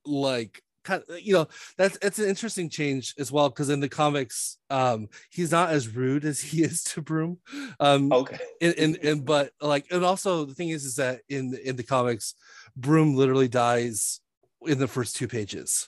like 0.06 0.62
kind 0.84 1.04
of, 1.08 1.20
you 1.22 1.34
know 1.34 1.48
that's 1.78 1.98
it's 2.02 2.20
an 2.20 2.28
interesting 2.28 2.70
change 2.70 3.14
as 3.18 3.32
well 3.32 3.50
because 3.50 3.70
in 3.70 3.80
the 3.80 3.88
comics 3.88 4.58
um 4.70 5.08
he's 5.30 5.52
not 5.52 5.70
as 5.70 5.88
rude 5.88 6.26
as 6.26 6.42
he 6.42 6.62
is 6.64 6.84
to 6.84 7.02
broom 7.02 7.38
um 7.80 8.12
okay 8.12 8.38
and, 8.62 8.76
and 8.78 8.96
and 8.98 9.26
but 9.26 9.52
like 9.62 9.86
and 9.92 10.04
also 10.04 10.46
the 10.46 10.54
thing 10.54 10.70
is 10.70 10.84
is 10.84 10.98
that 10.98 11.22
in 11.30 11.58
in 11.64 11.76
the 11.76 11.84
comics 11.84 12.36
broom 12.76 13.16
literally 13.16 13.48
dies 13.48 14.20
in 14.64 14.78
the 14.78 14.88
first 14.88 15.16
two 15.16 15.28
pages 15.28 15.88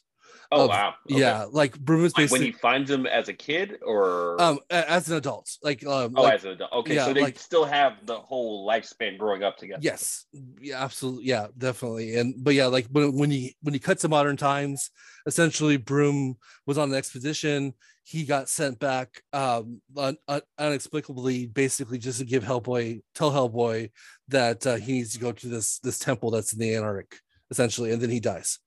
Oh 0.51 0.63
of, 0.63 0.69
wow! 0.69 0.93
Okay. 1.09 1.19
Yeah, 1.19 1.45
like 1.49 1.79
Broom 1.79 2.05
is 2.05 2.13
basically 2.13 2.39
when 2.39 2.45
he 2.45 2.51
finds 2.51 2.89
him 2.89 3.05
as 3.05 3.29
a 3.29 3.33
kid 3.33 3.79
or 3.85 4.39
um 4.39 4.59
as 4.69 5.09
an 5.09 5.17
adult. 5.17 5.49
Like 5.63 5.85
um, 5.85 6.13
oh, 6.15 6.23
like, 6.23 6.35
as 6.35 6.45
an 6.45 6.51
adult. 6.51 6.71
Okay, 6.73 6.95
yeah, 6.95 7.05
so 7.05 7.13
they 7.13 7.21
like, 7.21 7.39
still 7.39 7.65
have 7.65 8.05
the 8.05 8.15
whole 8.15 8.67
lifespan 8.67 9.17
growing 9.17 9.43
up 9.43 9.57
together. 9.57 9.79
Yes, 9.81 10.25
yeah, 10.61 10.83
absolutely, 10.83 11.25
yeah, 11.25 11.47
definitely. 11.57 12.15
And 12.17 12.35
but 12.43 12.53
yeah, 12.53 12.67
like 12.67 12.87
when 12.91 13.17
when 13.17 13.31
he 13.31 13.55
when 13.61 13.73
he 13.73 13.79
cuts 13.79 14.01
to 14.03 14.09
modern 14.09 14.37
times, 14.37 14.91
essentially 15.25 15.77
Broom 15.77 16.35
was 16.65 16.77
on 16.77 16.89
an 16.89 16.95
expedition. 16.95 17.73
He 18.03 18.23
got 18.23 18.49
sent 18.49 18.79
back 18.79 19.23
um 19.33 19.81
un, 19.97 20.17
un, 20.27 20.41
unexplicably, 20.59 21.47
basically 21.47 21.97
just 21.97 22.19
to 22.19 22.25
give 22.25 22.43
Hellboy 22.43 23.01
tell 23.15 23.31
Hellboy 23.31 23.89
that 24.27 24.65
uh, 24.67 24.75
he 24.75 24.93
needs 24.93 25.13
to 25.13 25.19
go 25.19 25.31
to 25.31 25.47
this 25.47 25.79
this 25.79 25.97
temple 25.97 26.29
that's 26.29 26.53
in 26.53 26.59
the 26.59 26.75
Antarctic, 26.75 27.19
essentially, 27.49 27.91
and 27.91 28.01
then 28.01 28.11
he 28.11 28.19
dies 28.19 28.59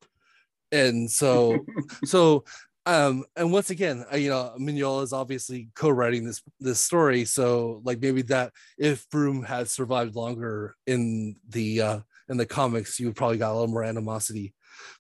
and 0.73 1.11
so 1.11 1.64
so 2.05 2.45
um 2.87 3.25
and 3.37 3.53
once 3.53 3.71
again 3.71 4.05
you 4.14 4.31
know 4.31 4.55
mignola 4.59 5.03
is 5.03 5.12
obviously 5.12 5.69
co-writing 5.75 6.25
this 6.25 6.43
this 6.61 6.81
story. 6.81 7.25
So 7.25 7.81
like 7.85 8.01
maybe 8.01 8.23
that 8.23 8.53
if 8.79 9.09
broom 9.11 9.43
had 9.43 9.69
survived 9.69 10.16
longer 10.16 10.75
in 10.87 11.37
the 11.49 11.81
uh 11.81 12.01
in 12.29 12.37
the 12.37 12.47
comics 12.47 12.99
you 12.99 13.12
probably 13.12 13.39
got 13.39 13.53
a 13.53 13.55
little 13.55 13.69
more 13.69 13.85
animosity 13.85 14.55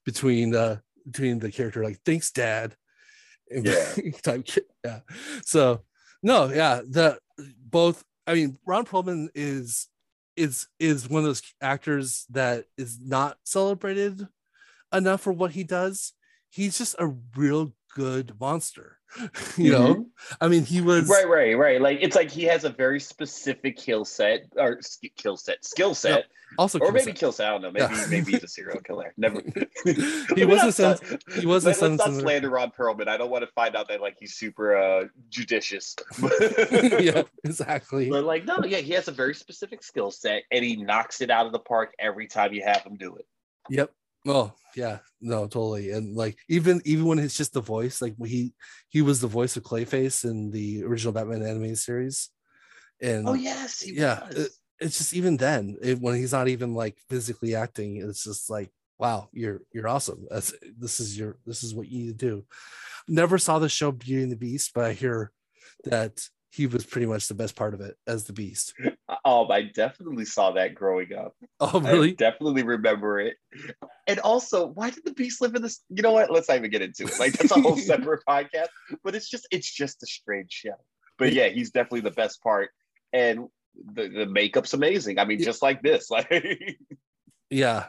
between 0.04 0.54
uh 0.54 0.78
between 1.04 1.38
the 1.38 1.50
character 1.50 1.84
like 1.84 1.98
thanks 2.04 2.30
dad. 2.30 2.74
Yeah. 3.50 3.94
type 4.22 4.46
yeah. 4.84 5.00
So 5.44 5.82
no 6.22 6.52
yeah 6.52 6.80
the 6.86 7.18
both 7.70 8.04
i 8.26 8.34
mean 8.34 8.58
ron 8.66 8.84
perlman 8.84 9.28
is 9.34 9.88
is 10.36 10.66
is 10.78 11.08
one 11.08 11.20
of 11.20 11.24
those 11.26 11.42
actors 11.60 12.26
that 12.30 12.64
is 12.76 12.98
not 13.00 13.36
celebrated 13.44 14.26
enough 14.92 15.20
for 15.20 15.32
what 15.32 15.52
he 15.52 15.64
does 15.64 16.12
he's 16.50 16.78
just 16.78 16.94
a 16.98 17.06
real 17.36 17.72
good 17.94 18.32
monster 18.40 18.98
you 19.56 19.72
know 19.72 20.06
i 20.40 20.48
mean 20.48 20.64
he 20.64 20.80
was 20.82 21.08
Right, 21.08 21.26
right, 21.28 21.56
right. 21.56 21.80
Like 21.80 21.98
it's 22.02 22.14
like 22.14 22.30
he 22.30 22.42
has 22.44 22.64
a 22.64 22.68
very 22.68 23.00
specific 23.00 23.76
kill 23.78 24.04
set 24.04 24.42
or 24.56 24.78
sk- 24.82 25.14
kill 25.16 25.38
set, 25.38 25.64
skill 25.64 25.94
set, 25.94 26.26
also 26.58 26.78
or 26.78 26.92
maybe 26.92 27.04
set. 27.06 27.14
kill 27.16 27.32
set. 27.32 27.46
I 27.48 27.50
don't 27.52 27.62
know. 27.62 27.70
Maybe 27.70 27.86
Yeah. 27.94 28.06
maybe 28.10 28.32
he's 28.32 28.42
a 28.44 28.48
serial 28.48 28.80
killer. 28.80 29.14
Never. 29.16 29.40
he 29.84 30.44
wasn't 30.44 30.78
Let's 30.78 31.08
sen- 31.08 31.18
he 31.40 31.46
wasn't 31.46 31.80
Let, 31.80 31.90
us 31.92 31.98
not 32.06 32.20
slander 32.20 32.50
Ron 32.50 32.70
Perlman. 32.70 33.08
I 33.08 33.16
don't 33.16 33.30
want 33.30 33.44
to 33.44 33.50
find 33.52 33.74
out 33.76 33.88
that 33.88 34.02
like 34.02 34.16
he's 34.20 34.34
super 34.34 34.76
uh, 34.76 35.04
judicious. 35.30 35.96
yeah 37.00 37.22
exactly 37.44 38.10
But 38.10 38.24
like 38.24 38.44
no, 38.44 38.58
yeah, 38.66 38.78
he 38.78 38.92
has 38.92 39.08
a 39.08 39.12
very 39.12 39.34
specific 39.34 39.82
skill 39.82 40.10
set, 40.10 40.42
and 40.52 40.62
he 40.62 40.76
knocks 40.76 41.22
it 41.22 41.30
out 41.30 41.46
of 41.46 41.52
the 41.52 41.58
park 41.60 41.94
every 41.98 42.26
time 42.26 42.52
you 42.52 42.62
have 42.62 42.82
him 42.82 42.96
do 42.96 43.16
it. 43.16 43.26
Yep. 43.70 43.90
Oh 44.28 44.52
yeah, 44.76 44.98
no, 45.20 45.44
totally. 45.46 45.90
And 45.90 46.14
like 46.14 46.38
even 46.48 46.82
even 46.84 47.06
when 47.06 47.18
it's 47.18 47.36
just 47.36 47.52
the 47.54 47.60
voice, 47.62 48.02
like 48.02 48.14
he 48.24 48.54
he 48.90 49.02
was 49.02 49.20
the 49.20 49.26
voice 49.28 49.56
of 49.56 49.64
Clayface 49.64 50.24
in 50.24 50.50
the 50.50 50.84
original 50.84 51.12
Batman 51.12 51.42
animated 51.42 51.78
series. 51.78 52.30
And 53.00 53.26
Oh 53.28 53.34
yes, 53.34 53.80
he 53.80 53.94
yeah, 53.94 54.26
it- 54.30 54.52
it's 54.80 54.98
just 54.98 55.14
even 55.14 55.36
then 55.36 55.76
it, 55.82 56.00
when 56.00 56.14
he's 56.16 56.32
not 56.32 56.48
even 56.48 56.74
like 56.74 56.96
physically 57.10 57.54
acting, 57.56 57.96
it's 57.98 58.24
just 58.24 58.50
like 58.50 58.70
wow, 58.98 59.28
you're 59.32 59.62
you're 59.72 59.88
awesome. 59.88 60.26
That's 60.30 60.54
this 60.78 61.00
is 61.00 61.18
your 61.18 61.38
this 61.46 61.64
is 61.64 61.74
what 61.74 61.88
you 61.88 61.98
need 62.06 62.18
to 62.18 62.26
do. 62.26 62.46
Never 63.08 63.38
saw 63.38 63.58
the 63.58 63.68
show 63.68 63.92
Beauty 63.92 64.22
and 64.24 64.32
the 64.32 64.36
Beast, 64.36 64.72
but 64.74 64.84
I 64.84 64.92
hear 64.94 65.32
that 65.84 66.20
he 66.50 66.66
was 66.66 66.86
pretty 66.86 67.06
much 67.06 67.28
the 67.28 67.34
best 67.34 67.56
part 67.56 67.74
of 67.74 67.80
it 67.80 67.96
as 68.06 68.24
the 68.24 68.32
Beast. 68.32 68.74
Um, 69.24 69.50
I 69.50 69.62
definitely 69.62 70.24
saw 70.24 70.52
that 70.52 70.74
growing 70.74 71.12
up. 71.12 71.34
Oh 71.60 71.82
I 71.84 71.90
really? 71.90 72.12
definitely 72.12 72.62
remember 72.62 73.20
it. 73.20 73.36
And 74.06 74.18
also, 74.20 74.66
why 74.66 74.90
did 74.90 75.04
the 75.04 75.12
beast 75.12 75.40
live 75.40 75.54
in 75.54 75.62
this? 75.62 75.82
You 75.90 76.02
know 76.02 76.12
what? 76.12 76.30
Let's 76.30 76.48
not 76.48 76.56
even 76.56 76.70
get 76.70 76.82
into 76.82 77.04
it. 77.04 77.18
Like 77.18 77.32
that's 77.34 77.50
a 77.50 77.60
whole 77.60 77.76
separate 77.76 78.22
podcast. 78.26 78.68
But 79.04 79.14
it's 79.14 79.28
just 79.28 79.46
it's 79.50 79.70
just 79.70 80.02
a 80.02 80.06
strange 80.06 80.50
show. 80.50 80.76
But 81.18 81.32
yeah, 81.32 81.48
he's 81.48 81.70
definitely 81.70 82.00
the 82.00 82.12
best 82.12 82.42
part. 82.42 82.70
And 83.12 83.48
the, 83.92 84.08
the 84.08 84.26
makeup's 84.26 84.72
amazing. 84.72 85.18
I 85.18 85.24
mean, 85.24 85.42
just 85.42 85.62
like 85.62 85.82
this. 85.82 86.08
Like 86.10 86.78
yeah 87.50 87.86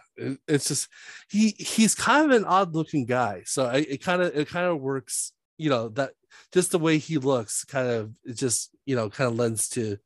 it's 0.47 0.69
just 0.69 0.87
he 1.29 1.49
he's 1.57 1.93
kind 1.93 2.31
of 2.31 2.37
an 2.37 2.45
odd 2.45 2.73
looking 2.73 3.05
guy 3.05 3.43
so 3.45 3.65
I, 3.65 3.77
it 3.79 4.01
kind 4.01 4.21
of 4.21 4.33
it 4.33 4.47
kind 4.47 4.65
of 4.65 4.79
works 4.79 5.33
you 5.59 5.69
know 5.69 5.89
that 5.89 6.13
just 6.53 6.71
the 6.71 6.79
way 6.79 6.97
he 6.97 7.17
looks 7.17 7.63
kind 7.65 7.87
of 7.87 8.11
it 8.23 8.33
just 8.33 8.71
you 8.85 8.95
know 8.95 9.09
kind 9.09 9.31
of 9.31 9.37
lends 9.37 9.69
to 9.69 9.97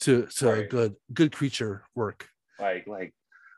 to 0.00 0.26
to 0.26 0.50
a 0.50 0.64
good 0.64 0.96
good 1.14 1.32
creature 1.32 1.84
work. 1.94 2.28
Like 2.58 2.86
like 2.86 3.14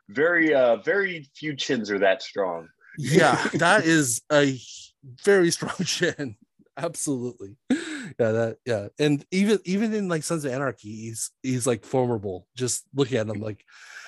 very 0.07 0.53
uh 0.53 0.77
very 0.77 1.29
few 1.35 1.55
chins 1.55 1.91
are 1.91 1.99
that 1.99 2.21
strong. 2.21 2.69
yeah 2.97 3.35
that 3.55 3.85
is 3.85 4.21
a 4.31 4.57
very 5.23 5.51
strong 5.51 5.75
chin. 5.83 6.35
Absolutely. 6.77 7.57
Yeah 7.69 8.31
that 8.31 8.57
yeah. 8.65 8.87
And 8.99 9.25
even 9.31 9.59
even 9.65 9.93
in 9.93 10.07
like 10.07 10.23
sons 10.23 10.45
of 10.45 10.53
anarchy 10.53 10.89
he's 10.89 11.31
he's 11.43 11.67
like 11.67 11.83
formidable. 11.83 12.47
Just 12.55 12.85
looking 12.93 13.17
at 13.17 13.27
him 13.27 13.41
like 13.41 13.65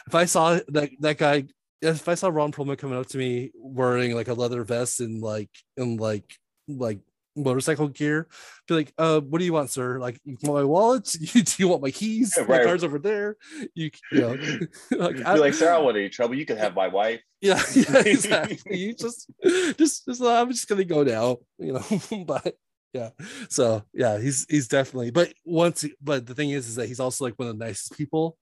if 0.07 0.15
i 0.15 0.25
saw 0.25 0.59
that 0.69 0.89
that 0.99 1.17
guy 1.17 1.45
if 1.81 2.07
i 2.09 2.15
saw 2.15 2.27
ron 2.27 2.51
perlman 2.51 2.77
coming 2.77 2.97
up 2.97 3.05
to 3.07 3.17
me 3.17 3.51
wearing 3.55 4.15
like 4.15 4.27
a 4.27 4.33
leather 4.33 4.63
vest 4.63 4.99
and 4.99 5.21
like 5.21 5.49
and 5.77 5.99
like 5.99 6.37
like 6.67 6.99
motorcycle 7.35 7.87
gear 7.87 8.27
be 8.67 8.73
like 8.73 8.93
uh 8.97 9.21
what 9.21 9.39
do 9.39 9.45
you 9.45 9.53
want 9.53 9.69
sir 9.69 9.99
like 9.99 10.19
you 10.25 10.37
want 10.43 10.55
my 10.59 10.63
wallet 10.65 11.13
you, 11.19 11.41
do 11.43 11.53
you 11.59 11.67
want 11.67 11.81
my 11.81 11.91
keys 11.91 12.33
Yeah, 12.37 12.43
my 12.43 12.57
right. 12.57 12.65
car's 12.65 12.83
over 12.83 12.99
there 12.99 13.37
you, 13.73 13.89
you 14.11 14.19
know 14.21 14.31
like, 14.97 15.15
Be 15.17 15.23
I- 15.23 15.35
like, 15.35 15.53
sir, 15.53 15.69
I 15.71 15.75
don't 15.75 15.85
want 15.85 15.97
any 15.97 16.09
trouble. 16.09 16.35
You 16.35 16.45
can 16.45 16.57
have 16.57 16.75
my 16.75 16.87
wife. 16.89 17.21
yeah, 17.41 17.61
yeah, 17.73 18.03
exactly. 18.05 18.77
You 18.77 18.93
just, 18.93 19.31
just, 19.77 20.05
just, 20.05 20.21
I'm 20.21 20.51
just 20.51 20.67
gonna 20.67 20.83
go 20.83 21.03
now, 21.03 21.37
you 21.57 21.73
know. 21.73 22.23
but 22.25 22.55
yeah, 22.93 23.09
so 23.49 23.83
yeah, 23.93 24.19
he's 24.19 24.45
he's 24.49 24.67
definitely. 24.67 25.09
But 25.11 25.33
once, 25.45 25.81
he- 25.81 25.95
but 26.01 26.27
the 26.27 26.35
thing 26.35 26.51
is, 26.51 26.67
is 26.67 26.75
that 26.75 26.87
he's 26.87 26.99
also 26.99 27.23
like 27.25 27.33
one 27.39 27.47
of 27.47 27.57
the 27.57 27.65
nicest 27.65 27.97
people. 27.97 28.37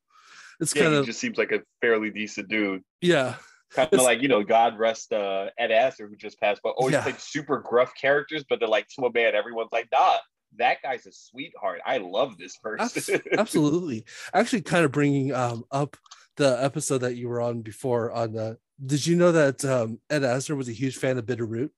It's 0.60 0.76
Yeah, 0.76 0.84
kind 0.84 0.96
of 0.96 1.06
just 1.06 1.20
seems 1.22 1.38
like 1.38 1.52
a 1.54 1.62
fairly 1.80 2.10
decent 2.12 2.50
dude. 2.50 2.82
yeah, 3.02 3.36
Kind 3.74 3.94
of 3.94 4.02
like, 4.02 4.22
you 4.22 4.28
know, 4.28 4.44
God 4.44 4.80
rest 4.80 5.14
uh, 5.14 5.50
Ed 5.58 5.70
Asner, 5.70 6.10
who 6.10 6.16
just 6.16 6.40
passed, 6.40 6.62
but 6.64 6.72
always 6.72 6.94
Yeah. 6.94 7.04
played 7.04 7.20
super 7.20 7.60
gruff 7.60 7.94
characters, 8.00 8.44
but 8.50 8.60
they're 8.60 8.68
like 8.68 8.88
to 8.96 9.06
a 9.06 9.12
man, 9.12 9.36
everyone's 9.36 9.70
like, 9.72 9.88
nah, 9.92 10.16
that 10.58 10.82
guy's 10.82 11.06
a 11.06 11.12
sweetheart. 11.12 11.80
I 11.86 12.00
love 12.00 12.38
this 12.38 12.58
person. 12.58 13.22
absolutely. 13.38 14.06
Actually, 14.34 14.62
kind 14.64 14.86
of 14.86 14.92
bringing 14.92 15.34
um 15.34 15.64
up 15.72 15.98
the 16.38 16.58
episode 16.64 17.00
that 17.00 17.16
you 17.16 17.28
were 17.30 17.42
on 17.42 17.62
before. 17.62 18.12
On 18.12 18.34
the, 18.34 18.58
did 18.84 19.06
you 19.06 19.16
know 19.16 19.32
that 19.34 19.64
um 19.66 20.00
Ed 20.10 20.24
Asner 20.24 20.58
was 20.58 20.70
a 20.70 20.74
huge 20.74 20.98
fan 20.98 21.18
of 21.20 21.26
Bitter 21.28 21.46
Root? 21.46 21.72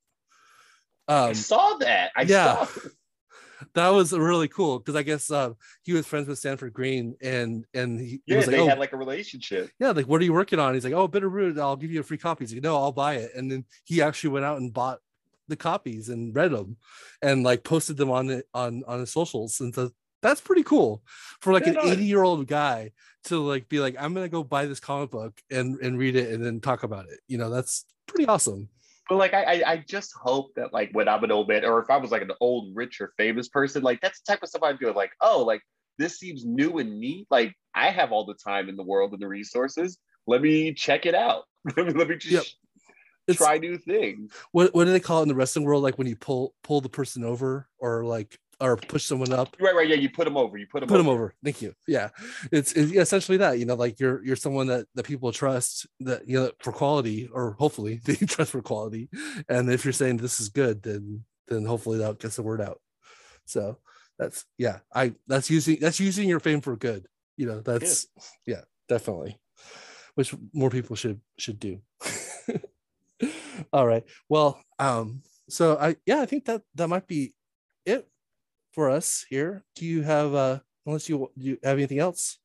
I 1.08 1.30
Um, 1.30 1.34
saw 1.34 1.76
that. 1.80 2.12
I 2.16 2.22
yeah. 2.22 2.66
saw 2.66 2.80
that 3.74 3.90
was 3.90 4.14
really 4.14 4.48
cool 4.48 4.80
because 4.80 4.96
I 4.96 5.04
guess 5.04 5.30
uh, 5.32 5.52
he 5.84 5.94
was 5.94 6.06
friends 6.08 6.28
with 6.28 6.40
Stanford 6.40 6.74
Green, 6.74 7.16
and 7.22 7.66
and 7.74 8.00
he, 8.00 8.22
he 8.26 8.34
Yeah, 8.34 8.38
was 8.38 8.48
like, 8.48 8.56
they 8.56 8.62
oh, 8.62 8.68
had 8.70 8.80
like 8.80 8.94
a 8.94 8.98
relationship. 8.98 9.72
yeah, 9.80 9.92
like 9.92 10.08
what 10.08 10.22
are 10.22 10.26
you 10.26 10.34
working 10.34 10.60
on? 10.60 10.74
He's 10.74 10.84
like, 10.84 10.94
oh, 10.94 11.08
Bitter 11.08 11.30
Root, 11.30 11.58
I'll 11.58 11.76
give 11.76 11.92
you 11.92 12.00
a 12.00 12.04
free 12.04 12.18
copy. 12.18 12.44
He's 12.46 12.54
like, 12.54 12.64
no, 12.64 12.76
I'll 12.78 12.92
buy 12.92 13.16
it. 13.16 13.32
And 13.36 13.52
then 13.52 13.66
he 13.86 14.02
actually 14.02 14.32
went 14.32 14.46
out 14.46 14.58
and 14.60 14.74
bought 14.74 15.00
the 15.48 15.56
copies 15.56 16.10
and 16.10 16.36
read 16.36 16.52
them, 16.52 16.78
and 17.22 17.44
like 17.44 17.64
posted 17.64 17.98
them 17.98 18.12
on 18.12 18.28
the 18.28 18.44
on 18.54 18.84
on 18.88 19.00
his 19.00 19.12
socials. 19.12 19.60
And 19.60 19.74
so 19.74 19.92
that's 20.22 20.42
pretty 20.42 20.64
cool 20.64 21.02
for 21.42 21.52
like 21.52 21.68
an 21.68 21.78
80 21.82 22.06
year 22.06 22.24
old 22.24 22.48
guy 22.48 22.92
to 23.26 23.40
like 23.40 23.70
be 23.70 23.80
like, 23.80 23.96
I'm 24.00 24.14
gonna 24.14 24.30
go 24.30 24.44
buy 24.44 24.66
this 24.66 24.80
comic 24.80 25.10
book 25.12 25.40
and 25.50 25.80
and 25.80 25.98
read 25.98 26.16
it 26.16 26.32
and 26.34 26.44
then 26.46 26.60
talk 26.62 26.84
about 26.84 27.06
it. 27.10 27.20
You 27.28 27.38
know, 27.38 27.50
that's 27.50 27.86
pretty 28.08 28.28
awesome. 28.28 28.70
But 29.12 29.18
like 29.18 29.34
I, 29.34 29.62
I 29.68 29.84
just 29.86 30.14
hope 30.14 30.56
that 30.56 30.72
like 30.72 30.90
when 30.94 31.10
I'm 31.10 31.22
an 31.26 31.34
old 31.34 31.50
man, 31.50 31.66
or 31.66 31.82
if 31.82 31.90
I 31.90 31.98
was 31.98 32.12
like 32.12 32.22
an 32.22 32.32
old, 32.40 32.74
rich 32.74 33.02
or 33.02 33.12
famous 33.18 33.50
person, 33.50 33.84
like 33.84 34.00
that's 34.00 34.22
the 34.22 34.32
type 34.32 34.42
of 34.42 34.48
stuff 34.48 34.64
I'd 34.64 34.80
do. 34.80 34.90
Like, 34.94 35.12
oh, 35.20 35.44
like 35.44 35.62
this 35.98 36.18
seems 36.18 36.46
new 36.46 36.78
and 36.78 36.98
neat. 36.98 37.28
Like 37.30 37.54
I 37.76 37.90
have 37.90 38.14
all 38.14 38.26
the 38.26 38.36
time 38.36 38.70
in 38.70 38.78
the 38.78 38.86
world 38.86 39.12
and 39.12 39.22
the 39.22 39.28
resources. 39.28 39.98
Let 40.28 40.42
me 40.42 40.74
check 40.74 41.06
it 41.06 41.14
out. 41.14 41.44
let 41.76 41.88
me 41.88 41.92
let 41.92 42.08
me 42.08 42.16
just 42.16 42.32
Yep. 42.32 42.46
It's 43.28 43.38
try 43.38 43.58
new 43.58 43.78
things. 43.78 44.32
what 44.54 44.74
what 44.74 44.86
do 44.86 44.94
they 44.94 45.02
call 45.02 45.20
it 45.20 45.24
in 45.24 45.28
the 45.28 45.36
wrestling 45.36 45.66
world? 45.66 45.84
Like 45.84 45.98
when 45.98 46.08
you 46.08 46.16
pull 46.16 46.56
pull 46.64 46.80
the 46.80 46.88
person 46.88 47.26
over 47.26 47.68
or 47.80 48.06
like 48.06 48.40
or 48.62 48.78
push 48.78 49.04
someone 49.04 49.34
up. 49.34 49.58
Right, 49.60 49.76
right. 49.76 49.90
Yeah, 49.90 49.96
you 49.96 50.10
put 50.10 50.26
them 50.26 50.38
over. 50.38 50.58
You 50.58 50.68
put 50.68 50.82
them 50.82 50.88
put 50.88 51.00
over. 51.00 51.04
them 51.04 51.14
over 51.14 51.34
thank 51.44 51.62
you 51.62 51.74
yeah 51.88 52.10
it's, 52.52 52.74
it's 52.74 52.92
essentially 52.94 53.38
that 53.38 53.60
you 53.60 53.66
know 53.66 53.76
like 53.76 54.00
you're 54.00 54.24
you're 54.24 54.36
someone 54.36 54.68
that 54.68 54.86
that 54.96 55.06
people 55.06 55.32
trust 55.32 55.88
that 56.00 56.28
you 56.28 56.40
know 56.40 56.52
for 56.60 56.72
quality 56.72 57.30
or 57.34 57.54
hopefully 57.54 58.02
they 58.06 58.16
trust 58.16 58.52
for 58.52 58.62
quality 58.62 59.10
and 59.50 59.70
if 59.70 59.86
you're 59.86 59.92
saying 59.92 60.18
this 60.18 60.40
is 60.40 60.50
good 60.50 60.84
then 60.84 61.24
then 61.48 61.66
hopefully 61.66 61.98
that 61.98 62.20
gets 62.20 62.36
the 62.36 62.42
word 62.42 62.62
out 62.62 62.80
so 63.46 63.78
that's 64.20 64.46
yeah 64.58 64.80
i 64.94 65.14
that's 65.28 65.50
using 65.50 65.78
that's 65.80 66.00
using 66.00 66.28
your 66.28 66.40
fame 66.40 66.62
for 66.62 66.76
good 66.76 67.08
you 67.38 67.46
know 67.46 67.62
that's 67.62 68.08
yeah 68.46 68.62
definitely 68.88 69.40
which 70.16 70.34
more 70.54 70.70
people 70.70 70.96
should 70.96 71.20
should 71.38 71.60
do 71.60 71.80
all 73.74 73.88
right 73.88 74.04
well 74.30 74.62
um 74.80 75.22
so 75.50 75.78
i 75.78 75.96
yeah 76.06 76.22
i 76.22 76.26
think 76.26 76.46
that 76.46 76.62
that 76.76 76.88
might 76.88 77.08
be 77.08 77.34
it 77.86 78.08
for 78.74 78.90
us 78.90 79.26
here 79.30 79.64
do 79.76 79.86
you 79.86 80.02
have 80.02 80.34
uh 80.34 80.60
unless 80.86 81.08
you 81.10 81.30
you 81.36 81.58
have 81.64 81.78
anything 81.78 82.00
else 82.00 82.38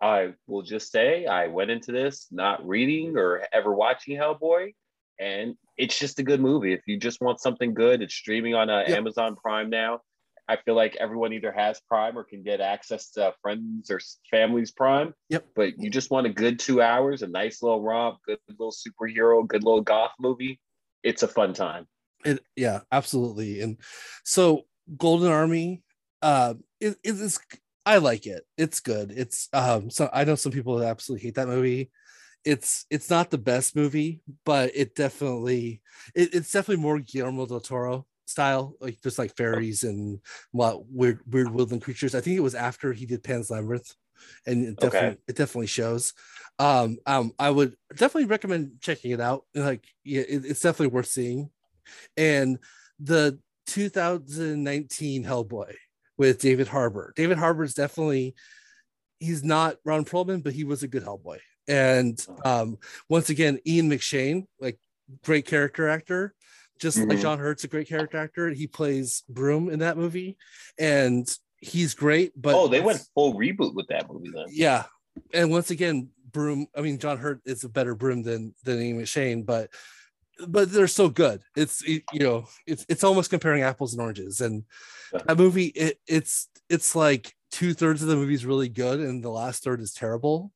I 0.00 0.34
will 0.46 0.62
just 0.62 0.92
say 0.92 1.26
I 1.26 1.48
went 1.48 1.70
into 1.70 1.90
this 1.92 2.28
not 2.30 2.66
reading 2.66 3.16
or 3.16 3.42
ever 3.52 3.74
watching 3.74 4.16
Hellboy, 4.16 4.74
and 5.18 5.56
it's 5.76 5.98
just 5.98 6.20
a 6.20 6.22
good 6.22 6.40
movie. 6.40 6.72
If 6.72 6.82
you 6.86 6.98
just 7.00 7.20
want 7.20 7.40
something 7.40 7.74
good, 7.74 8.00
it's 8.00 8.14
streaming 8.14 8.54
on 8.54 8.70
uh, 8.70 8.84
Yep. 8.86 8.96
Amazon 8.96 9.34
Prime 9.34 9.70
now. 9.70 10.00
I 10.48 10.56
feel 10.64 10.76
like 10.76 10.94
everyone 11.00 11.32
either 11.32 11.50
has 11.50 11.80
Prime 11.88 12.16
or 12.16 12.22
can 12.22 12.44
get 12.44 12.60
access 12.60 13.10
to 13.10 13.34
friends 13.42 13.90
or 13.90 13.96
s- 13.96 14.18
family's 14.30 14.70
Prime. 14.70 15.14
Yep. 15.30 15.46
But 15.56 15.78
you 15.80 15.90
just 15.90 16.12
want 16.12 16.28
a 16.28 16.32
good 16.32 16.60
two 16.60 16.80
hours, 16.80 17.22
a 17.22 17.26
nice 17.26 17.60
little 17.60 17.82
romp, 17.82 18.18
good 18.24 18.38
little 18.48 18.70
superhero, 18.72 19.44
good 19.48 19.64
little 19.64 19.82
goth 19.82 20.12
movie. 20.20 20.60
It's 21.02 21.24
a 21.24 21.28
fun 21.28 21.54
time. 21.54 21.88
it 22.24 22.38
yeah 22.54 22.80
absolutely 22.92 23.60
and 23.62 23.78
so 24.24 24.62
golden 24.96 25.30
army 25.30 25.82
uh 26.22 26.54
it, 26.80 26.96
it 27.04 27.14
is 27.14 27.38
i 27.86 27.98
like 27.98 28.26
it 28.26 28.44
it's 28.56 28.80
good 28.80 29.10
it's 29.12 29.48
um 29.52 29.90
so 29.90 30.08
i 30.12 30.24
know 30.24 30.34
some 30.34 30.52
people 30.52 30.82
absolutely 30.82 31.24
hate 31.26 31.34
that 31.34 31.48
movie 31.48 31.90
it's 32.44 32.86
it's 32.90 33.10
not 33.10 33.30
the 33.30 33.38
best 33.38 33.76
movie 33.76 34.22
but 34.44 34.70
it 34.74 34.94
definitely 34.94 35.82
it, 36.14 36.34
it's 36.34 36.52
definitely 36.52 36.82
more 36.82 36.98
guillermo 37.00 37.46
del 37.46 37.60
toro 37.60 38.06
style 38.26 38.74
like 38.80 39.00
just 39.02 39.18
like 39.18 39.34
fairies 39.36 39.82
and 39.84 40.20
what 40.52 40.86
weird 40.86 41.20
weird 41.26 41.50
woodland 41.50 41.82
creatures 41.82 42.14
i 42.14 42.20
think 42.20 42.36
it 42.36 42.40
was 42.42 42.54
after 42.54 42.92
he 42.92 43.06
did 43.06 43.22
pan's 43.22 43.50
labyrinth 43.50 43.94
and 44.46 44.64
it 44.66 44.78
definitely 44.78 45.16
Okay. 45.16 45.18
it 45.28 45.36
definitely 45.36 45.66
shows. 45.68 46.12
Um, 46.58 46.98
um, 47.06 47.32
I 47.38 47.50
would 47.50 47.76
definitely 47.90 48.24
recommend 48.26 48.80
checking 48.80 49.12
it 49.12 49.20
out. 49.20 49.44
Like, 49.54 49.86
yeah, 50.04 50.22
it, 50.22 50.44
it's 50.44 50.60
definitely 50.60 50.92
worth 50.94 51.06
seeing. 51.06 51.50
And 52.16 52.58
the 52.98 53.38
2019 53.68 55.24
Hellboy 55.24 55.74
with 56.16 56.40
David 56.40 56.68
Harbour. 56.68 57.12
David 57.16 57.38
Harbour 57.38 57.64
is 57.64 57.74
definitely 57.74 58.34
he's 59.20 59.44
not 59.44 59.76
Ron 59.84 60.04
Perlman, 60.04 60.42
but 60.42 60.52
he 60.52 60.64
was 60.64 60.82
a 60.82 60.88
good 60.88 61.04
Hellboy. 61.04 61.38
And 61.68 62.18
um, 62.44 62.78
once 63.08 63.30
again, 63.30 63.58
Ian 63.66 63.90
McShane, 63.90 64.46
like 64.60 64.78
great 65.24 65.44
character 65.46 65.88
actor, 65.88 66.34
just 66.80 66.98
like 66.98 67.18
Mhm. 67.18 67.22
John 67.22 67.38
Hurt's 67.38 67.64
a 67.64 67.68
great 67.68 67.88
character 67.88 68.16
actor. 68.16 68.50
He 68.50 68.66
plays 68.66 69.22
Broom 69.28 69.68
in 69.68 69.80
that 69.80 69.96
movie, 69.98 70.38
and 70.78 71.28
he's 71.60 71.94
great. 71.94 72.32
But 72.40 72.54
oh, 72.54 72.68
they 72.68 72.80
went 72.80 73.02
full 73.14 73.34
reboot 73.34 73.74
with 73.74 73.88
that 73.88 74.10
movie 74.10 74.30
then. 74.34 74.46
yeah. 74.50 74.84
And 75.34 75.50
once 75.50 75.70
again, 75.70 76.08
Broom. 76.32 76.66
I 76.76 76.80
mean, 76.80 76.98
John 76.98 77.18
Hurt 77.18 77.40
is 77.44 77.64
a 77.64 77.68
better 77.68 77.94
Broom 77.94 78.22
than 78.22 78.54
than 78.64 78.80
Ian 78.80 79.00
McShane, 79.00 79.44
but 79.44 79.70
but 80.46 80.70
they're 80.70 80.86
so 80.86 81.08
good. 81.08 81.42
It's 81.56 81.82
it- 81.82 82.04
you 82.12 82.20
know, 82.20 82.46
it's 82.66 82.84
it's 82.88 83.04
almost 83.04 83.30
comparing 83.30 83.62
apples 83.62 83.92
and 83.92 84.00
oranges. 84.02 84.40
And 84.40 84.64
Yeah. 85.12 85.20
that 85.26 85.38
movie, 85.38 85.66
it 85.66 85.98
it's 86.06 86.48
it's 86.68 86.94
like 86.94 87.34
two 87.50 87.72
thirds 87.74 88.02
of 88.02 88.08
the 88.08 88.16
movie 88.16 88.34
is 88.34 88.44
really 88.46 88.68
good, 88.68 89.00
and 89.00 89.22
the 89.24 89.30
last 89.30 89.64
third 89.64 89.80
is 89.80 89.92
terrible. 89.94 90.52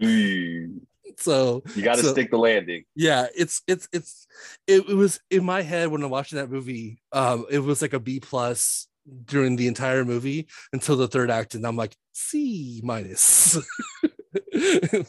Mm, 0.00 0.80
So 1.18 1.62
You 1.74 1.82
got 1.82 1.96
to 1.96 2.02
So- 2.04 2.12
stick 2.12 2.30
the 2.30 2.38
landing. 2.38 2.84
yeah, 2.94 3.26
it's 3.36 3.62
it's 3.66 3.88
it's 3.92 4.26
it, 4.66 4.88
it 4.88 4.94
was 4.94 5.18
in 5.30 5.44
my 5.44 5.62
head 5.62 5.88
when 5.88 6.02
I'm 6.02 6.10
watching 6.10 6.38
that 6.38 6.50
movie. 6.50 7.00
Um, 7.12 7.44
it 7.50 7.58
was 7.58 7.82
like 7.82 7.92
a 7.92 7.98
B 8.00 8.20
plus 8.20 8.86
during 9.24 9.56
the 9.56 9.66
entire 9.68 10.04
movie 10.04 10.46
until 10.72 10.96
the 10.96 11.08
third 11.08 11.30
act, 11.30 11.54
and 11.54 11.66
I'm 11.66 11.76
like 11.76 11.96
C 12.12 12.80
minus. 12.84 13.56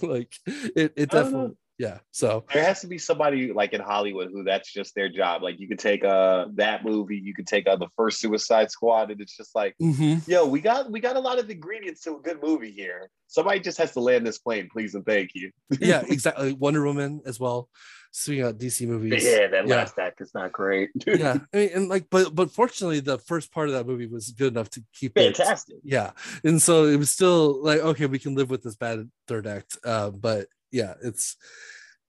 like 0.02 0.34
it, 0.46 0.94
it 0.96 0.98
I 0.98 1.06
don't 1.06 1.12
know. 1.12 1.24
definitely 1.24 1.56
yeah. 1.80 2.00
So 2.12 2.46
There 2.54 2.64
has 2.64 2.82
to 2.82 2.88
be 2.88 2.98
somebody 3.00 3.52
like 3.54 3.74
in 3.74 3.82
Hollywood 3.82 4.30
who 4.32 4.44
that's 4.44 4.72
just 4.72 4.94
their 4.94 5.10
job. 5.10 5.42
Like 5.42 5.60
you 5.60 5.68
could 5.68 5.80
take 5.80 6.04
uh 6.04 6.48
that 6.56 6.86
movie, 6.86 7.18
you 7.18 7.34
could 7.34 7.48
take 7.48 7.68
uh, 7.68 7.78
the 7.78 7.88
first 7.96 8.20
Suicide 8.20 8.70
Squad, 8.70 9.10
and 9.10 9.20
it's 9.22 9.36
just 9.36 9.56
like, 9.56 9.76
mm-hmm. 9.82 10.30
yo, 10.30 10.46
we 10.46 10.60
got 10.62 10.92
we 10.92 11.00
got 11.00 11.16
a 11.16 11.20
lot 11.20 11.40
of 11.40 11.50
ingredients 11.50 12.02
to 12.02 12.18
a 12.18 12.20
good 12.22 12.42
movie 12.44 12.72
here. 12.72 13.10
Somebody 13.28 13.60
just 13.62 13.78
has 13.78 13.94
to 13.94 14.00
land 14.00 14.26
this 14.28 14.40
plane, 14.40 14.70
please 14.72 14.94
and 14.96 15.06
thank 15.06 15.32
you. 15.34 15.52
yeah, 15.80 16.04
exactly. 16.08 16.54
Wonder 16.54 16.84
Woman 16.84 17.22
as 17.26 17.40
well. 17.40 17.70
Swinging 18.12 18.44
out 18.44 18.58
DC 18.58 18.88
movies. 18.88 19.24
yeah, 19.24 19.48
that 19.48 19.68
Yeah. 19.68 19.76
last 19.76 20.00
act 20.00 20.20
is 20.20 20.34
not 20.34 20.52
great. 20.52 20.90
yeah, 21.08 21.38
I 21.54 21.58
mean, 21.58 21.70
and 21.76 21.90
like, 21.90 22.08
but 22.10 22.34
but 22.36 22.52
fortunately, 22.52 23.00
the 23.02 23.20
first 23.20 23.52
part 23.54 23.70
of 23.70 23.76
that 23.76 23.86
movie 23.86 24.08
was 24.08 24.32
good 24.32 24.52
enough 24.54 24.70
to 24.72 24.84
keep 24.94 25.16
it 25.16 25.38
Fantastic. 25.38 25.78
yeah 25.84 26.12
and 26.44 26.62
so 26.62 26.86
it 26.86 26.98
was 26.98 27.10
still 27.12 27.64
like 27.64 27.80
okay 27.80 28.06
we 28.08 28.18
can 28.20 28.34
live 28.36 28.50
with 28.50 28.64
this 28.64 28.76
bad 28.76 29.10
third 29.28 29.46
act 29.48 29.78
uh 29.86 30.10
but 30.10 30.48
yeah 30.72 30.94
it's 31.04 31.36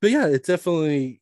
but 0.01 0.11
yeah 0.11 0.27
it 0.27 0.45
definitely 0.45 1.21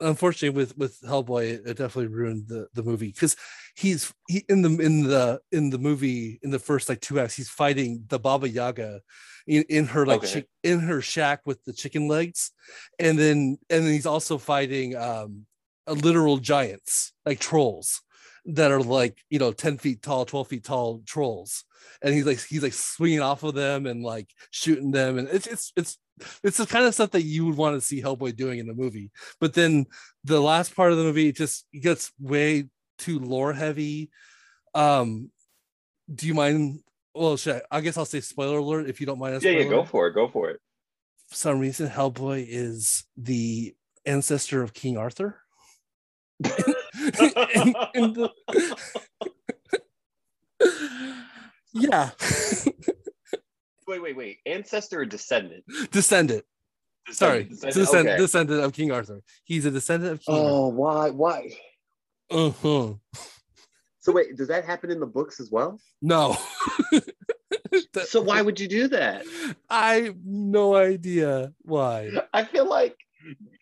unfortunately 0.00 0.56
with 0.56 0.76
with 0.76 1.00
hellboy 1.02 1.44
it, 1.44 1.62
it 1.66 1.76
definitely 1.76 2.08
ruined 2.08 2.48
the 2.48 2.68
the 2.74 2.82
movie 2.82 3.08
because 3.08 3.36
he's 3.74 4.12
he 4.28 4.44
in 4.48 4.62
the 4.62 4.70
in 4.78 5.04
the 5.04 5.40
in 5.52 5.70
the 5.70 5.78
movie 5.78 6.38
in 6.42 6.50
the 6.50 6.58
first 6.58 6.88
like 6.88 7.00
two 7.00 7.20
acts 7.20 7.34
he's 7.36 7.48
fighting 7.48 8.04
the 8.08 8.18
baba 8.18 8.48
yaga 8.48 9.00
in, 9.46 9.64
in 9.68 9.86
her 9.86 10.04
like 10.04 10.22
Okay. 10.22 10.32
chick 10.32 10.48
in 10.62 10.80
her 10.80 11.00
shack 11.00 11.40
with 11.46 11.62
the 11.64 11.72
chicken 11.72 12.08
legs 12.08 12.50
and 12.98 13.18
then 13.18 13.56
and 13.70 13.84
then 13.84 13.92
he's 13.92 14.06
also 14.06 14.38
fighting 14.38 14.96
um 14.96 15.46
a 15.86 15.94
literal 15.94 16.36
giants 16.38 17.12
like 17.24 17.38
trolls 17.38 18.02
that 18.46 18.72
are 18.72 18.82
like 18.82 19.18
you 19.30 19.38
know 19.38 19.52
10 19.52 19.78
feet 19.78 20.02
tall 20.02 20.24
12 20.24 20.48
feet 20.48 20.64
tall 20.64 21.02
trolls. 21.06 21.64
And 22.02 22.14
he's 22.14 22.26
like 22.26 22.40
he's 22.40 22.62
like 22.62 22.72
swinging 22.72 23.20
off 23.20 23.42
of 23.42 23.54
them 23.54 23.86
and 23.86 24.02
like 24.02 24.28
shooting 24.50 24.90
them. 24.90 25.18
And 25.18 25.28
it's 25.28 25.46
it's 25.46 25.72
it's 25.76 25.98
it's 26.44 26.56
the 26.58 26.66
kind 26.66 26.84
of 26.84 26.94
stuff 26.94 27.10
that 27.12 27.22
you 27.22 27.46
would 27.46 27.56
want 27.56 27.74
to 27.76 27.80
see 27.80 28.00
hellboy 28.02 28.36
doing 28.36 28.58
in 28.58 28.66
the 28.66 28.74
movie. 28.74 29.10
But 29.40 29.54
then 29.54 29.86
the 30.24 30.40
last 30.40 30.74
part 30.76 30.92
of 30.92 30.98
the 30.98 31.04
movie 31.04 31.32
just 31.32 31.66
gets 31.72 32.12
way 32.20 32.68
too 32.98 33.18
lore 33.18 33.52
heavy. 33.52 34.10
Um 34.74 35.30
do 36.12 36.26
you 36.26 36.34
mind? 36.34 36.80
Well 37.14 37.36
should 37.36 37.62
I, 37.70 37.78
I 37.78 37.80
guess 37.80 37.96
i'll 37.96 38.04
say 38.04 38.20
spoiler 38.20 38.58
alert 38.58 38.88
if 38.88 39.00
you 39.00 39.06
don't 39.06 39.18
mind 39.18 39.42
Yeah, 39.42 39.52
yeah, 39.52 39.64
go 39.64 39.84
for 39.84 40.06
it. 40.08 40.14
Go 40.14 40.28
for 40.28 40.50
it. 40.50 40.60
for 41.28 41.34
some 41.36 41.58
reason 41.60 41.88
hellboy 41.88 42.46
is 42.48 43.04
the 43.16 43.74
ancestor 44.06 44.62
of 44.62 44.72
king 44.74 44.96
arthur 44.96 45.38
in- 47.20 47.74
in 47.94 48.12
the- 48.14 48.30
yeah 51.72 52.10
wait, 53.86 54.00
wait, 54.02 54.16
wait. 54.16 54.38
Ancestor 54.46 55.00
or 55.00 55.04
descendant? 55.04 55.64
descendant 55.90 56.44
sorry 57.10 57.44
Descendant. 57.44 57.74
descendant, 57.74 58.08
Okay. 58.08 58.16
descendant 58.22 58.64
of 58.64 58.72
king 58.72 58.92
arthur 58.92 59.20
he's 59.44 59.64
a 59.64 59.70
descendant 59.70 60.12
of 60.12 60.20
king 60.20 60.34
Oh, 60.36 60.68
why? 60.68 61.10
Why? 61.10 61.50
uh-huh. 62.30 62.94
So 64.00 64.12
wait, 64.12 64.36
does 64.36 64.48
that 64.48 64.64
happen 64.64 64.90
in 64.90 65.00
the 65.00 65.06
books 65.06 65.40
as 65.40 65.50
well? 65.50 65.78
no 66.00 66.36
That- 67.92 68.06
So 68.08 68.20
why 68.20 68.42
would 68.42 68.60
you 68.60 68.68
do 68.68 68.88
that? 68.88 69.24
i 69.68 69.94
have 70.02 70.16
no 70.24 70.74
idea 70.76 71.52
why 71.62 72.10
I 72.32 72.44
feel 72.44 72.68
like, 72.68 72.96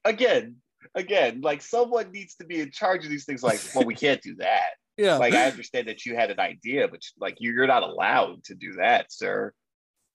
again, 0.05 0.57
again, 0.95 1.41
like 1.43 1.63
someone 1.63 2.11
needs 2.13 2.35
to 2.37 2.45
be 2.45 2.61
in 2.61 2.71
charge 2.71 3.05
of 3.05 3.11
these 3.11 3.25
things. 3.25 3.43
Like, 3.43 3.61
well, 3.75 3.85
we 3.85 3.95
can't 3.95 4.21
do 4.23 4.35
that. 4.37 4.71
yeah 4.97 5.17
Like, 5.17 5.35
I 5.35 5.47
understand 5.47 5.89
that 5.89 6.05
you 6.05 6.15
had 6.17 6.31
an 6.31 6.41
idea, 6.41 6.89
but 6.89 7.01
like, 7.19 7.37
you're 7.39 7.67
not 7.67 7.83
allowed 7.83 8.45
to 8.45 8.55
do 8.55 8.73
that, 8.75 9.13
sir. 9.13 9.53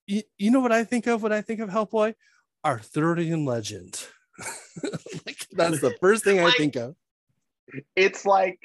you, 0.08 0.22
you 0.38 0.52
know 0.52 0.60
what 0.60 0.72
I 0.72 0.84
think 0.84 1.08
of 1.08 1.24
when 1.24 1.32
I 1.34 1.42
think 1.42 1.60
of 1.60 1.70
Hellboy? 1.70 2.16
Arthurian 2.66 3.46
legend. 3.46 4.06
like 5.26 5.48
that's 5.54 5.80
the 5.80 5.96
first 6.02 6.24
thing 6.24 6.40
I 6.40 6.52
think 6.52 6.76
of. 6.76 6.96
It's 7.96 8.26
like 8.26 8.60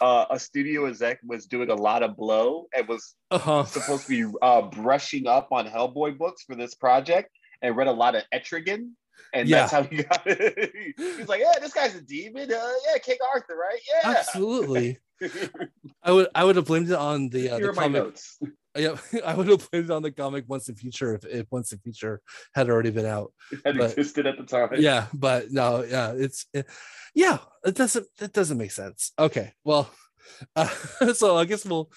uh, 0.00 0.26
a 0.30 0.38
studio 0.38 0.86
exec 0.86 1.18
was 1.24 1.46
doing 1.46 1.70
a 1.70 1.74
lot 1.74 2.02
of 2.02 2.16
blow 2.16 2.66
and 2.74 2.88
was 2.88 3.14
Uh-huh. 3.30 3.64
supposed 3.64 4.06
to 4.06 4.08
be 4.32 4.38
uh, 4.40 4.62
brushing 4.62 5.26
up 5.26 5.48
on 5.52 5.66
Hellboy 5.66 6.16
books 6.16 6.42
for 6.44 6.54
this 6.54 6.74
project 6.74 7.30
and 7.62 7.76
read 7.76 7.86
a 7.88 7.92
lot 7.92 8.14
of 8.14 8.22
Etrigan. 8.32 8.92
And 9.32 9.48
Yeah. 9.48 9.60
that's 9.60 9.72
how 9.72 9.82
he 9.82 10.02
got 10.02 10.22
it. 10.26 10.72
He's 10.96 11.28
like, 11.28 11.40
yeah, 11.40 11.52
this 11.60 11.72
guy's 11.72 11.94
a 11.94 12.00
demon. 12.02 12.52
Uh, 12.52 12.70
yeah, 12.88 12.98
King 12.98 13.18
Arthur, 13.34 13.56
right? 13.56 13.80
Yeah. 14.04 14.10
Absolutely. 14.18 14.98
I 16.02 16.12
would 16.12 16.28
I 16.34 16.44
would 16.44 16.56
have 16.56 16.64
blamed 16.64 16.88
it 16.90 16.96
on 16.96 17.28
the 17.28 17.50
uh, 17.50 17.58
the 17.58 17.72
comic. 17.72 18.02
notes. 18.04 18.38
Yeah, 18.78 18.94
I 19.26 19.34
would 19.34 19.48
have 19.48 19.68
blamed 19.72 19.86
it 19.86 19.90
on 19.90 20.02
the 20.02 20.12
comic 20.12 20.44
Once 20.46 20.68
and 20.68 20.78
Future 20.78 21.16
if, 21.16 21.24
if 21.24 21.46
Once 21.50 21.72
and 21.72 21.82
Future 21.82 22.20
had 22.54 22.70
already 22.70 22.92
been 22.92 23.04
out. 23.04 23.32
had 23.64 23.76
But- 23.76 23.90
existed 23.90 24.28
at 24.28 24.38
the 24.38 24.44
time. 24.44 24.68
Yeah, 24.78 25.06
but 25.12 25.50
no, 25.50 25.82
yeah, 25.82 26.12
it's 26.16 26.46
it, 26.54 26.66
yeah, 27.12 27.38
it 27.64 27.74
doesn't 27.74 28.06
it 28.20 28.32
doesn't 28.32 28.56
make 28.58 28.70
sense. 28.70 29.10
Okay, 29.18 29.52
well, 29.64 29.90
uh, 30.54 30.68
so 31.14 31.36
I 31.36 31.46
guess 31.46 31.64
we'll, 31.66 31.90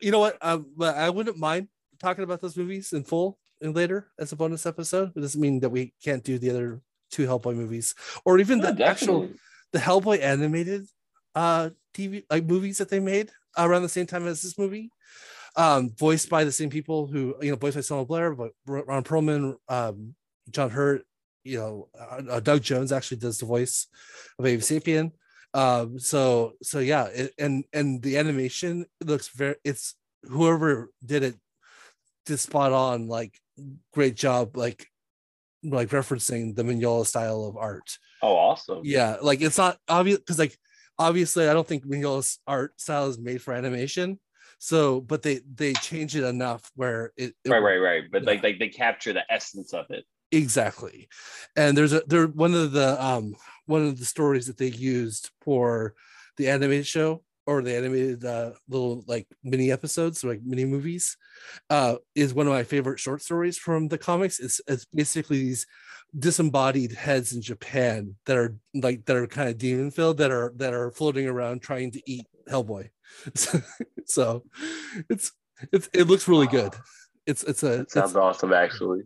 you 0.00 0.12
know 0.12 0.20
what, 0.20 0.38
um, 0.40 0.66
but 0.76 0.96
I 0.96 1.10
wouldn't 1.10 1.36
mind 1.36 1.66
talking 1.98 2.22
about 2.22 2.40
those 2.40 2.56
movies 2.56 2.92
in 2.92 3.02
full 3.02 3.36
later 3.62 4.08
as 4.18 4.32
a 4.32 4.36
bonus 4.36 4.66
episode. 4.66 5.12
It 5.16 5.20
doesn't 5.20 5.40
mean 5.40 5.60
that 5.60 5.70
we 5.70 5.94
can't 6.02 6.24
do 6.24 6.38
the 6.38 6.50
other 6.50 6.80
two 7.10 7.26
Hellboy 7.26 7.54
movies 7.54 7.94
or 8.24 8.38
even 8.38 8.60
Yeah, 8.60 8.70
the 8.72 8.84
actual 8.84 9.28
the 9.72 9.78
Hellboy 9.78 10.22
animated 10.22 10.86
uh 11.34 11.70
TV 11.94 12.24
like 12.30 12.44
movies 12.44 12.78
that 12.78 12.88
they 12.88 13.00
made 13.00 13.30
around 13.56 13.82
the 13.82 13.88
same 13.88 14.06
time 14.06 14.26
as 14.26 14.42
this 14.42 14.58
movie. 14.58 14.90
Um, 15.56 15.90
voiced 15.98 16.28
by 16.28 16.44
the 16.44 16.52
same 16.52 16.70
people 16.70 17.08
who 17.08 17.34
you 17.42 17.50
know, 17.50 17.56
voiced 17.56 17.74
by 17.74 17.80
Selma 17.80 18.04
Blair, 18.04 18.34
but 18.34 18.52
Ron 18.66 19.02
Perlman, 19.02 19.56
um, 19.68 20.14
John 20.50 20.70
Hurt, 20.70 21.02
you 21.42 21.58
know, 21.58 21.88
uh, 21.98 22.22
uh, 22.30 22.40
Doug 22.40 22.62
Jones 22.62 22.92
actually 22.92 23.16
does 23.16 23.38
the 23.38 23.46
voice 23.46 23.88
of 24.38 24.46
Abe 24.46 24.60
Sapien. 24.60 25.10
Um, 25.52 25.98
so 25.98 26.52
so 26.62 26.78
yeah, 26.78 27.06
it, 27.06 27.34
and 27.38 27.64
and 27.72 28.00
the 28.02 28.18
animation 28.18 28.86
looks 29.04 29.28
very. 29.28 29.56
It's 29.64 29.96
whoever 30.22 30.90
did 31.04 31.22
it 31.24 31.34
did 32.26 32.38
spot 32.38 32.72
on. 32.72 33.08
Like 33.08 33.34
great 33.92 34.14
job. 34.16 34.56
Like 34.56 34.86
like 35.62 35.88
referencing 35.90 36.54
the 36.56 36.62
Mignola 36.62 37.06
style 37.06 37.44
of 37.44 37.56
art 37.56 37.98
Oh, 38.22 38.34
awesome. 38.34 38.80
yeah 38.82 39.16
like 39.20 39.42
it's 39.42 39.58
not 39.58 39.76
obvious 39.88 40.18
because 40.18 40.38
like 40.38 40.56
obviously 40.98 41.48
i 41.48 41.52
don't 41.52 41.68
think 41.68 41.84
Mignola's 41.86 42.38
art 42.46 42.80
style 42.80 43.08
is 43.08 43.18
made 43.18 43.42
for 43.42 43.52
animation 43.52 44.18
so 44.58 45.02
but 45.02 45.20
they 45.22 45.40
they 45.54 45.74
change 45.74 46.16
it 46.16 46.24
enough 46.24 46.70
where 46.76 47.12
it, 47.18 47.34
it- 47.44 47.50
Right, 47.50 47.58
right, 47.60 47.76
right. 47.76 48.04
But 48.10 48.24
like, 48.24 48.42
like 48.42 48.58
they 48.58 48.68
capture 48.68 49.12
the 49.12 49.30
essence 49.30 49.74
of 49.74 49.84
it. 49.90 50.04
exactly 50.32 51.08
and 51.56 51.76
there's 51.76 51.92
a 51.92 52.00
there 52.06 52.26
one 52.26 52.54
of 52.54 52.72
the 52.72 53.02
um 53.04 53.36
one 53.66 53.86
of 53.86 53.98
the 53.98 54.06
stories 54.06 54.46
that 54.46 54.56
they 54.56 54.68
used 54.68 55.30
for 55.42 55.94
the 56.38 56.48
animated 56.48 56.86
show 56.86 57.22
or 57.50 57.62
the 57.62 57.74
animated 57.76 58.24
uh 58.24 58.50
little 58.68 59.02
like 59.06 59.26
mini 59.42 59.72
episodes 59.72 60.22
like 60.24 60.40
mini 60.44 60.64
movies 60.64 61.16
uh 61.68 61.96
is 62.14 62.32
one 62.32 62.46
of 62.46 62.52
my 62.52 62.62
favorite 62.62 63.00
short 63.00 63.20
stories 63.22 63.58
from 63.58 63.88
the 63.88 63.98
comics 63.98 64.38
it's, 64.38 64.60
it's 64.68 64.86
basically 64.94 65.38
these 65.38 65.66
disembodied 66.18 66.92
heads 66.92 67.32
in 67.34 67.40
japan 67.42 68.14
that 68.26 68.36
are 68.36 68.54
like 68.74 69.04
that 69.06 69.16
are 69.16 69.26
kind 69.26 69.48
of 69.48 69.58
demon 69.58 69.90
filled 69.90 70.18
that 70.18 70.30
are 70.30 70.52
that 70.56 70.72
are 70.72 70.90
floating 70.92 71.26
around 71.26 71.60
trying 71.60 71.90
to 71.90 72.00
eat 72.06 72.26
hellboy 72.48 72.88
so, 73.34 73.58
so 74.06 74.44
it's 75.08 75.32
it's 75.72 75.88
it 75.92 76.04
looks 76.06 76.28
really 76.28 76.46
good 76.46 76.72
It's 77.26 77.42
it's 77.44 77.62
a 77.62 77.86
sounds 77.88 78.10
it's, 78.10 78.16
awesome, 78.16 78.52
actually. 78.52 79.02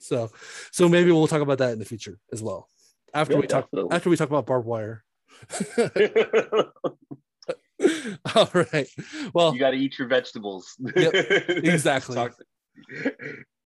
so 0.00 0.30
so 0.72 0.88
maybe 0.88 1.12
we'll 1.12 1.28
talk 1.28 1.42
about 1.42 1.58
that 1.58 1.72
in 1.72 1.78
the 1.78 1.84
future 1.84 2.18
as 2.32 2.42
well. 2.42 2.66
After 3.14 3.34
Yeah, 3.34 3.40
we 3.40 3.46
talk 3.46 3.64
definitely. 3.70 3.94
after 3.94 4.10
we 4.10 4.16
talk 4.16 4.28
about 4.30 4.46
barbed 4.46 4.66
wire. 4.66 5.04
All 8.34 8.50
right. 8.54 8.88
Well, 9.32 9.52
you 9.52 9.58
got 9.58 9.70
to 9.70 9.76
eat 9.76 9.98
your 9.98 10.08
vegetables. 10.08 10.74
Yep, 10.96 11.14
exactly. 11.48 12.16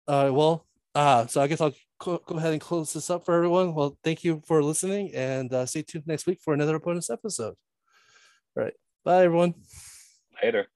Uh, 0.07 0.29
well, 0.31 0.65
uh, 0.95 1.27
so 1.27 1.41
I 1.41 1.47
guess 1.47 1.61
I'll 1.61 1.73
co- 1.99 2.21
go 2.25 2.37
ahead 2.37 2.53
and 2.53 2.61
close 2.61 2.93
this 2.93 3.09
up 3.09 3.25
for 3.25 3.35
everyone. 3.35 3.73
Well, 3.73 3.97
thank 4.03 4.23
you 4.23 4.41
for 4.45 4.63
listening 4.63 5.13
and 5.13 5.53
uh, 5.53 5.65
stay 5.65 5.81
tuned 5.81 6.07
next 6.07 6.25
week 6.25 6.39
for 6.41 6.53
another 6.53 6.79
bonus 6.79 7.09
episode. 7.09 7.55
All 8.55 8.63
right. 8.63 8.73
Bye, 9.03 9.23
everyone. 9.23 9.55
Later. 10.43 10.67